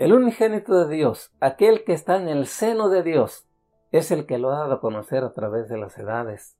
El 0.00 0.14
unigénito 0.14 0.86
de 0.86 0.96
Dios, 0.96 1.30
aquel 1.40 1.84
que 1.84 1.92
está 1.92 2.16
en 2.16 2.26
el 2.26 2.46
seno 2.46 2.88
de 2.88 3.02
Dios, 3.02 3.46
es 3.92 4.10
el 4.10 4.24
que 4.24 4.38
lo 4.38 4.50
ha 4.50 4.60
dado 4.60 4.72
a 4.72 4.80
conocer 4.80 5.24
a 5.24 5.34
través 5.34 5.68
de 5.68 5.76
las 5.76 5.98
edades. 5.98 6.56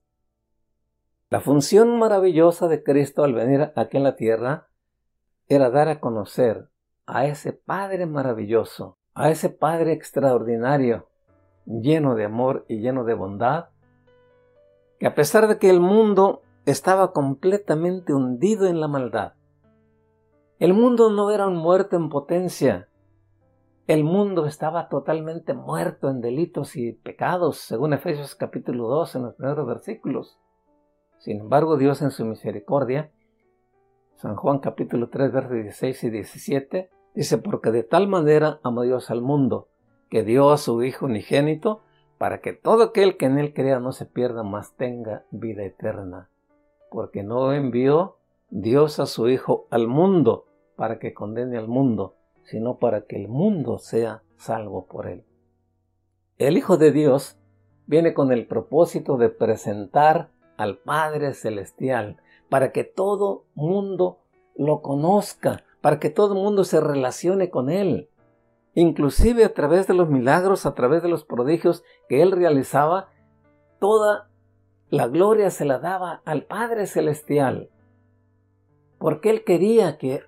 La 1.31 1.41
función 1.41 1.97
maravillosa 1.97 2.67
de 2.67 2.83
Cristo 2.83 3.23
al 3.23 3.33
venir 3.33 3.73
aquí 3.75 3.97
en 3.97 4.03
la 4.03 4.15
tierra 4.15 4.67
era 5.49 5.71
dar 5.71 5.87
a 5.87 5.99
conocer 5.99 6.69
a 7.07 7.25
ese 7.25 7.51
Padre 7.51 8.05
maravilloso, 8.05 8.99
a 9.15 9.31
ese 9.31 9.49
Padre 9.49 9.93
extraordinario, 9.93 11.07
lleno 11.65 12.13
de 12.13 12.25
amor 12.25 12.63
y 12.67 12.77
lleno 12.77 13.05
de 13.05 13.15
bondad, 13.15 13.69
que 14.99 15.07
a 15.07 15.15
pesar 15.15 15.47
de 15.47 15.57
que 15.57 15.71
el 15.71 15.79
mundo 15.79 16.43
estaba 16.67 17.11
completamente 17.11 18.13
hundido 18.13 18.67
en 18.67 18.79
la 18.79 18.87
maldad. 18.87 19.33
El 20.59 20.75
mundo 20.75 21.09
no 21.09 21.31
era 21.31 21.47
un 21.47 21.55
muerto 21.55 21.95
en 21.95 22.09
potencia. 22.09 22.87
El 23.87 24.03
mundo 24.03 24.45
estaba 24.45 24.89
totalmente 24.89 25.53
muerto 25.53 26.09
en 26.09 26.21
delitos 26.21 26.75
y 26.75 26.93
pecados, 26.93 27.57
según 27.57 27.93
Efesios 27.93 28.35
capítulo 28.35 28.87
2 28.87 29.15
en 29.15 29.23
los 29.23 29.35
primeros 29.35 29.67
versículos. 29.67 30.39
Sin 31.17 31.39
embargo, 31.41 31.77
Dios 31.77 32.01
en 32.01 32.11
su 32.11 32.25
misericordia, 32.25 33.11
San 34.15 34.35
Juan 34.35 34.59
capítulo 34.59 35.09
3 35.09 35.31
versos 35.31 35.53
16 35.53 36.03
y 36.03 36.09
17, 36.09 36.89
dice, 37.15 37.37
porque 37.37 37.71
de 37.71 37.83
tal 37.83 38.07
manera 38.07 38.59
amó 38.63 38.83
Dios 38.83 39.11
al 39.11 39.21
mundo, 39.21 39.67
que 40.09 40.23
dio 40.23 40.51
a 40.51 40.57
su 40.57 40.83
Hijo 40.83 41.05
unigénito, 41.05 41.81
para 42.17 42.39
que 42.39 42.53
todo 42.53 42.83
aquel 42.83 43.17
que 43.17 43.25
en 43.25 43.39
él 43.39 43.53
crea 43.53 43.79
no 43.79 43.91
se 43.91 44.05
pierda, 44.05 44.43
mas 44.43 44.75
tenga 44.75 45.25
vida 45.31 45.63
eterna 45.63 46.29
porque 46.91 47.23
no 47.23 47.53
envió 47.53 48.17
Dios 48.49 48.99
a 48.99 49.05
su 49.05 49.29
Hijo 49.29 49.65
al 49.71 49.87
mundo 49.87 50.45
para 50.75 50.99
que 50.99 51.13
condene 51.13 51.57
al 51.57 51.69
mundo, 51.69 52.15
sino 52.51 52.79
para 52.79 53.05
que 53.05 53.15
el 53.15 53.29
mundo 53.29 53.77
sea 53.77 54.23
salvo 54.35 54.85
por 54.85 55.07
él. 55.07 55.23
El 56.37 56.57
Hijo 56.57 56.75
de 56.75 56.91
Dios 56.91 57.37
viene 57.85 58.13
con 58.13 58.33
el 58.33 58.45
propósito 58.45 59.15
de 59.15 59.29
presentar 59.29 60.31
al 60.57 60.77
Padre 60.77 61.33
Celestial, 61.33 62.17
para 62.49 62.73
que 62.73 62.83
todo 62.83 63.45
mundo 63.55 64.19
lo 64.57 64.81
conozca, 64.81 65.63
para 65.79 65.97
que 65.99 66.09
todo 66.09 66.35
mundo 66.35 66.65
se 66.65 66.81
relacione 66.81 67.49
con 67.49 67.69
Él. 67.69 68.09
Inclusive 68.73 69.45
a 69.45 69.53
través 69.53 69.87
de 69.87 69.93
los 69.93 70.09
milagros, 70.09 70.65
a 70.65 70.75
través 70.75 71.01
de 71.01 71.07
los 71.07 71.23
prodigios 71.23 71.85
que 72.09 72.21
Él 72.21 72.33
realizaba, 72.33 73.07
toda 73.79 74.29
la 74.89 75.07
gloria 75.07 75.51
se 75.51 75.63
la 75.63 75.79
daba 75.79 76.21
al 76.25 76.43
Padre 76.43 76.85
Celestial, 76.85 77.69
porque 78.99 79.29
Él 79.29 79.45
quería 79.45 79.97
que 79.97 80.21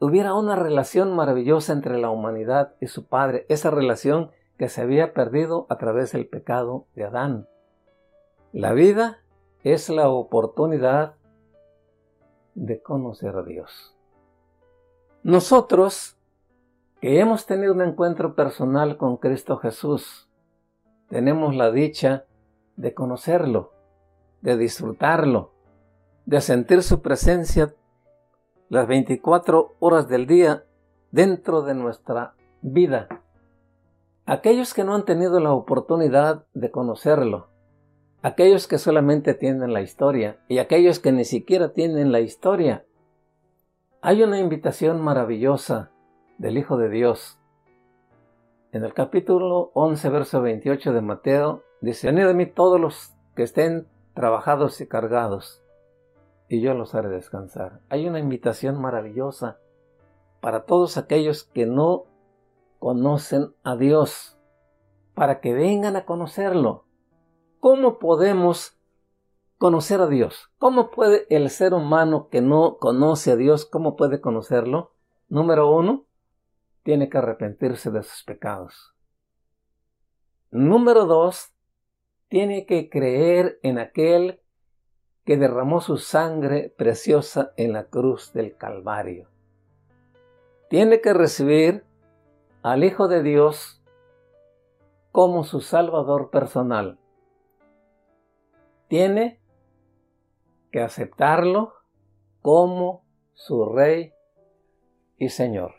hubiera 0.00 0.34
una 0.34 0.56
relación 0.56 1.14
maravillosa 1.14 1.72
entre 1.72 1.98
la 1.98 2.10
humanidad 2.10 2.74
y 2.80 2.86
su 2.86 3.06
Padre, 3.06 3.46
esa 3.48 3.70
relación 3.70 4.30
que 4.58 4.68
se 4.68 4.82
había 4.82 5.12
perdido 5.12 5.66
a 5.68 5.76
través 5.76 6.12
del 6.12 6.26
pecado 6.26 6.86
de 6.94 7.04
Adán. 7.04 7.48
La 8.52 8.72
vida 8.72 9.22
es 9.62 9.88
la 9.88 10.08
oportunidad 10.08 11.14
de 12.54 12.80
conocer 12.80 13.36
a 13.36 13.42
Dios. 13.42 13.96
Nosotros, 15.22 16.16
que 17.00 17.20
hemos 17.20 17.46
tenido 17.46 17.74
un 17.74 17.82
encuentro 17.82 18.34
personal 18.34 18.96
con 18.96 19.16
Cristo 19.16 19.58
Jesús, 19.58 20.30
tenemos 21.08 21.54
la 21.54 21.70
dicha 21.70 22.24
de 22.76 22.94
conocerlo, 22.94 23.72
de 24.40 24.56
disfrutarlo, 24.56 25.52
de 26.24 26.40
sentir 26.40 26.82
su 26.82 27.02
presencia 27.02 27.74
las 28.68 28.86
24 28.86 29.74
horas 29.78 30.08
del 30.08 30.26
día 30.26 30.64
dentro 31.10 31.62
de 31.62 31.74
nuestra 31.74 32.34
vida. 32.62 33.08
Aquellos 34.24 34.74
que 34.74 34.84
no 34.84 34.94
han 34.94 35.04
tenido 35.04 35.38
la 35.40 35.52
oportunidad 35.52 36.46
de 36.54 36.70
conocerlo, 36.70 37.48
aquellos 38.22 38.66
que 38.66 38.78
solamente 38.78 39.34
tienen 39.34 39.72
la 39.72 39.82
historia 39.82 40.38
y 40.48 40.58
aquellos 40.58 40.98
que 40.98 41.12
ni 41.12 41.24
siquiera 41.24 41.72
tienen 41.72 42.10
la 42.10 42.20
historia, 42.20 42.84
hay 44.00 44.22
una 44.22 44.38
invitación 44.38 45.00
maravillosa 45.00 45.90
del 46.38 46.58
Hijo 46.58 46.76
de 46.76 46.90
Dios. 46.90 47.38
En 48.72 48.84
el 48.84 48.94
capítulo 48.94 49.70
11, 49.74 50.08
verso 50.10 50.42
28 50.42 50.92
de 50.92 51.00
Mateo, 51.00 51.62
Dice, 51.80 52.10
venid 52.10 52.34
mí 52.34 52.46
todos 52.46 52.80
los 52.80 53.14
que 53.34 53.42
estén 53.42 53.86
trabajados 54.14 54.80
y 54.80 54.86
cargados, 54.86 55.62
y 56.48 56.60
yo 56.60 56.74
los 56.74 56.94
haré 56.94 57.08
descansar. 57.08 57.80
Hay 57.88 58.06
una 58.06 58.18
invitación 58.18 58.80
maravillosa 58.80 59.58
para 60.40 60.64
todos 60.64 60.96
aquellos 60.96 61.44
que 61.44 61.66
no 61.66 62.04
conocen 62.78 63.54
a 63.64 63.76
Dios, 63.76 64.38
para 65.14 65.40
que 65.40 65.54
vengan 65.54 65.96
a 65.96 66.04
conocerlo. 66.04 66.84
¿Cómo 67.58 67.98
podemos 67.98 68.78
conocer 69.58 70.00
a 70.00 70.06
Dios? 70.06 70.50
¿Cómo 70.58 70.90
puede 70.90 71.26
el 71.30 71.50
ser 71.50 71.74
humano 71.74 72.28
que 72.28 72.42
no 72.42 72.76
conoce 72.78 73.32
a 73.32 73.36
Dios, 73.36 73.64
cómo 73.64 73.96
puede 73.96 74.20
conocerlo? 74.20 74.92
Número 75.28 75.70
uno, 75.74 76.06
tiene 76.84 77.08
que 77.08 77.18
arrepentirse 77.18 77.90
de 77.90 78.02
sus 78.04 78.22
pecados. 78.22 78.94
Número 80.52 81.06
dos, 81.06 81.52
tiene 82.28 82.66
que 82.66 82.88
creer 82.88 83.58
en 83.62 83.78
aquel 83.78 84.40
que 85.26 85.36
derramó 85.36 85.80
su 85.80 85.96
sangre 85.96 86.72
preciosa 86.78 87.52
en 87.56 87.72
la 87.72 87.86
cruz 87.86 88.32
del 88.32 88.56
Calvario. 88.56 89.28
Tiene 90.70 91.00
que 91.00 91.12
recibir 91.12 91.84
al 92.62 92.84
Hijo 92.84 93.08
de 93.08 93.24
Dios 93.24 93.82
como 95.10 95.42
su 95.42 95.60
Salvador 95.60 96.30
personal. 96.30 97.00
Tiene 98.86 99.40
que 100.70 100.80
aceptarlo 100.80 101.74
como 102.40 103.04
su 103.34 103.66
Rey 103.66 104.12
y 105.16 105.30
Señor. 105.30 105.72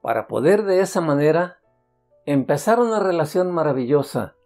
Para 0.00 0.28
poder 0.28 0.62
de 0.62 0.80
esa 0.80 1.00
manera 1.00 1.58
empezar 2.24 2.78
una 2.78 3.00
relación 3.00 3.50
maravillosa 3.50 4.36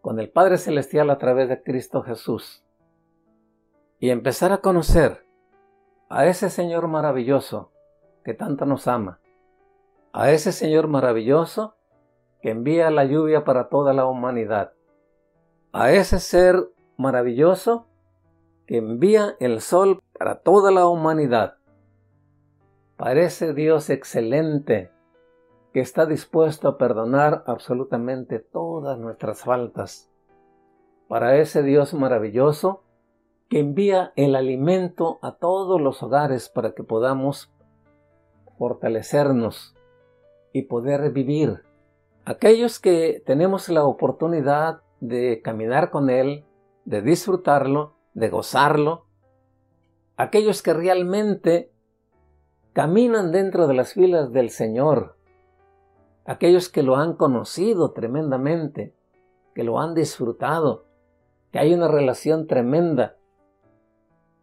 con 0.00 0.18
el 0.18 0.30
Padre 0.30 0.56
Celestial 0.56 1.10
a 1.10 1.18
través 1.18 1.50
de 1.50 1.62
Cristo 1.62 2.00
Jesús 2.02 2.64
y 4.00 4.08
empezar 4.08 4.50
a 4.50 4.62
conocer 4.62 5.26
a 6.08 6.26
ese 6.26 6.48
Señor 6.48 6.88
maravilloso 6.88 7.70
que 8.24 8.32
tanto 8.32 8.64
nos 8.64 8.88
ama, 8.88 9.20
a 10.12 10.30
ese 10.30 10.52
Señor 10.52 10.88
maravilloso 10.88 11.76
que 12.40 12.50
envía 12.50 12.90
la 12.90 13.04
lluvia 13.04 13.44
para 13.44 13.68
toda 13.68 13.92
la 13.92 14.06
humanidad, 14.06 14.72
a 15.72 15.92
ese 15.92 16.18
ser 16.18 16.70
maravilloso 16.96 17.86
que 18.66 18.78
envía 18.78 19.36
el 19.38 19.60
sol 19.60 20.02
para 20.18 20.36
toda 20.40 20.70
la 20.70 20.86
humanidad, 20.86 21.58
para 22.96 23.20
ese 23.20 23.52
Dios 23.52 23.90
excelente 23.90 24.90
que 25.74 25.80
está 25.80 26.06
dispuesto 26.06 26.68
a 26.68 26.78
perdonar 26.78 27.44
absolutamente 27.46 28.38
todas 28.38 28.98
nuestras 28.98 29.42
faltas. 29.42 30.10
Para 31.06 31.36
ese 31.36 31.62
Dios 31.62 31.94
maravilloso 31.94 32.82
que 33.50 33.58
envía 33.58 34.12
el 34.14 34.36
alimento 34.36 35.18
a 35.22 35.32
todos 35.32 35.80
los 35.80 36.02
hogares 36.04 36.48
para 36.48 36.72
que 36.72 36.84
podamos 36.84 37.52
fortalecernos 38.58 39.74
y 40.52 40.62
poder 40.62 41.10
vivir. 41.10 41.64
Aquellos 42.24 42.78
que 42.78 43.20
tenemos 43.26 43.68
la 43.68 43.84
oportunidad 43.84 44.82
de 45.00 45.42
caminar 45.42 45.90
con 45.90 46.10
Él, 46.10 46.44
de 46.84 47.02
disfrutarlo, 47.02 47.96
de 48.14 48.28
gozarlo, 48.28 49.06
aquellos 50.16 50.62
que 50.62 50.72
realmente 50.72 51.72
caminan 52.72 53.32
dentro 53.32 53.66
de 53.66 53.74
las 53.74 53.94
filas 53.94 54.32
del 54.32 54.50
Señor, 54.50 55.16
aquellos 56.24 56.68
que 56.68 56.84
lo 56.84 56.94
han 56.94 57.14
conocido 57.14 57.90
tremendamente, 57.90 58.94
que 59.56 59.64
lo 59.64 59.80
han 59.80 59.94
disfrutado, 59.94 60.84
que 61.50 61.58
hay 61.58 61.74
una 61.74 61.88
relación 61.88 62.46
tremenda. 62.46 63.16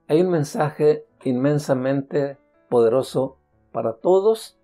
Hay 0.10 0.22
un 0.22 0.30
mensaje 0.30 1.06
inmensamente 1.26 2.38
poderoso 2.70 3.38
para 3.74 3.98
todos 3.98 4.58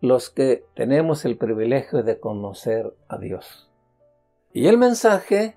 los 0.00 0.30
que 0.30 0.64
tenemos 0.74 1.24
el 1.24 1.36
privilegio 1.36 2.04
de 2.04 2.20
conocer 2.20 2.94
a 3.08 3.18
Dios. 3.18 3.68
Y 4.52 4.68
el 4.68 4.78
mensaje 4.78 5.56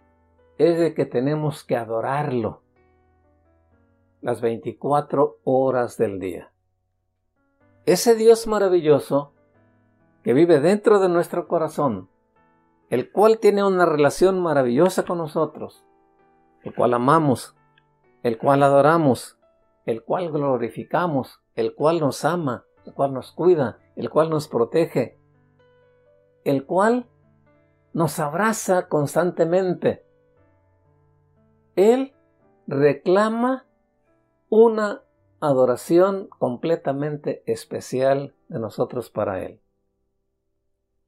es 0.58 0.80
de 0.80 0.96
que 0.96 1.06
tenemos 1.06 1.64
que 1.64 1.76
adorarlo 1.76 2.64
las 4.22 4.42
24 4.42 5.38
horas 5.44 5.98
del 5.98 6.20
día. 6.20 6.52
Ese 7.86 8.16
Dios 8.16 8.48
maravilloso 8.48 9.34
que 10.24 10.34
vive 10.34 10.60
dentro 10.60 11.00
de 11.00 11.10
nuestro 11.10 11.48
corazón, 11.48 12.10
el 12.90 13.12
cual 13.12 13.38
tiene 13.38 13.64
una 13.64 13.86
relación 13.86 14.42
maravillosa 14.42 15.04
con 15.04 15.20
nosotros, 15.20 15.86
el 16.64 16.74
cual 16.74 16.96
amamos, 16.96 17.56
el 18.24 18.38
cual 18.38 18.64
adoramos, 18.64 19.38
el 19.86 20.04
cual 20.04 20.32
glorificamos, 20.32 21.42
el 21.56 21.76
cual 21.76 22.00
nos 22.00 22.24
ama, 22.26 22.66
el 22.86 22.94
cual 22.94 23.14
nos 23.14 23.32
cuida, 23.32 23.80
el 23.96 24.10
cual 24.10 24.30
nos 24.30 24.48
protege, 24.48 25.18
el 26.44 26.66
cual 26.66 27.08
nos 27.94 28.20
abraza 28.20 28.88
constantemente. 28.88 30.06
Él 31.76 32.14
reclama 32.68 33.66
una 34.50 35.02
adoración 35.40 36.28
completamente 36.28 37.44
especial 37.46 38.36
de 38.48 38.60
nosotros 38.60 39.10
para 39.10 39.44
Él. 39.44 39.60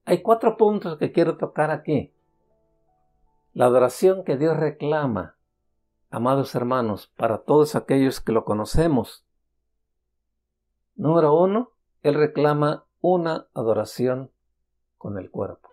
Hay 0.06 0.22
cuatro 0.22 0.58
puntos 0.58 0.98
que 0.98 1.12
quiero 1.12 1.38
tocar 1.38 1.72
aquí. 1.72 2.12
La 3.54 3.66
adoración 3.66 4.24
que 4.24 4.38
Dios 4.38 4.58
reclama, 4.58 5.36
amados 6.14 6.54
hermanos, 6.54 7.12
para 7.18 7.40
todos 7.40 7.76
aquellos 7.76 8.22
que 8.22 8.32
lo 8.32 8.46
conocemos. 8.46 9.26
Número 10.96 11.34
uno, 11.34 11.72
Él 12.04 12.14
reclama 12.14 12.86
una 13.02 13.48
adoración 13.56 14.30
con 15.00 15.18
el 15.18 15.32
cuerpo. 15.32 15.70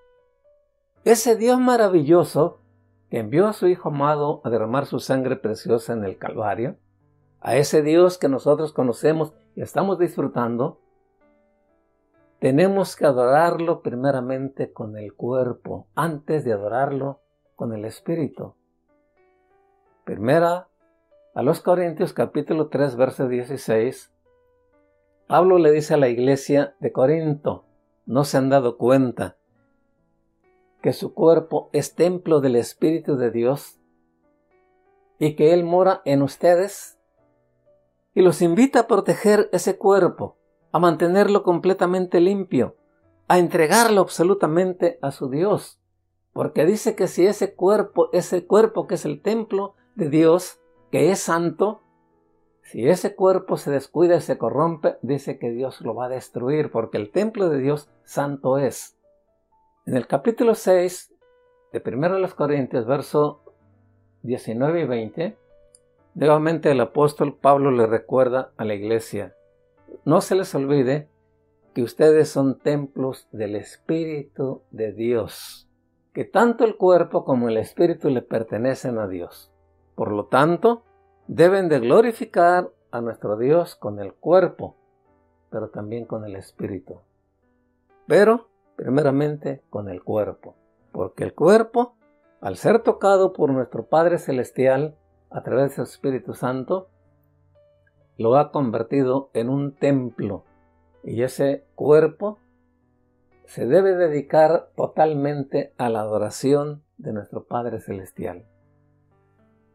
Ese 1.04 1.36
Dios 1.36 1.60
maravilloso 1.60 2.62
que 3.10 3.18
envió 3.18 3.48
a 3.48 3.52
su 3.52 3.66
Hijo 3.68 3.90
amado 3.90 4.40
a 4.42 4.48
derramar 4.48 4.86
su 4.86 4.98
sangre 4.98 5.36
preciosa 5.36 5.92
en 5.92 6.04
el 6.04 6.16
Calvario, 6.16 6.78
a 7.40 7.56
ese 7.56 7.82
Dios 7.82 8.16
que 8.16 8.30
nosotros 8.30 8.72
conocemos 8.72 9.34
y 9.54 9.60
estamos 9.60 9.98
disfrutando, 9.98 10.80
tenemos 12.38 12.96
que 12.96 13.04
adorarlo 13.04 13.82
primeramente 13.82 14.72
con 14.72 14.96
el 14.96 15.12
cuerpo, 15.12 15.88
antes 15.94 16.46
de 16.46 16.54
adorarlo 16.54 17.20
con 17.56 17.74
el 17.74 17.84
espíritu. 17.84 18.54
Primera 20.10 20.66
a 21.36 21.42
los 21.44 21.60
Corintios 21.60 22.12
capítulo 22.12 22.66
3 22.66 22.96
verso 22.96 23.28
16, 23.28 24.12
Pablo 25.28 25.56
le 25.58 25.70
dice 25.70 25.94
a 25.94 25.98
la 25.98 26.08
iglesia 26.08 26.74
de 26.80 26.90
Corinto, 26.90 27.64
no 28.06 28.24
se 28.24 28.36
han 28.36 28.48
dado 28.48 28.76
cuenta 28.76 29.36
que 30.82 30.92
su 30.92 31.14
cuerpo 31.14 31.70
es 31.72 31.94
templo 31.94 32.40
del 32.40 32.56
Espíritu 32.56 33.14
de 33.14 33.30
Dios 33.30 33.78
y 35.20 35.36
que 35.36 35.54
Él 35.54 35.62
mora 35.62 36.02
en 36.04 36.22
ustedes 36.22 36.98
y 38.12 38.22
los 38.22 38.42
invita 38.42 38.80
a 38.80 38.86
proteger 38.88 39.48
ese 39.52 39.78
cuerpo 39.78 40.38
a 40.72 40.80
mantenerlo 40.80 41.44
completamente 41.44 42.18
limpio, 42.18 42.74
a 43.28 43.38
entregarlo 43.38 44.00
absolutamente 44.00 44.98
a 45.02 45.12
su 45.12 45.30
Dios, 45.30 45.80
porque 46.32 46.66
dice 46.66 46.96
que 46.96 47.06
si 47.06 47.28
ese 47.28 47.54
cuerpo, 47.54 48.10
ese 48.12 48.44
cuerpo 48.44 48.88
que 48.88 48.96
es 48.96 49.04
el 49.04 49.22
templo 49.22 49.76
de 49.94 50.08
Dios, 50.08 50.60
que 50.90 51.10
es 51.10 51.20
santo, 51.20 51.82
si 52.62 52.88
ese 52.88 53.16
cuerpo 53.16 53.56
se 53.56 53.70
descuida 53.70 54.16
y 54.16 54.20
se 54.20 54.38
corrompe, 54.38 54.96
dice 55.02 55.38
que 55.38 55.50
Dios 55.50 55.80
lo 55.80 55.94
va 55.94 56.06
a 56.06 56.08
destruir, 56.08 56.70
porque 56.70 56.98
el 56.98 57.10
templo 57.10 57.48
de 57.48 57.58
Dios 57.58 57.90
santo 58.04 58.58
es. 58.58 58.96
En 59.86 59.96
el 59.96 60.06
capítulo 60.06 60.54
6 60.54 61.12
de 61.72 61.82
1 61.84 62.14
de 62.14 62.20
los 62.20 62.34
Corintios, 62.34 62.86
verso 62.86 63.42
19 64.22 64.82
y 64.82 64.86
20, 64.86 65.36
nuevamente 66.14 66.70
el 66.70 66.80
apóstol 66.80 67.36
Pablo 67.36 67.70
le 67.70 67.86
recuerda 67.86 68.52
a 68.56 68.64
la 68.64 68.74
iglesia, 68.74 69.34
no 70.04 70.20
se 70.20 70.34
les 70.36 70.54
olvide 70.54 71.08
que 71.74 71.82
ustedes 71.82 72.28
son 72.28 72.58
templos 72.58 73.28
del 73.32 73.56
Espíritu 73.56 74.62
de 74.70 74.92
Dios, 74.92 75.68
que 76.12 76.24
tanto 76.24 76.64
el 76.64 76.76
cuerpo 76.76 77.24
como 77.24 77.48
el 77.48 77.56
Espíritu 77.56 78.10
le 78.10 78.22
pertenecen 78.22 78.98
a 78.98 79.08
Dios. 79.08 79.49
Por 80.00 80.12
lo 80.12 80.24
tanto, 80.24 80.82
deben 81.26 81.68
de 81.68 81.78
glorificar 81.78 82.70
a 82.90 83.02
nuestro 83.02 83.36
Dios 83.36 83.76
con 83.76 84.00
el 84.00 84.14
cuerpo, 84.14 84.74
pero 85.50 85.68
también 85.68 86.06
con 86.06 86.24
el 86.24 86.36
Espíritu. 86.36 87.02
Pero, 88.06 88.48
primeramente, 88.76 89.62
con 89.68 89.90
el 89.90 90.02
cuerpo, 90.02 90.54
porque 90.90 91.22
el 91.22 91.34
cuerpo, 91.34 91.96
al 92.40 92.56
ser 92.56 92.82
tocado 92.82 93.34
por 93.34 93.50
nuestro 93.50 93.88
Padre 93.88 94.16
Celestial 94.16 94.96
a 95.28 95.42
través 95.42 95.76
del 95.76 95.84
Espíritu 95.84 96.32
Santo, 96.32 96.88
lo 98.16 98.38
ha 98.38 98.52
convertido 98.52 99.28
en 99.34 99.50
un 99.50 99.74
templo 99.74 100.44
y 101.04 101.24
ese 101.24 101.66
cuerpo 101.74 102.38
se 103.44 103.66
debe 103.66 103.96
dedicar 103.96 104.70
totalmente 104.76 105.74
a 105.76 105.90
la 105.90 106.00
adoración 106.00 106.84
de 106.96 107.12
nuestro 107.12 107.44
Padre 107.44 107.80
Celestial. 107.80 108.46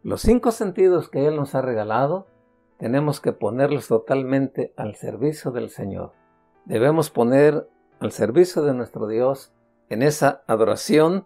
Los 0.06 0.22
cinco 0.22 0.52
sentidos 0.52 1.10
que 1.10 1.26
Él 1.26 1.36
nos 1.36 1.56
ha 1.56 1.64
regalado 1.64 2.28
tenemos 2.78 3.20
que 3.20 3.32
ponerlos 3.34 3.88
totalmente 3.88 4.72
al 4.78 4.94
servicio 4.94 5.50
del 5.50 5.72
Señor. 5.72 6.12
Debemos 6.66 7.10
poner 7.10 7.68
al 8.00 8.12
servicio 8.12 8.62
de 8.62 8.76
nuestro 8.76 9.08
Dios 9.08 9.52
en 9.90 10.04
esa 10.04 10.44
adoración 10.46 11.26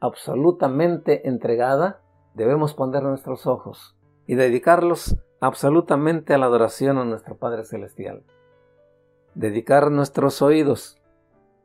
absolutamente 0.00 1.28
entregada. 1.28 2.00
Debemos 2.32 2.72
poner 2.72 3.02
nuestros 3.02 3.46
ojos 3.46 3.98
y 4.26 4.34
dedicarlos 4.34 5.18
absolutamente 5.40 6.32
a 6.32 6.38
la 6.38 6.46
adoración 6.46 6.96
a 6.96 7.04
nuestro 7.04 7.36
Padre 7.36 7.64
Celestial. 7.64 8.24
Dedicar 9.34 9.90
nuestros 9.90 10.40
oídos, 10.40 11.02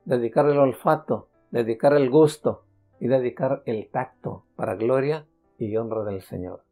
dedicar 0.03 0.47
el 0.47 0.59
olfato, 0.59 1.29
dedicar 1.49 1.93
el 1.93 2.09
gusto 2.09 2.65
y 2.99 3.07
dedicar 3.07 3.63
el 3.65 3.89
tacto 3.89 4.43
para 4.57 4.75
gloria 4.75 5.27
y 5.65 5.77
honra 5.77 6.03
del 6.03 6.21
Señor. 6.21 6.63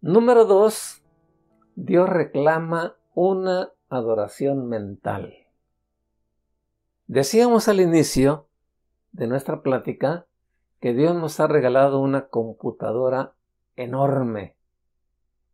Número 0.00 0.44
2. 0.44 1.02
Dios 1.76 2.08
reclama 2.08 2.96
una 3.14 3.70
adoración 3.88 4.68
mental. 4.68 5.34
Decíamos 7.06 7.68
al 7.68 7.80
inicio 7.80 8.46
de 9.12 9.26
nuestra 9.26 9.62
plática 9.62 10.26
que 10.80 10.94
Dios 10.94 11.14
nos 11.14 11.40
ha 11.40 11.46
regalado 11.46 12.00
una 12.00 12.28
computadora 12.28 13.34
enorme, 13.76 14.56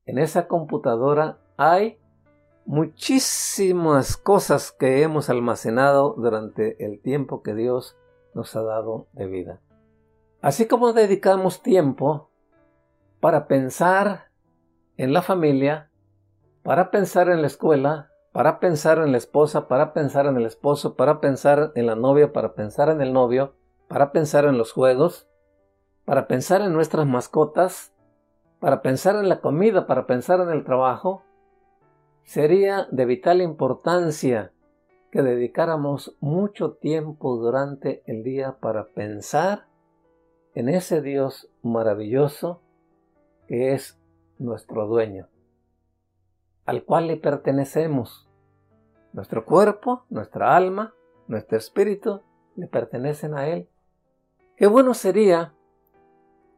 en 0.06 0.18
esa 0.18 0.46
computadora 0.46 1.40
hay 1.56 1.98
muchísimas 2.64 4.16
cosas 4.16 4.70
que 4.70 5.02
hemos 5.02 5.28
almacenado 5.28 6.14
durante 6.16 6.84
el 6.84 7.00
tiempo 7.00 7.42
que 7.42 7.54
Dios 7.54 7.96
nos 8.32 8.54
ha 8.54 8.62
dado 8.62 9.08
de 9.14 9.26
vida. 9.26 9.60
Así 10.46 10.68
como 10.68 10.92
dedicamos 10.92 11.60
tiempo 11.60 12.30
para 13.18 13.48
pensar 13.48 14.30
en 14.96 15.12
la 15.12 15.20
familia, 15.20 15.90
para 16.62 16.92
pensar 16.92 17.28
en 17.30 17.40
la 17.40 17.48
escuela, 17.48 18.12
para 18.30 18.60
pensar 18.60 18.98
en 18.98 19.10
la 19.10 19.18
esposa, 19.18 19.66
para 19.66 19.92
pensar 19.92 20.26
en 20.26 20.36
el 20.36 20.46
esposo, 20.46 20.94
para 20.94 21.20
pensar 21.20 21.72
en 21.74 21.86
la 21.86 21.96
novia, 21.96 22.32
para 22.32 22.54
pensar 22.54 22.90
en 22.90 23.00
el 23.00 23.12
novio, 23.12 23.56
para 23.88 24.12
pensar 24.12 24.44
en 24.44 24.56
los 24.56 24.72
juegos, 24.72 25.26
para 26.04 26.28
pensar 26.28 26.60
en 26.60 26.72
nuestras 26.72 27.08
mascotas, 27.08 27.92
para 28.60 28.82
pensar 28.82 29.16
en 29.16 29.28
la 29.28 29.40
comida, 29.40 29.88
para 29.88 30.06
pensar 30.06 30.38
en 30.38 30.50
el 30.50 30.62
trabajo, 30.62 31.24
sería 32.22 32.86
de 32.92 33.04
vital 33.04 33.42
importancia 33.42 34.52
que 35.10 35.22
dedicáramos 35.22 36.16
mucho 36.20 36.74
tiempo 36.74 37.36
durante 37.36 38.04
el 38.06 38.22
día 38.22 38.58
para 38.60 38.86
pensar 38.90 39.66
en 40.56 40.70
ese 40.70 41.02
Dios 41.02 41.50
maravilloso 41.62 42.62
que 43.46 43.74
es 43.74 44.00
nuestro 44.38 44.86
dueño, 44.86 45.28
al 46.64 46.82
cual 46.82 47.08
le 47.08 47.18
pertenecemos. 47.18 48.26
Nuestro 49.12 49.44
cuerpo, 49.44 50.06
nuestra 50.08 50.56
alma, 50.56 50.94
nuestro 51.28 51.58
espíritu 51.58 52.22
le 52.56 52.68
pertenecen 52.68 53.34
a 53.34 53.48
Él. 53.48 53.68
Qué 54.56 54.66
bueno 54.66 54.94
sería 54.94 55.52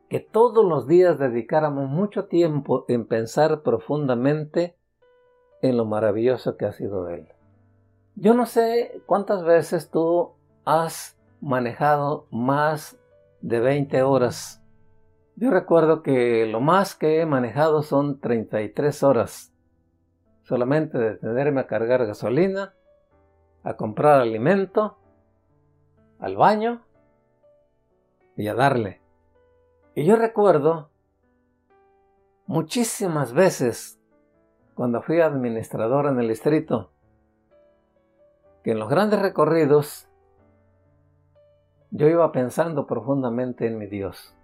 que 0.08 0.20
todos 0.20 0.64
los 0.64 0.86
días 0.86 1.18
dedicáramos 1.18 1.90
mucho 1.90 2.26
tiempo 2.26 2.84
en 2.86 3.04
pensar 3.04 3.62
profundamente 3.62 4.76
en 5.60 5.76
lo 5.76 5.84
maravilloso 5.84 6.56
que 6.56 6.66
ha 6.66 6.72
sido 6.72 7.08
Él. 7.08 7.26
Yo 8.14 8.32
no 8.32 8.46
sé 8.46 9.02
cuántas 9.06 9.42
veces 9.42 9.90
tú 9.90 10.34
has 10.64 11.18
manejado 11.40 12.26
más 12.30 12.96
de 13.40 13.60
20 13.60 14.02
horas. 14.02 14.62
Yo 15.36 15.50
recuerdo 15.50 16.02
que 16.02 16.46
lo 16.46 16.60
más 16.60 16.94
que 16.94 17.20
he 17.20 17.26
manejado 17.26 17.82
son 17.82 18.20
33 18.20 19.02
horas. 19.02 19.54
Solamente 20.42 20.98
de 20.98 21.16
tenerme 21.16 21.60
a 21.60 21.66
cargar 21.66 22.06
gasolina, 22.06 22.74
a 23.62 23.76
comprar 23.76 24.20
alimento, 24.20 24.98
al 26.18 26.36
baño 26.36 26.82
y 28.36 28.48
a 28.48 28.54
darle. 28.54 29.00
Y 29.94 30.04
yo 30.04 30.16
recuerdo 30.16 30.90
muchísimas 32.46 33.32
veces 33.32 34.00
cuando 34.74 35.02
fui 35.02 35.20
administrador 35.20 36.06
en 36.06 36.18
el 36.18 36.28
distrito, 36.28 36.92
que 38.62 38.72
en 38.72 38.78
los 38.78 38.88
grandes 38.88 39.20
recorridos 39.20 40.07
yo 41.90 42.08
iba 42.08 42.30
pensando 42.32 42.86
profundamente 42.86 43.66
en 43.66 43.78
mi 43.78 43.86
Dios. 43.86 44.34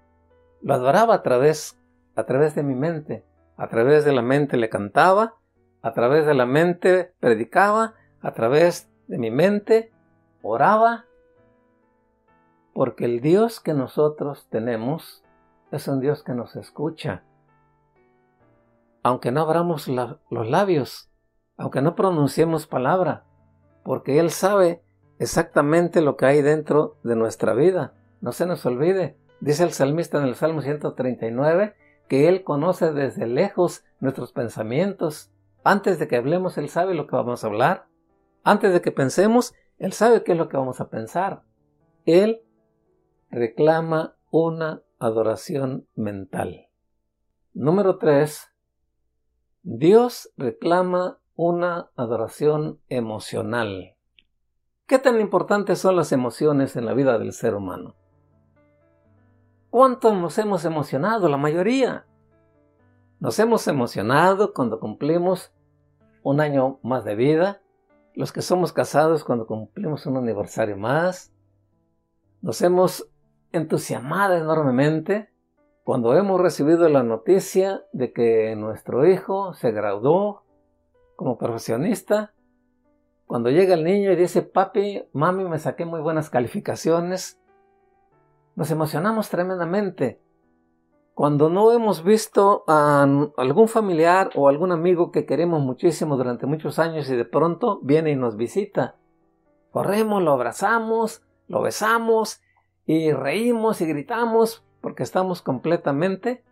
Lo 0.62 0.74
adoraba 0.74 1.14
a 1.14 1.22
través, 1.22 1.78
a 2.16 2.24
través 2.24 2.54
de 2.54 2.62
mi 2.62 2.74
mente. 2.74 3.24
A 3.56 3.68
través 3.68 4.04
de 4.04 4.12
la 4.12 4.22
mente 4.22 4.56
le 4.56 4.68
cantaba, 4.68 5.34
a 5.82 5.92
través 5.92 6.26
de 6.26 6.34
la 6.34 6.46
mente 6.46 7.12
predicaba, 7.20 7.94
a 8.20 8.32
través 8.32 8.90
de 9.06 9.18
mi 9.18 9.30
mente 9.30 9.92
oraba, 10.42 11.04
porque 12.72 13.04
el 13.04 13.20
Dios 13.20 13.60
que 13.60 13.74
nosotros 13.74 14.48
tenemos 14.50 15.22
es 15.70 15.86
un 15.86 16.00
Dios 16.00 16.24
que 16.24 16.34
nos 16.34 16.56
escucha. 16.56 17.22
Aunque 19.02 19.30
no 19.30 19.42
abramos 19.42 19.86
los 19.86 20.48
labios, 20.48 21.10
aunque 21.56 21.82
no 21.82 21.94
pronunciemos 21.94 22.66
palabra, 22.66 23.24
porque 23.84 24.18
Él 24.18 24.30
sabe 24.30 24.82
exactamente 25.18 26.00
lo 26.00 26.16
que 26.16 26.26
hay 26.26 26.42
dentro 26.42 26.96
de 27.02 27.16
nuestra 27.16 27.54
vida. 27.54 27.94
No 28.20 28.32
se 28.32 28.46
nos 28.46 28.64
olvide. 28.66 29.16
Dice 29.40 29.64
el 29.64 29.72
salmista 29.72 30.18
en 30.18 30.24
el 30.24 30.34
Salmo 30.34 30.62
139 30.62 31.74
que 32.08 32.28
Él 32.28 32.44
conoce 32.44 32.92
desde 32.92 33.26
lejos 33.26 33.84
nuestros 34.00 34.32
pensamientos. 34.32 35.30
Antes 35.62 35.98
de 35.98 36.08
que 36.08 36.16
hablemos, 36.16 36.58
Él 36.58 36.68
sabe 36.68 36.94
lo 36.94 37.06
que 37.06 37.16
vamos 37.16 37.44
a 37.44 37.46
hablar. 37.46 37.86
Antes 38.42 38.72
de 38.72 38.82
que 38.82 38.92
pensemos, 38.92 39.54
Él 39.78 39.92
sabe 39.92 40.22
qué 40.22 40.32
es 40.32 40.38
lo 40.38 40.48
que 40.48 40.56
vamos 40.56 40.80
a 40.80 40.90
pensar. 40.90 41.42
Él 42.04 42.42
reclama 43.30 44.16
una 44.30 44.82
adoración 44.98 45.86
mental. 45.94 46.68
Número 47.54 47.98
3. 47.98 48.52
Dios 49.62 50.30
reclama 50.36 51.18
una 51.36 51.90
adoración 51.96 52.80
emocional. 52.88 53.93
¿Qué 54.86 54.98
tan 54.98 55.18
importantes 55.18 55.78
son 55.78 55.96
las 55.96 56.12
emociones 56.12 56.76
en 56.76 56.84
la 56.84 56.92
vida 56.92 57.18
del 57.18 57.32
ser 57.32 57.54
humano? 57.54 57.94
¿Cuántos 59.70 60.12
nos 60.12 60.36
hemos 60.36 60.66
emocionado? 60.66 61.26
La 61.30 61.38
mayoría. 61.38 62.04
Nos 63.18 63.38
hemos 63.38 63.66
emocionado 63.66 64.52
cuando 64.52 64.80
cumplimos 64.80 65.54
un 66.22 66.42
año 66.42 66.80
más 66.82 67.02
de 67.06 67.14
vida, 67.14 67.62
los 68.14 68.30
que 68.30 68.42
somos 68.42 68.74
casados 68.74 69.24
cuando 69.24 69.46
cumplimos 69.46 70.04
un 70.04 70.18
aniversario 70.18 70.76
más. 70.76 71.32
Nos 72.42 72.60
hemos 72.60 73.08
entusiasmado 73.52 74.34
enormemente 74.34 75.30
cuando 75.82 76.14
hemos 76.14 76.38
recibido 76.38 76.90
la 76.90 77.02
noticia 77.02 77.86
de 77.94 78.12
que 78.12 78.54
nuestro 78.54 79.06
hijo 79.06 79.54
se 79.54 79.72
graduó 79.72 80.44
como 81.16 81.38
profesionista 81.38 82.33
cuando 83.26 83.50
llega 83.50 83.74
el 83.74 83.84
niño 83.84 84.12
y 84.12 84.16
dice, 84.16 84.42
papi, 84.42 85.04
mami, 85.12 85.44
me 85.44 85.58
saqué 85.58 85.84
muy 85.84 86.00
buenas 86.00 86.30
calificaciones, 86.30 87.40
nos 88.54 88.70
emocionamos 88.70 89.28
tremendamente. 89.30 90.20
Cuando 91.14 91.48
no 91.48 91.70
hemos 91.72 92.02
visto 92.02 92.64
a 92.66 93.06
algún 93.36 93.68
familiar 93.68 94.30
o 94.34 94.48
algún 94.48 94.72
amigo 94.72 95.12
que 95.12 95.26
queremos 95.26 95.62
muchísimo 95.62 96.16
durante 96.16 96.46
muchos 96.46 96.78
años 96.78 97.08
y 97.08 97.16
de 97.16 97.24
pronto 97.24 97.78
viene 97.82 98.10
y 98.10 98.16
nos 98.16 98.36
visita, 98.36 98.96
corremos, 99.70 100.22
lo 100.22 100.32
abrazamos, 100.32 101.22
lo 101.46 101.62
besamos 101.62 102.40
y 102.84 103.12
reímos 103.12 103.80
y 103.80 103.86
gritamos 103.86 104.64
porque 104.80 105.02
estamos 105.04 105.40
completamente, 105.40 106.44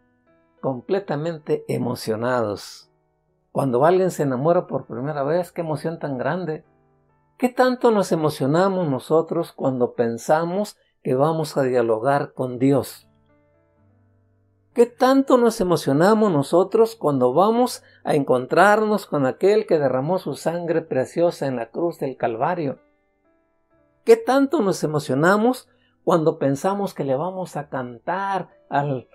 completamente 0.60 1.64
emocionados. 1.68 2.91
Cuando 3.52 3.84
alguien 3.84 4.10
se 4.10 4.22
enamora 4.22 4.66
por 4.66 4.86
primera 4.86 5.22
vez, 5.22 5.52
qué 5.52 5.60
emoción 5.60 5.98
tan 5.98 6.16
grande. 6.16 6.64
¿Qué 7.36 7.50
tanto 7.50 7.90
nos 7.90 8.10
emocionamos 8.10 8.88
nosotros 8.88 9.52
cuando 9.52 9.92
pensamos 9.92 10.78
que 11.02 11.14
vamos 11.14 11.58
a 11.58 11.62
dialogar 11.62 12.32
con 12.32 12.58
Dios? 12.58 13.08
¿Qué 14.72 14.86
tanto 14.86 15.36
nos 15.36 15.60
emocionamos 15.60 16.32
nosotros 16.32 16.96
cuando 16.96 17.34
vamos 17.34 17.82
a 18.04 18.14
encontrarnos 18.14 19.04
con 19.04 19.26
aquel 19.26 19.66
que 19.66 19.78
derramó 19.78 20.18
su 20.18 20.34
sangre 20.34 20.80
preciosa 20.80 21.46
en 21.46 21.56
la 21.56 21.70
cruz 21.70 21.98
del 21.98 22.16
Calvario? 22.16 22.78
¿Qué 24.02 24.16
tanto 24.16 24.62
nos 24.62 24.82
emocionamos 24.82 25.68
cuando 26.04 26.38
pensamos 26.38 26.94
que 26.94 27.04
le 27.04 27.16
vamos 27.16 27.58
a 27.58 27.68
cantar 27.68 28.48
al 28.70 29.08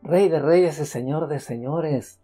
Rey 0.00 0.30
de 0.30 0.38
Reyes 0.38 0.80
y 0.80 0.86
Señor 0.86 1.28
de 1.28 1.40
Señores? 1.40 2.21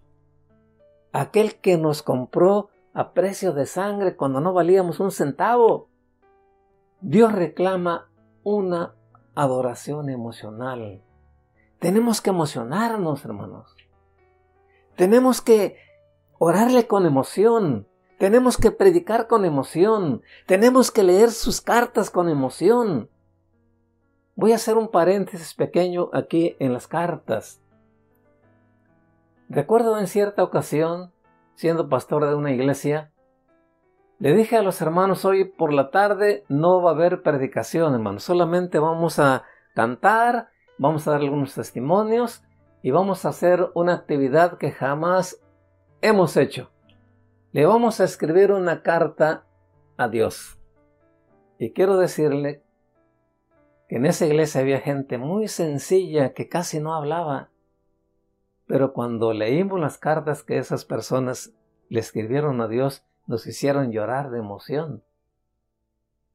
Aquel 1.12 1.56
que 1.56 1.76
nos 1.76 2.02
compró 2.02 2.68
a 2.94 3.12
precio 3.12 3.52
de 3.52 3.66
sangre 3.66 4.16
cuando 4.16 4.40
no 4.40 4.52
valíamos 4.52 5.00
un 5.00 5.10
centavo. 5.10 5.88
Dios 7.00 7.32
reclama 7.32 8.08
una 8.42 8.94
adoración 9.34 10.10
emocional. 10.10 11.02
Tenemos 11.78 12.20
que 12.20 12.30
emocionarnos, 12.30 13.24
hermanos. 13.24 13.76
Tenemos 14.96 15.40
que 15.40 15.76
orarle 16.38 16.88
con 16.88 17.06
emoción. 17.06 17.86
Tenemos 18.18 18.56
que 18.56 18.72
predicar 18.72 19.28
con 19.28 19.44
emoción. 19.44 20.22
Tenemos 20.46 20.90
que 20.90 21.04
leer 21.04 21.30
sus 21.30 21.60
cartas 21.60 22.10
con 22.10 22.28
emoción. 22.28 23.08
Voy 24.34 24.52
a 24.52 24.56
hacer 24.56 24.76
un 24.76 24.88
paréntesis 24.88 25.54
pequeño 25.54 26.10
aquí 26.12 26.56
en 26.58 26.72
las 26.72 26.88
cartas. 26.88 27.60
Recuerdo 29.50 29.98
en 29.98 30.08
cierta 30.08 30.42
ocasión, 30.42 31.10
siendo 31.54 31.88
pastor 31.88 32.26
de 32.26 32.34
una 32.34 32.52
iglesia, 32.52 33.12
le 34.18 34.34
dije 34.34 34.56
a 34.56 34.62
los 34.62 34.82
hermanos, 34.82 35.24
hoy 35.24 35.46
por 35.46 35.72
la 35.72 35.90
tarde 35.90 36.44
no 36.48 36.82
va 36.82 36.90
a 36.90 36.94
haber 36.94 37.22
predicación, 37.22 37.94
hermanos, 37.94 38.24
solamente 38.24 38.78
vamos 38.78 39.18
a 39.18 39.44
cantar, 39.74 40.50
vamos 40.76 41.08
a 41.08 41.12
dar 41.12 41.20
algunos 41.20 41.54
testimonios 41.54 42.42
y 42.82 42.90
vamos 42.90 43.24
a 43.24 43.30
hacer 43.30 43.70
una 43.74 43.94
actividad 43.94 44.58
que 44.58 44.70
jamás 44.70 45.40
hemos 46.02 46.36
hecho. 46.36 46.70
Le 47.52 47.64
vamos 47.64 48.00
a 48.00 48.04
escribir 48.04 48.52
una 48.52 48.82
carta 48.82 49.46
a 49.96 50.08
Dios. 50.08 50.58
Y 51.58 51.72
quiero 51.72 51.96
decirle 51.96 52.62
que 53.88 53.96
en 53.96 54.04
esa 54.04 54.26
iglesia 54.26 54.60
había 54.60 54.80
gente 54.80 55.16
muy 55.16 55.48
sencilla 55.48 56.34
que 56.34 56.50
casi 56.50 56.80
no 56.80 56.94
hablaba 56.94 57.48
pero 58.68 58.92
cuando 58.92 59.32
leímos 59.32 59.80
las 59.80 59.96
cartas 59.96 60.44
que 60.44 60.58
esas 60.58 60.84
personas 60.84 61.54
le 61.88 62.00
escribieron 62.00 62.60
a 62.60 62.68
Dios, 62.68 63.04
nos 63.26 63.46
hicieron 63.46 63.90
llorar 63.90 64.30
de 64.30 64.38
emoción. 64.38 65.02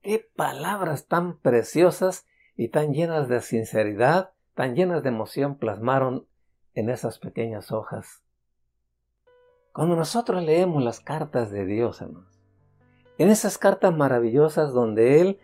Qué 0.02 0.28
palabras 0.36 1.08
tan 1.08 1.38
preciosas 1.38 2.26
y 2.58 2.70
tan 2.70 2.94
llenas 2.94 3.30
de 3.30 3.40
sinceridad, 3.40 4.32
tan 4.56 4.76
llenas 4.76 5.04
de 5.04 5.10
emoción 5.10 5.56
plasmaron 5.56 6.28
en 6.74 6.90
esas 6.90 7.20
pequeñas 7.20 7.72
hojas. 7.72 8.24
Cuando 9.72 9.96
nosotros 9.96 10.44
leemos 10.44 10.84
las 10.84 11.00
cartas 11.00 11.52
de 11.52 11.66
Dios, 11.66 12.02
hermanos, 12.02 12.40
en 13.20 13.30
esas 13.30 13.60
cartas 13.60 13.96
maravillosas 13.96 14.74
donde 14.74 15.22
Él 15.22 15.40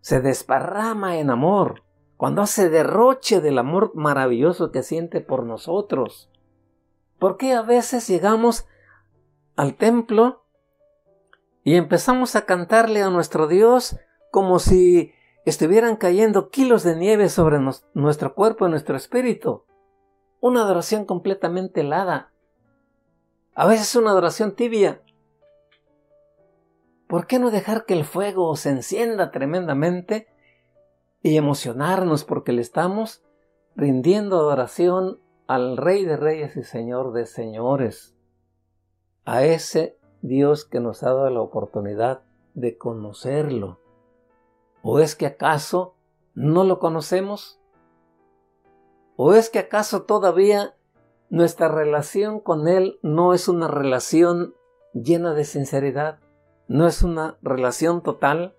se 0.00 0.20
desparrama 0.20 1.16
en 1.16 1.30
amor, 1.30 1.82
cuando 2.22 2.42
hace 2.42 2.68
derroche 2.68 3.40
del 3.40 3.58
amor 3.58 3.96
maravilloso 3.96 4.70
que 4.70 4.84
siente 4.84 5.20
por 5.20 5.42
nosotros. 5.42 6.30
¿Por 7.18 7.36
qué 7.36 7.52
a 7.52 7.62
veces 7.62 8.06
llegamos 8.06 8.64
al 9.56 9.74
templo 9.74 10.44
y 11.64 11.74
empezamos 11.74 12.36
a 12.36 12.46
cantarle 12.46 13.02
a 13.02 13.10
nuestro 13.10 13.48
Dios 13.48 13.96
como 14.30 14.60
si 14.60 15.12
estuvieran 15.44 15.96
cayendo 15.96 16.48
kilos 16.50 16.84
de 16.84 16.94
nieve 16.94 17.28
sobre 17.28 17.58
nuestro 17.92 18.36
cuerpo 18.36 18.68
y 18.68 18.70
nuestro 18.70 18.96
espíritu? 18.96 19.64
Una 20.38 20.60
adoración 20.60 21.06
completamente 21.06 21.80
helada. 21.80 22.30
A 23.52 23.66
veces 23.66 23.96
una 23.96 24.12
adoración 24.12 24.54
tibia. 24.54 25.02
¿Por 27.08 27.26
qué 27.26 27.40
no 27.40 27.50
dejar 27.50 27.84
que 27.84 27.94
el 27.94 28.04
fuego 28.04 28.54
se 28.54 28.70
encienda 28.70 29.32
tremendamente 29.32 30.31
y 31.22 31.36
emocionarnos 31.36 32.24
porque 32.24 32.52
le 32.52 32.62
estamos 32.62 33.22
rindiendo 33.76 34.36
adoración 34.36 35.20
al 35.46 35.76
Rey 35.76 36.04
de 36.04 36.16
Reyes 36.16 36.56
y 36.56 36.62
Señor 36.62 37.12
de 37.12 37.26
Señores? 37.26 38.16
A 39.24 39.44
ese 39.44 39.98
Dios 40.20 40.64
que 40.64 40.80
nos 40.80 41.02
ha 41.02 41.08
dado 41.08 41.30
la 41.30 41.40
oportunidad 41.40 42.22
de 42.54 42.76
conocerlo. 42.76 43.78
¿O 44.82 44.98
es 44.98 45.14
que 45.14 45.26
acaso 45.26 45.94
no 46.34 46.64
lo 46.64 46.78
conocemos? 46.78 47.60
¿O 49.16 49.34
es 49.34 49.50
que 49.50 49.58
acaso 49.58 50.02
todavía 50.02 50.74
nuestra 51.30 51.68
relación 51.68 52.40
con 52.40 52.68
Él 52.68 52.98
no 53.02 53.34
es 53.34 53.48
una 53.48 53.68
relación 53.68 54.54
llena 54.92 55.34
de 55.34 55.44
sinceridad? 55.44 56.18
¿No 56.66 56.86
es 56.86 57.02
una 57.02 57.38
relación 57.42 58.02
total? 58.02 58.54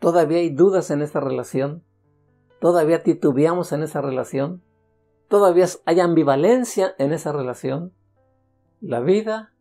¿Todavía 0.00 0.38
hay 0.38 0.48
dudas 0.48 0.90
en 0.90 1.02
esta 1.02 1.20
relación? 1.20 1.84
¿Todavía 2.58 3.02
titubeamos 3.02 3.72
en 3.72 3.82
esa 3.82 4.00
relación? 4.00 4.62
¿Todavía 5.28 5.66
hay 5.84 6.00
ambivalencia 6.00 6.94
en 6.98 7.12
esa 7.12 7.32
relación? 7.32 7.92
La 8.80 9.00
vida 9.00 9.52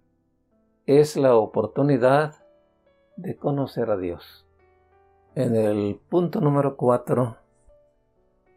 es 0.86 1.18
la 1.18 1.36
oportunidad 1.36 2.36
de 3.18 3.36
conocer 3.36 3.92
a 3.92 3.98
Dios. 3.98 4.48
En 5.36 5.58
el 5.58 6.00
punto 6.10 6.40
número 6.40 6.78
4, 6.78 7.36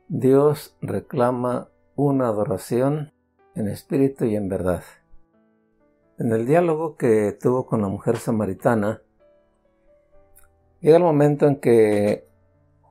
Dios 0.06 0.76
reclama 0.80 1.68
una 1.96 2.28
adoración 2.28 3.12
en 3.56 3.66
espíritu 3.66 4.24
y 4.24 4.36
en 4.36 4.48
verdad. 4.48 4.84
En 6.16 6.32
el 6.32 6.46
diálogo 6.46 6.96
que 6.96 7.32
tuvo 7.32 7.66
con 7.66 7.82
la 7.82 7.88
mujer 7.88 8.18
samaritana, 8.18 9.02
llega 10.82 10.96
el 10.96 11.02
momento 11.02 11.46
en 11.46 11.56
que 11.56 12.26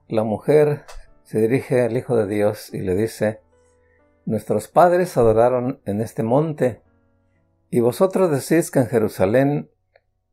la 0.08 0.24
mujer 0.24 0.86
se 1.24 1.39
dirige 1.39 1.82
al 1.82 1.96
Hijo 1.96 2.16
de 2.16 2.28
Dios 2.28 2.74
y 2.74 2.80
le 2.80 2.96
dice, 2.96 3.42
Nuestros 4.26 4.68
padres 4.68 5.18
adoraron 5.18 5.82
en 5.86 6.02
este 6.02 6.24
monte, 6.24 6.82
y 7.70 7.80
vosotros 7.80 8.30
decís 8.32 8.70
que 8.70 8.80
en 8.80 8.88
Jerusalén 8.88 9.70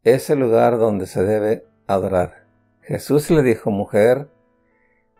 es 0.02 0.28
el 0.30 0.40
lugar 0.40 0.78
donde 0.78 1.06
se 1.06 1.22
debe 1.22 1.64
adorar. 1.86 2.46
Jesús 2.80 3.30
le 3.30 3.42
dijo, 3.42 3.70
mujer, 3.70 4.28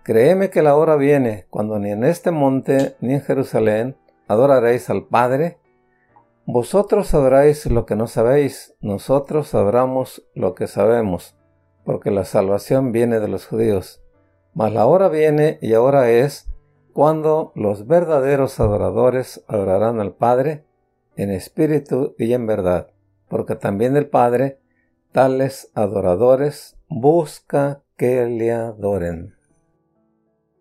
créeme 0.02 0.50
que 0.50 0.62
la 0.62 0.74
hora 0.74 0.96
viene 0.96 1.46
cuando 1.50 1.78
ni 1.78 1.90
en 1.90 2.04
este 2.04 2.30
monte 2.30 2.96
ni 3.00 3.14
en 3.14 3.20
Jerusalén 3.20 3.96
adoraréis 4.26 4.90
al 4.90 5.06
Padre. 5.06 5.58
Vosotros 6.44 7.14
adoráis 7.14 7.66
lo 7.66 7.86
que 7.86 7.94
no 7.94 8.06
sabéis, 8.06 8.74
nosotros 8.80 9.54
adoramos 9.54 10.26
lo 10.34 10.54
que 10.54 10.66
sabemos, 10.66 11.37
porque 11.88 12.10
la 12.10 12.26
salvación 12.26 12.92
viene 12.92 13.18
de 13.18 13.28
los 13.28 13.46
judíos. 13.46 14.02
Mas 14.52 14.74
la 14.74 14.84
hora 14.84 15.08
viene 15.08 15.58
y 15.62 15.72
ahora 15.72 16.10
es 16.10 16.46
cuando 16.92 17.50
los 17.54 17.86
verdaderos 17.86 18.60
adoradores 18.60 19.42
adorarán 19.48 19.98
al 19.98 20.12
Padre 20.12 20.66
en 21.16 21.30
espíritu 21.30 22.14
y 22.18 22.34
en 22.34 22.46
verdad, 22.46 22.88
porque 23.26 23.54
también 23.54 23.96
el 23.96 24.06
Padre, 24.06 24.60
tales 25.12 25.70
adoradores, 25.72 26.76
busca 26.90 27.80
que 27.96 28.26
le 28.26 28.52
adoren. 28.52 29.36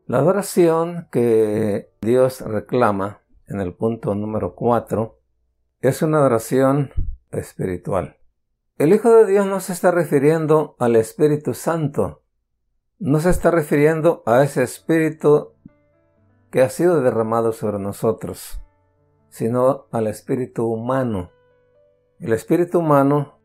La 0.05 0.19
adoración 0.19 1.09
que 1.11 1.91
Dios 1.99 2.39
reclama 2.39 3.19
en 3.49 3.59
el 3.59 3.73
punto 3.73 4.15
número 4.15 4.55
4 4.55 5.19
es 5.82 6.01
una 6.01 6.19
adoración 6.19 6.91
espiritual. 7.32 8.16
El 8.78 8.93
Hijo 8.93 9.09
de 9.09 9.25
Dios 9.25 9.45
no 9.45 9.59
se 9.59 9.73
está 9.73 9.91
refiriendo 9.91 10.75
al 10.80 10.95
Espíritu 10.95 11.53
Santo, 11.53 12.23
no 12.99 13.19
se 13.19 13.30
está 13.30 13.51
refiriendo 13.51 14.23
a 14.25 14.43
ese 14.43 14.63
Espíritu 14.63 15.53
que 16.51 16.61
ha 16.61 16.69
sido 16.69 17.01
derramado 17.01 17.53
sobre 17.53 17.80
nosotros 17.80 18.61
sino 19.30 19.88
al 19.91 20.07
espíritu 20.07 20.65
humano. 20.65 21.32
El 22.19 22.34
espíritu 22.34 22.80
humano, 22.80 23.39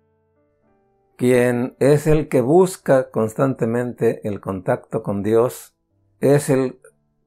quien 1.17 1.77
es 1.81 2.07
el 2.07 2.29
que 2.29 2.41
busca 2.41 3.11
constantemente 3.11 4.27
el 4.27 4.41
contacto 4.41 5.03
con 5.03 5.23
Dios, 5.23 5.77
es 6.21 6.49
el 6.49 6.81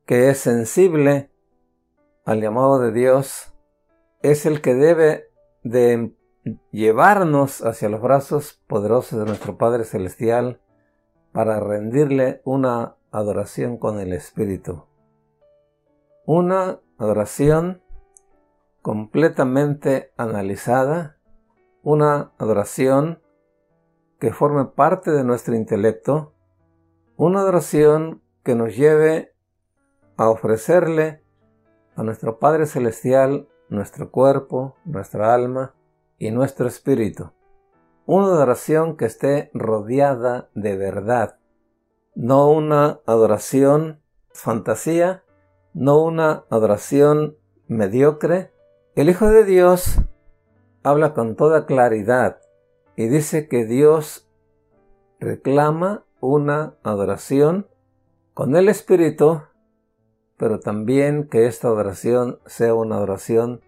que 0.06 0.30
es 0.30 0.40
sensible 0.40 1.30
al 2.26 2.42
llamado 2.42 2.80
de 2.80 2.92
Dios, 2.92 3.54
es 4.24 4.46
el 4.48 4.62
que 4.62 4.74
debe 4.74 5.26
de 5.64 6.16
llevarnos 6.72 7.66
hacia 7.66 7.90
los 7.90 8.02
brazos 8.02 8.62
poderosos 8.68 9.20
de 9.20 9.26
nuestro 9.26 9.58
Padre 9.58 9.84
Celestial 9.84 10.62
para 11.32 11.60
rendirle 11.60 12.42
una 12.46 12.96
adoración 13.12 13.78
con 13.78 14.00
el 14.00 14.14
Espíritu. 14.14 14.86
Una 16.26 16.80
adoración 16.98 17.82
completamente 18.82 20.12
analizada, 20.18 21.18
una 21.82 22.32
adoración 22.38 23.22
que 24.20 24.32
forme 24.32 24.66
parte 24.66 25.12
de 25.12 25.24
nuestro 25.24 25.56
intelecto, 25.56 26.34
una 27.18 27.42
adoración 27.42 28.22
que 28.44 28.56
nos 28.56 28.76
lleve 28.76 29.34
a 30.18 30.30
ofrecerle 30.30 31.24
a 31.96 32.04
nuestro 32.04 32.40
Padre 32.40 32.66
Celestial 32.66 33.48
nuestro 33.70 34.12
cuerpo, 34.12 34.76
nuestra 34.86 35.34
alma 35.34 35.75
y 36.18 36.32
nuestro 36.32 36.68
espíritu. 36.68 37.32
Una 38.06 38.28
adoración 38.28 38.98
que 38.98 39.06
esté 39.06 39.50
rodeada 39.54 40.50
de 40.54 40.78
verdad, 40.78 41.40
no 42.14 42.50
una 42.50 43.00
adoración 43.06 44.02
fantasía, 44.32 45.24
no 45.74 46.02
una 46.02 46.46
adoración 46.50 47.38
mediocre, 47.68 48.52
el 48.96 49.10
Hijo 49.10 49.28
de 49.28 49.44
Dios 49.44 49.98
habla 50.84 51.14
con 51.14 51.36
toda 51.36 51.66
claridad 51.66 52.40
y 52.96 53.08
dice 53.08 53.48
que 53.48 53.66
Dios 53.66 54.30
reclama 55.20 56.06
una 56.22 56.76
adoración 56.84 57.68
con 58.34 58.56
el 58.56 58.70
Espíritu, 58.70 59.42
pero 60.38 60.60
también 60.60 61.28
que 61.28 61.48
esta 61.48 61.70
adoración 61.70 62.40
sea 62.46 62.74
una 62.74 62.98
adoración 62.98 63.62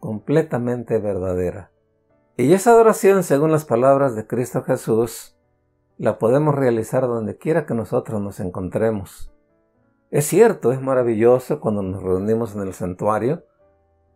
completamente 0.00 0.98
verdadera. 0.98 1.71
Y 2.36 2.54
esa 2.54 2.70
adoración, 2.70 3.24
según 3.24 3.52
las 3.52 3.66
palabras 3.66 4.16
de 4.16 4.26
Cristo 4.26 4.62
Jesús, 4.62 5.36
la 5.98 6.18
podemos 6.18 6.54
realizar 6.54 7.02
donde 7.02 7.36
quiera 7.36 7.66
que 7.66 7.74
nosotros 7.74 8.22
nos 8.22 8.40
encontremos. 8.40 9.30
Es 10.10 10.26
cierto, 10.26 10.72
es 10.72 10.80
maravilloso 10.80 11.60
cuando 11.60 11.82
nos 11.82 12.02
reunimos 12.02 12.54
en 12.54 12.62
el 12.62 12.72
santuario, 12.72 13.44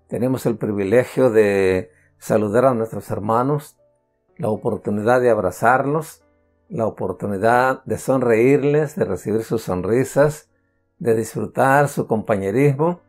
tenemos 0.09 0.47
el 0.47 0.57
privilegio 0.57 1.31
de 1.31 1.91
saludar 2.17 2.65
a 2.65 2.75
nuestros 2.75 3.11
hermanos, 3.11 3.77
la 4.39 4.49
oportunidad 4.49 5.21
de 5.21 5.31
abrazarlos, 5.31 6.23
la 6.69 6.87
oportunidad 6.87 7.85
de 7.85 7.99
sonreírles, 7.99 8.97
de 8.97 9.05
recibir 9.05 9.43
sus 9.43 9.63
sonrisas, 9.63 10.49
de 10.99 11.15
disfrutar 11.15 11.89
su 11.89 12.07
compañerismo, 12.07 13.01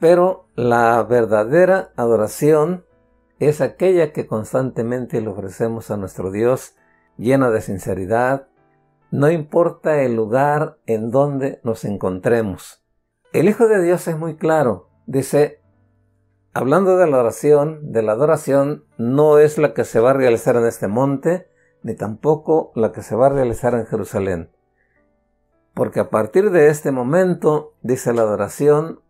pero 0.00 0.48
la 0.56 1.02
verdadera 1.04 1.92
adoración 1.96 2.85
es 3.38 3.60
aquella 3.60 4.12
que 4.12 4.26
constantemente 4.26 5.20
le 5.20 5.28
ofrecemos 5.28 5.90
a 5.90 5.96
nuestro 5.96 6.30
Dios 6.30 6.76
llena 7.18 7.50
de 7.50 7.60
sinceridad, 7.60 8.48
no 9.10 9.30
importa 9.30 10.02
el 10.02 10.16
lugar 10.16 10.78
en 10.86 11.10
donde 11.10 11.60
nos 11.62 11.84
encontremos. 11.84 12.84
El 13.32 13.48
Hijo 13.48 13.68
de 13.68 13.82
Dios 13.82 14.08
es 14.08 14.18
muy 14.18 14.36
claro, 14.36 14.90
dice, 15.06 15.60
Hablando 16.58 16.96
de 16.96 17.06
la 17.06 17.18
oración, 17.18 17.92
de 17.92 18.00
la 18.00 18.12
adoración 18.12 18.86
no 18.96 19.36
es 19.38 19.58
la 19.58 19.74
que 19.74 19.84
se 19.84 20.00
va 20.00 20.12
a 20.12 20.14
realizar 20.14 20.56
en 20.56 20.64
este 20.64 20.88
monte, 20.88 21.50
ni 21.82 21.94
tampoco 21.94 22.72
la 22.74 22.92
que 22.92 23.02
se 23.02 23.14
va 23.14 23.26
a 23.26 23.28
realizar 23.28 23.74
en 23.74 23.84
Jerusalén. 23.84 24.50
Porque 25.74 26.00
a 26.00 26.08
partir 26.08 26.50
de 26.50 26.68
este 26.68 26.92
momento, 26.92 27.74
dice 27.82 28.14
la 28.14 28.22
adoración, 28.22 29.02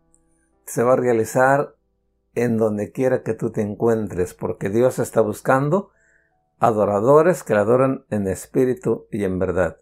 se 0.65 0.83
va 0.83 0.95
a 0.95 0.97
realizar 0.97 1.76
en 2.37 2.59
donde 2.59 2.93
quiera 2.93 3.23
que 3.23 3.35
tú 3.35 3.51
te 3.51 3.63
encuentres, 3.63 4.35
porque 4.35 4.71
Dios 4.71 5.01
está 5.01 5.21
buscando 5.23 5.91
adoradores 6.59 7.43
que 7.43 7.55
le 7.55 7.61
adoran 7.61 8.05
en 8.11 8.29
espíritu 8.29 9.07
y 9.11 9.25
en 9.25 9.39
verdad. 9.39 9.79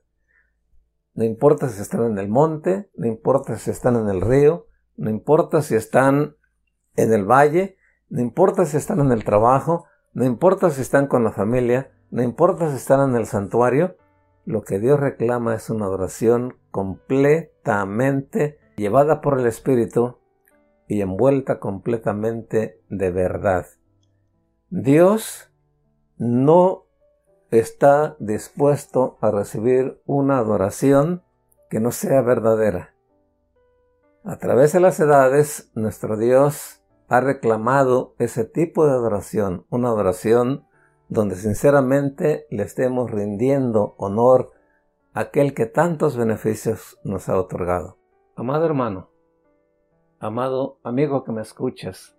No 1.14 1.24
importa 1.24 1.68
si 1.68 1.82
están 1.82 2.04
en 2.04 2.18
el 2.18 2.28
monte, 2.28 2.88
no 2.94 3.06
importa 3.06 3.56
si 3.56 3.70
están 3.70 3.96
en 3.96 4.08
el 4.08 4.20
río, 4.20 4.66
no 4.96 5.10
importa 5.10 5.62
si 5.62 5.74
están 5.74 6.36
en 6.96 7.12
el 7.12 7.24
valle, 7.24 7.76
no 8.08 8.20
importa 8.20 8.64
si 8.64 8.76
están 8.76 9.00
en 9.00 9.12
el 9.12 9.24
trabajo, 9.24 9.86
no 10.12 10.24
importa 10.24 10.70
si 10.70 10.80
están 10.80 11.08
con 11.08 11.24
la 11.24 11.32
familia, 11.32 11.92
no 12.10 12.22
importa 12.22 12.70
si 12.70 12.76
están 12.76 13.10
en 13.10 13.16
el 13.16 13.26
santuario, 13.26 13.96
lo 14.44 14.62
que 14.62 14.78
Dios 14.78 15.00
reclama 15.00 15.54
es 15.54 15.70
una 15.70 15.86
adoración 15.86 16.56
completamente 16.70 18.58
llevada 18.76 19.20
por 19.20 19.40
el 19.40 19.46
Espíritu 19.46 20.18
y 20.88 21.00
envuelta 21.00 21.60
completamente 21.60 22.80
de 22.88 23.10
verdad. 23.10 23.66
Dios 24.70 25.50
no 26.16 26.86
está 27.50 28.16
dispuesto 28.18 29.18
a 29.20 29.30
recibir 29.30 30.00
una 30.06 30.38
adoración 30.38 31.22
que 31.70 31.80
no 31.80 31.92
sea 31.92 32.22
verdadera. 32.22 32.94
A 34.24 34.38
través 34.38 34.72
de 34.72 34.80
las 34.80 34.98
edades, 35.00 35.70
nuestro 35.74 36.16
Dios 36.16 36.82
ha 37.08 37.20
reclamado 37.20 38.14
ese 38.18 38.44
tipo 38.44 38.86
de 38.86 38.92
adoración, 38.92 39.66
una 39.70 39.88
adoración 39.88 40.66
donde 41.08 41.36
sinceramente 41.36 42.46
le 42.50 42.62
estemos 42.62 43.10
rindiendo 43.10 43.94
honor 43.98 44.52
a 45.12 45.20
aquel 45.20 45.54
que 45.54 45.66
tantos 45.66 46.16
beneficios 46.16 46.98
nos 47.04 47.28
ha 47.28 47.38
otorgado. 47.38 47.98
Amado 48.36 48.64
hermano, 48.64 49.10
amado 50.24 50.78
amigo 50.82 51.22
que 51.22 51.32
me 51.32 51.42
escuchas, 51.42 52.16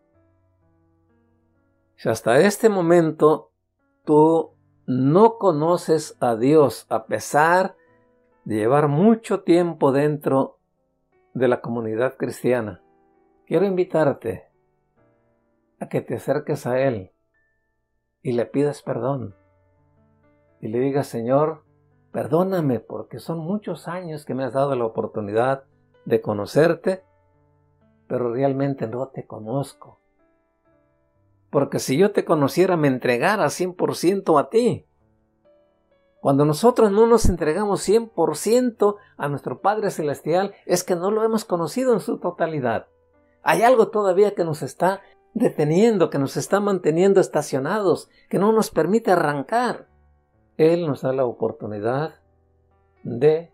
si 1.96 2.08
hasta 2.08 2.40
este 2.40 2.70
momento 2.70 3.52
tú 4.04 4.52
no 4.86 5.38
conoces 5.40 6.16
a 6.20 6.36
Dios 6.36 6.86
a 6.90 7.08
pesar 7.08 7.76
de 8.44 8.58
llevar 8.58 8.90
mucho 8.90 9.42
tiempo 9.42 9.92
dentro 9.92 10.60
de 11.34 11.48
la 11.48 11.62
comunidad 11.62 12.16
cristiana, 12.16 12.84
quiero 13.48 13.66
invitarte 13.66 14.52
a 15.80 15.90
que 15.90 16.02
te 16.02 16.16
acerques 16.16 16.68
a 16.68 16.80
Él 16.80 17.12
y 18.22 18.34
le 18.34 18.46
pidas 18.46 18.84
perdón. 18.84 19.34
Y 20.62 20.68
le 20.68 20.80
digas, 20.80 21.08
Señor, 21.08 21.64
perdóname 22.12 22.80
porque 22.80 23.18
son 23.18 23.40
muchos 23.40 23.88
años 23.88 24.26
que 24.26 24.36
me 24.36 24.44
has 24.44 24.54
dado 24.54 24.76
la 24.76 24.86
oportunidad 24.86 25.64
de 26.06 26.22
conocerte, 26.22 27.04
pero 28.08 28.34
realmente 28.34 28.88
no 28.88 29.08
te 29.08 29.26
conozco 29.26 30.00
porque 31.56 31.80
si 31.80 31.96
yo 31.96 32.12
te 32.12 32.26
conociera 32.26 32.76
me 32.76 32.90
entregara 32.90 33.46
100% 33.46 34.38
a 34.38 34.50
ti. 34.50 34.86
Cuando 36.20 36.44
nosotros 36.44 36.92
no 36.92 37.08
nos 37.08 37.30
entregamos 37.30 37.88
100% 37.88 38.98
a 39.16 39.30
nuestro 39.30 39.62
Padre 39.62 39.90
Celestial, 39.90 40.54
es 40.66 40.84
que 40.84 40.98
no 40.98 41.12
lo 41.12 41.24
hemos 41.24 41.46
conocido 41.46 41.94
en 41.94 42.02
su 42.02 42.18
totalidad. 42.18 42.88
Hay 43.42 43.62
algo 43.62 43.88
todavía 43.88 44.36
que 44.36 44.44
nos 44.44 44.64
está 44.64 45.00
deteniendo, 45.34 46.10
que 46.10 46.20
nos 46.20 46.36
está 46.36 46.60
manteniendo 46.60 47.22
estacionados, 47.22 48.10
que 48.28 48.38
no 48.38 48.52
nos 48.52 48.70
permite 48.70 49.14
arrancar. 49.14 49.88
Él 50.58 50.86
nos 50.86 51.04
da 51.04 51.14
la 51.14 51.24
oportunidad 51.24 52.16
de 53.04 53.54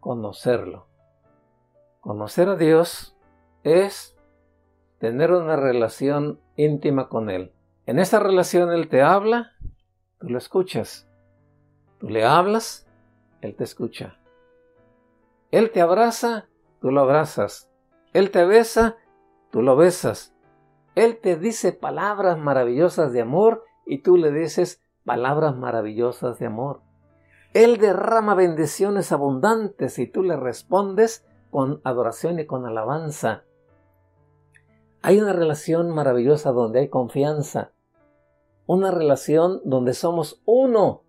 conocerlo. 0.00 0.86
Conocer 2.00 2.48
a 2.48 2.56
Dios 2.56 3.14
es 3.64 4.16
tener 4.98 5.32
una 5.32 5.56
relación 5.56 6.40
íntima 6.56 7.08
con 7.08 7.30
Él. 7.30 7.52
En 7.86 7.98
esa 7.98 8.20
relación 8.20 8.72
Él 8.72 8.88
te 8.88 9.02
habla, 9.02 9.52
tú 10.18 10.28
lo 10.28 10.38
escuchas. 10.38 11.08
Tú 11.98 12.08
le 12.08 12.24
hablas, 12.24 12.86
Él 13.40 13.54
te 13.54 13.64
escucha. 13.64 14.16
Él 15.50 15.70
te 15.70 15.80
abraza, 15.80 16.46
tú 16.80 16.90
lo 16.90 17.00
abrazas. 17.00 17.70
Él 18.12 18.30
te 18.30 18.44
besa, 18.44 18.96
tú 19.50 19.62
lo 19.62 19.76
besas. 19.76 20.34
Él 20.94 21.18
te 21.20 21.36
dice 21.36 21.72
palabras 21.72 22.38
maravillosas 22.38 23.12
de 23.12 23.20
amor 23.20 23.64
y 23.86 23.98
tú 23.98 24.16
le 24.16 24.32
dices 24.32 24.82
palabras 25.04 25.56
maravillosas 25.56 26.38
de 26.38 26.46
amor. 26.46 26.82
Él 27.52 27.78
derrama 27.78 28.34
bendiciones 28.34 29.10
abundantes 29.10 29.98
y 29.98 30.06
tú 30.06 30.22
le 30.22 30.36
respondes 30.36 31.26
con 31.50 31.80
adoración 31.84 32.38
y 32.38 32.46
con 32.46 32.64
alabanza. 32.64 33.44
Hay 35.02 35.18
una 35.18 35.32
relación 35.32 35.90
maravillosa 35.90 36.52
donde 36.52 36.80
hay 36.80 36.88
confianza, 36.88 37.72
una 38.66 38.90
relación 38.90 39.60
donde 39.64 39.94
somos 39.94 40.42
uno, 40.44 41.04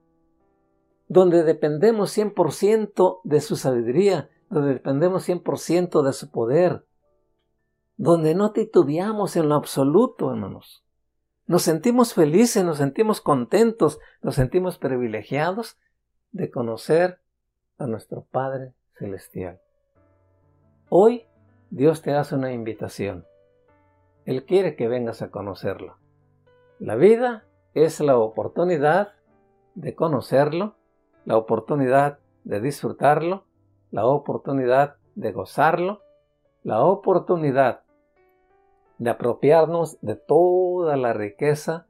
donde 1.08 1.44
dependemos 1.44 2.18
100% 2.18 3.20
de 3.24 3.42
su 3.42 3.58
sabiduría, 3.58 4.30
donde 4.50 4.74
dependemos 4.76 5.28
100% 5.28 6.04
de 6.04 6.14
su 6.14 6.32
poder, 6.32 6.86
donde 7.98 8.34
no 8.34 8.52
titubeamos 8.52 9.36
en 9.36 9.50
lo 9.50 9.56
absoluto, 9.56 10.32
hermanos. 10.32 10.84
Nos 11.48 11.64
sentimos 11.64 12.14
felices, 12.14 12.64
nos 12.64 12.78
sentimos 12.78 13.20
contentos, 13.20 14.00
nos 14.22 14.36
sentimos 14.36 14.78
privilegiados 14.78 15.78
de 16.32 16.50
conocer 16.50 17.20
a 17.78 17.88
nuestro 17.88 18.26
Padre 18.32 18.74
Celestial. 18.98 19.60
Hoy 20.88 21.26
Dios 21.70 22.02
te 22.02 22.14
hace 22.14 22.36
una 22.36 22.54
invitación. 22.54 23.26
Él 24.26 24.46
quiere 24.46 24.76
que 24.76 24.88
vengas 24.88 25.22
a 25.22 25.32
conocerlo. 25.32 25.98
La 26.80 26.96
vida 26.96 27.46
es 27.74 28.00
la 28.00 28.18
oportunidad 28.18 29.14
de 29.76 29.96
conocerlo, 29.96 30.76
la 31.26 31.38
oportunidad 31.38 32.20
de 32.44 32.60
disfrutarlo, 32.60 33.46
la 33.92 34.06
oportunidad 34.06 34.96
de 35.16 35.32
gozarlo, 35.32 36.02
la 36.64 36.84
oportunidad 36.84 37.84
de 38.98 39.10
apropiarnos 39.10 40.00
de 40.02 40.16
toda 40.16 40.96
la 40.98 41.14
riqueza 41.14 41.88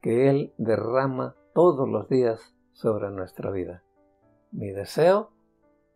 que 0.00 0.28
Él 0.28 0.52
derrama 0.56 1.36
todos 1.54 1.88
los 1.88 2.08
días 2.08 2.54
sobre 2.72 3.10
nuestra 3.10 3.50
vida. 3.50 3.82
Mi 4.50 4.70
deseo 4.70 5.30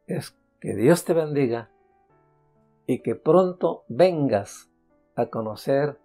es 0.07 0.37
que 0.61 0.75
Dios 0.75 1.05
te 1.05 1.15
bendiga 1.15 1.71
y 2.87 3.01
que 3.01 3.15
pronto 3.15 3.85
vengas 3.89 4.68
a 5.19 5.27
conocer 5.27 5.99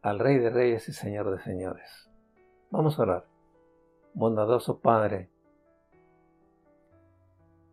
al 0.00 0.18
Rey 0.18 0.38
de 0.38 0.48
Reyes 0.48 0.88
y 0.88 0.94
Señor 0.94 1.30
de 1.30 1.42
Señores. 1.42 2.08
Vamos 2.70 2.98
a 2.98 3.02
orar. 3.02 3.26
Bondadoso 4.14 4.80
Padre, 4.80 5.30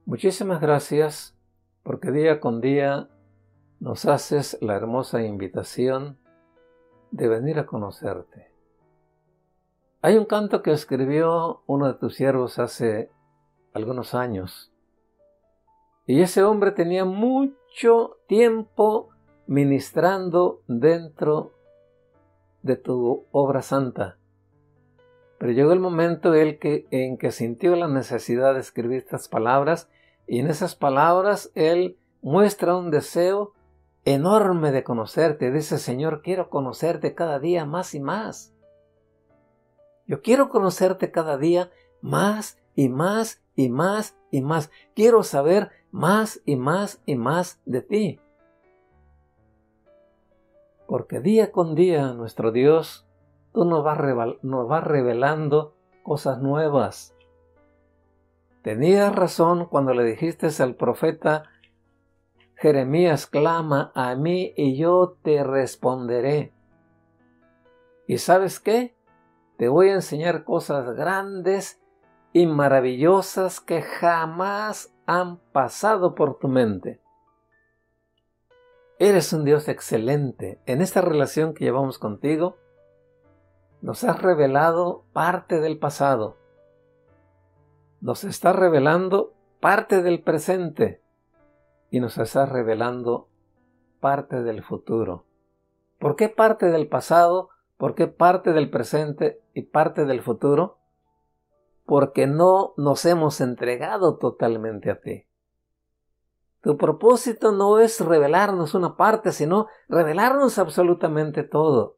muchísimas 0.05 0.59
gracias 0.59 1.37
porque 1.83 2.11
día 2.11 2.41
con 2.41 2.59
día 2.59 3.07
nos 3.79 4.05
haces 4.05 4.57
la 4.61 4.75
hermosa 4.75 5.23
invitación 5.23 6.19
de 7.11 7.29
venir 7.29 7.59
a 7.59 7.65
conocerte. 7.65 8.51
Hay 10.01 10.17
un 10.17 10.25
canto 10.25 10.61
que 10.63 10.73
escribió 10.73 11.63
uno 11.65 11.87
de 11.87 11.93
tus 11.93 12.15
siervos 12.15 12.59
hace 12.59 13.09
algunos 13.73 14.13
años, 14.13 14.73
y 16.05 16.21
ese 16.21 16.43
hombre 16.43 16.71
tenía 16.71 17.05
mucho 17.05 18.17
tiempo 18.27 19.16
ministrando 19.47 20.61
dentro 20.67 21.53
de 22.61 22.75
tu 22.75 23.25
obra 23.31 23.61
santa. 23.61 24.17
Pero 25.39 25.51
llegó 25.53 25.71
el 25.71 25.79
momento 25.79 26.35
en 26.35 26.59
que, 26.59 26.87
en 26.91 27.17
que 27.17 27.31
sintió 27.31 27.75
la 27.75 27.87
necesidad 27.87 28.53
de 28.53 28.59
escribir 28.59 28.97
estas 28.97 29.29
palabras 29.29 29.89
y 30.27 30.39
en 30.39 30.47
esas 30.47 30.75
palabras 30.75 31.51
él 31.55 31.97
muestra 32.21 32.75
un 32.75 32.91
deseo 32.91 33.53
enorme 34.03 34.71
de 34.71 34.83
conocerte. 34.83 35.51
Dice, 35.51 35.77
Señor, 35.77 36.21
quiero 36.21 36.49
conocerte 36.49 37.13
cada 37.15 37.39
día 37.39 37.65
más 37.65 37.93
y 37.93 37.99
más. 37.99 38.53
Yo 40.07 40.21
quiero 40.21 40.49
conocerte 40.49 41.11
cada 41.11 41.37
día 41.37 41.71
más 42.01 42.59
y 42.75 42.89
más 42.89 43.41
y 43.55 43.69
más 43.69 44.17
y 44.31 44.41
más. 44.41 44.71
Quiero 44.95 45.23
saber 45.23 45.69
más 45.91 46.41
y 46.45 46.55
más 46.55 47.01
y 47.05 47.15
más 47.15 47.61
de 47.65 47.81
ti 47.81 48.19
porque 50.87 51.19
día 51.19 51.51
con 51.51 51.75
día 51.75 52.13
nuestro 52.13 52.51
Dios, 52.51 53.05
tú 53.53 53.65
nos 53.65 53.83
vas, 53.83 53.97
revelando 54.83 55.75
cosas 56.01 56.41
nuevas. 56.41 57.13
Tenías 58.61 59.13
razón 59.13 59.65
cuando 59.65 59.93
le 59.93 60.03
dijiste 60.03 60.47
al 60.59 60.75
profeta 60.75 61.43
Jeremías, 62.55 63.27
clama 63.27 63.91
a 63.93 64.15
mí 64.15 64.53
y 64.57 64.77
yo 64.77 65.17
te 65.21 65.43
responderé. 65.43 66.53
¿Y 68.07 68.17
sabes 68.17 68.59
qué? 68.59 68.95
Te 69.57 69.67
voy 69.67 69.89
a 69.89 69.95
enseñar 69.95 70.43
cosas 70.43 70.95
grandes 70.95 71.81
y 72.33 72.47
maravillosas 72.47 73.59
que 73.59 73.81
jamás 73.81 74.93
han 75.05 75.37
pasado 75.51 76.15
por 76.15 76.39
tu 76.39 76.47
mente. 76.47 76.99
Eres 78.99 79.31
un 79.31 79.45
Dios 79.45 79.67
excelente. 79.67 80.59
En 80.65 80.81
esta 80.81 81.01
relación 81.01 81.53
que 81.53 81.65
llevamos 81.65 81.99
contigo, 81.99 82.57
nos 83.81 84.03
has 84.03 84.19
revelado 84.19 85.05
parte 85.13 85.59
del 85.59 85.77
pasado. 85.77 86.37
Nos 88.01 88.23
está 88.23 88.53
revelando 88.53 89.35
parte 89.59 90.01
del 90.01 90.23
presente 90.23 91.03
y 91.91 91.99
nos 91.99 92.17
está 92.17 92.47
revelando 92.47 93.29
parte 93.99 94.41
del 94.41 94.63
futuro. 94.63 95.25
¿Por 95.99 96.15
qué 96.15 96.27
parte 96.27 96.71
del 96.71 96.87
pasado? 96.87 97.49
¿Por 97.77 97.93
qué 97.93 98.07
parte 98.07 98.51
del 98.51 98.71
presente 98.71 99.43
y 99.53 99.61
parte 99.61 100.05
del 100.05 100.23
futuro? 100.23 100.79
Porque 101.85 102.25
no 102.25 102.73
nos 102.77 103.05
hemos 103.05 103.41
entregado 103.41 104.17
totalmente 104.17 104.89
a 104.89 104.99
ti. 104.99 105.26
Tu 106.67 106.75
propósito 106.75 107.53
no 107.53 107.79
es 107.79 108.01
revelarnos 108.01 108.75
una 108.75 108.97
parte, 108.97 109.31
sino 109.31 109.67
revelarnos 109.87 110.59
absolutamente 110.59 111.43
todo. 111.43 111.95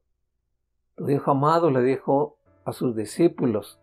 Tu 0.95 1.09
Hijo 1.09 1.31
amado 1.31 1.71
le 1.71 1.81
dijo 1.81 2.37
a 2.65 2.71
sus 2.71 2.95
discípulos, 2.95 3.79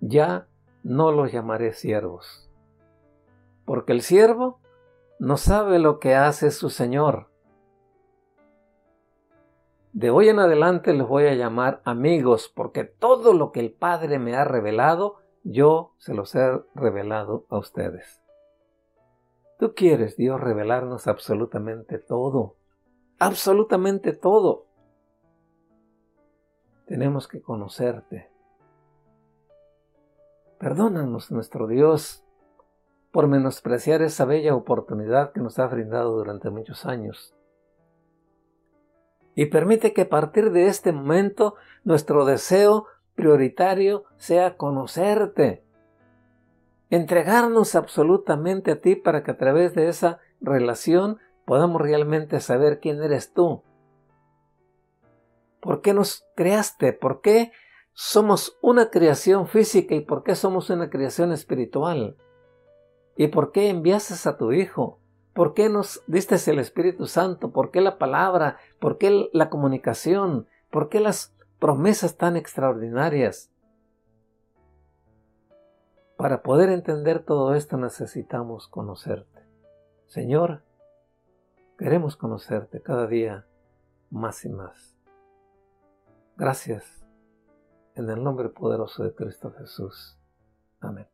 ya 0.00 0.46
no 0.82 1.10
los 1.10 1.32
llamaré 1.32 1.72
siervos, 1.72 2.50
porque 3.64 3.94
el 3.94 4.02
siervo 4.02 4.60
no 5.18 5.38
sabe 5.38 5.78
lo 5.78 6.00
que 6.00 6.14
hace 6.14 6.50
su 6.50 6.68
Señor. 6.68 7.30
De 9.94 10.10
hoy 10.10 10.28
en 10.28 10.38
adelante 10.38 10.92
les 10.92 11.08
voy 11.08 11.28
a 11.28 11.34
llamar 11.34 11.80
amigos, 11.86 12.52
porque 12.54 12.84
todo 12.84 13.32
lo 13.32 13.52
que 13.52 13.60
el 13.60 13.72
Padre 13.72 14.18
me 14.18 14.36
ha 14.36 14.44
revelado, 14.44 15.16
yo 15.44 15.94
se 15.96 16.12
los 16.12 16.34
he 16.34 16.60
revelado 16.74 17.46
a 17.48 17.56
ustedes. 17.56 18.25
Tú 19.58 19.74
quieres, 19.74 20.16
Dios, 20.16 20.40
revelarnos 20.40 21.06
absolutamente 21.06 21.98
todo, 21.98 22.56
absolutamente 23.18 24.12
todo. 24.12 24.66
Tenemos 26.86 27.26
que 27.26 27.40
conocerte. 27.40 28.30
Perdónanos, 30.58 31.30
nuestro 31.30 31.66
Dios, 31.66 32.22
por 33.10 33.28
menospreciar 33.28 34.02
esa 34.02 34.24
bella 34.24 34.54
oportunidad 34.54 35.32
que 35.32 35.40
nos 35.40 35.58
ha 35.58 35.66
brindado 35.66 36.12
durante 36.16 36.50
muchos 36.50 36.84
años. 36.84 37.34
Y 39.34 39.46
permite 39.46 39.92
que 39.92 40.02
a 40.02 40.08
partir 40.08 40.50
de 40.50 40.66
este 40.66 40.92
momento 40.92 41.56
nuestro 41.84 42.24
deseo 42.24 42.86
prioritario 43.14 44.04
sea 44.16 44.56
conocerte, 44.56 45.65
entregarnos 46.90 47.74
absolutamente 47.74 48.70
a 48.72 48.80
ti 48.80 48.96
para 48.96 49.22
que 49.22 49.32
a 49.32 49.36
través 49.36 49.74
de 49.74 49.88
esa 49.88 50.20
relación 50.40 51.18
podamos 51.44 51.80
realmente 51.80 52.40
saber 52.40 52.80
quién 52.80 53.02
eres 53.02 53.32
tú. 53.32 53.62
¿Por 55.60 55.80
qué 55.80 55.94
nos 55.94 56.24
creaste? 56.36 56.92
¿Por 56.92 57.20
qué 57.20 57.52
somos 57.92 58.56
una 58.60 58.90
creación 58.90 59.48
física 59.48 59.94
y 59.94 60.00
por 60.00 60.22
qué 60.22 60.34
somos 60.34 60.70
una 60.70 60.90
creación 60.90 61.32
espiritual? 61.32 62.16
¿Y 63.16 63.28
por 63.28 63.52
qué 63.52 63.70
enviaste 63.70 64.28
a 64.28 64.36
tu 64.36 64.52
Hijo? 64.52 65.00
¿Por 65.32 65.54
qué 65.54 65.68
nos 65.68 66.02
diste 66.06 66.36
el 66.50 66.58
Espíritu 66.58 67.06
Santo? 67.06 67.50
¿Por 67.50 67.70
qué 67.70 67.80
la 67.80 67.98
palabra? 67.98 68.58
¿Por 68.78 68.98
qué 68.98 69.28
la 69.32 69.50
comunicación? 69.50 70.46
¿Por 70.70 70.88
qué 70.88 71.00
las 71.00 71.34
promesas 71.58 72.16
tan 72.16 72.36
extraordinarias? 72.36 73.50
Para 76.16 76.42
poder 76.42 76.70
entender 76.70 77.22
todo 77.22 77.54
esto 77.54 77.76
necesitamos 77.76 78.68
conocerte. 78.68 79.46
Señor, 80.06 80.62
queremos 81.76 82.16
conocerte 82.16 82.80
cada 82.80 83.06
día 83.06 83.46
más 84.10 84.44
y 84.44 84.48
más. 84.48 84.96
Gracias. 86.36 87.04
En 87.94 88.08
el 88.10 88.22
nombre 88.22 88.48
poderoso 88.48 89.04
de 89.04 89.14
Cristo 89.14 89.52
Jesús. 89.58 90.18
Amén. 90.80 91.06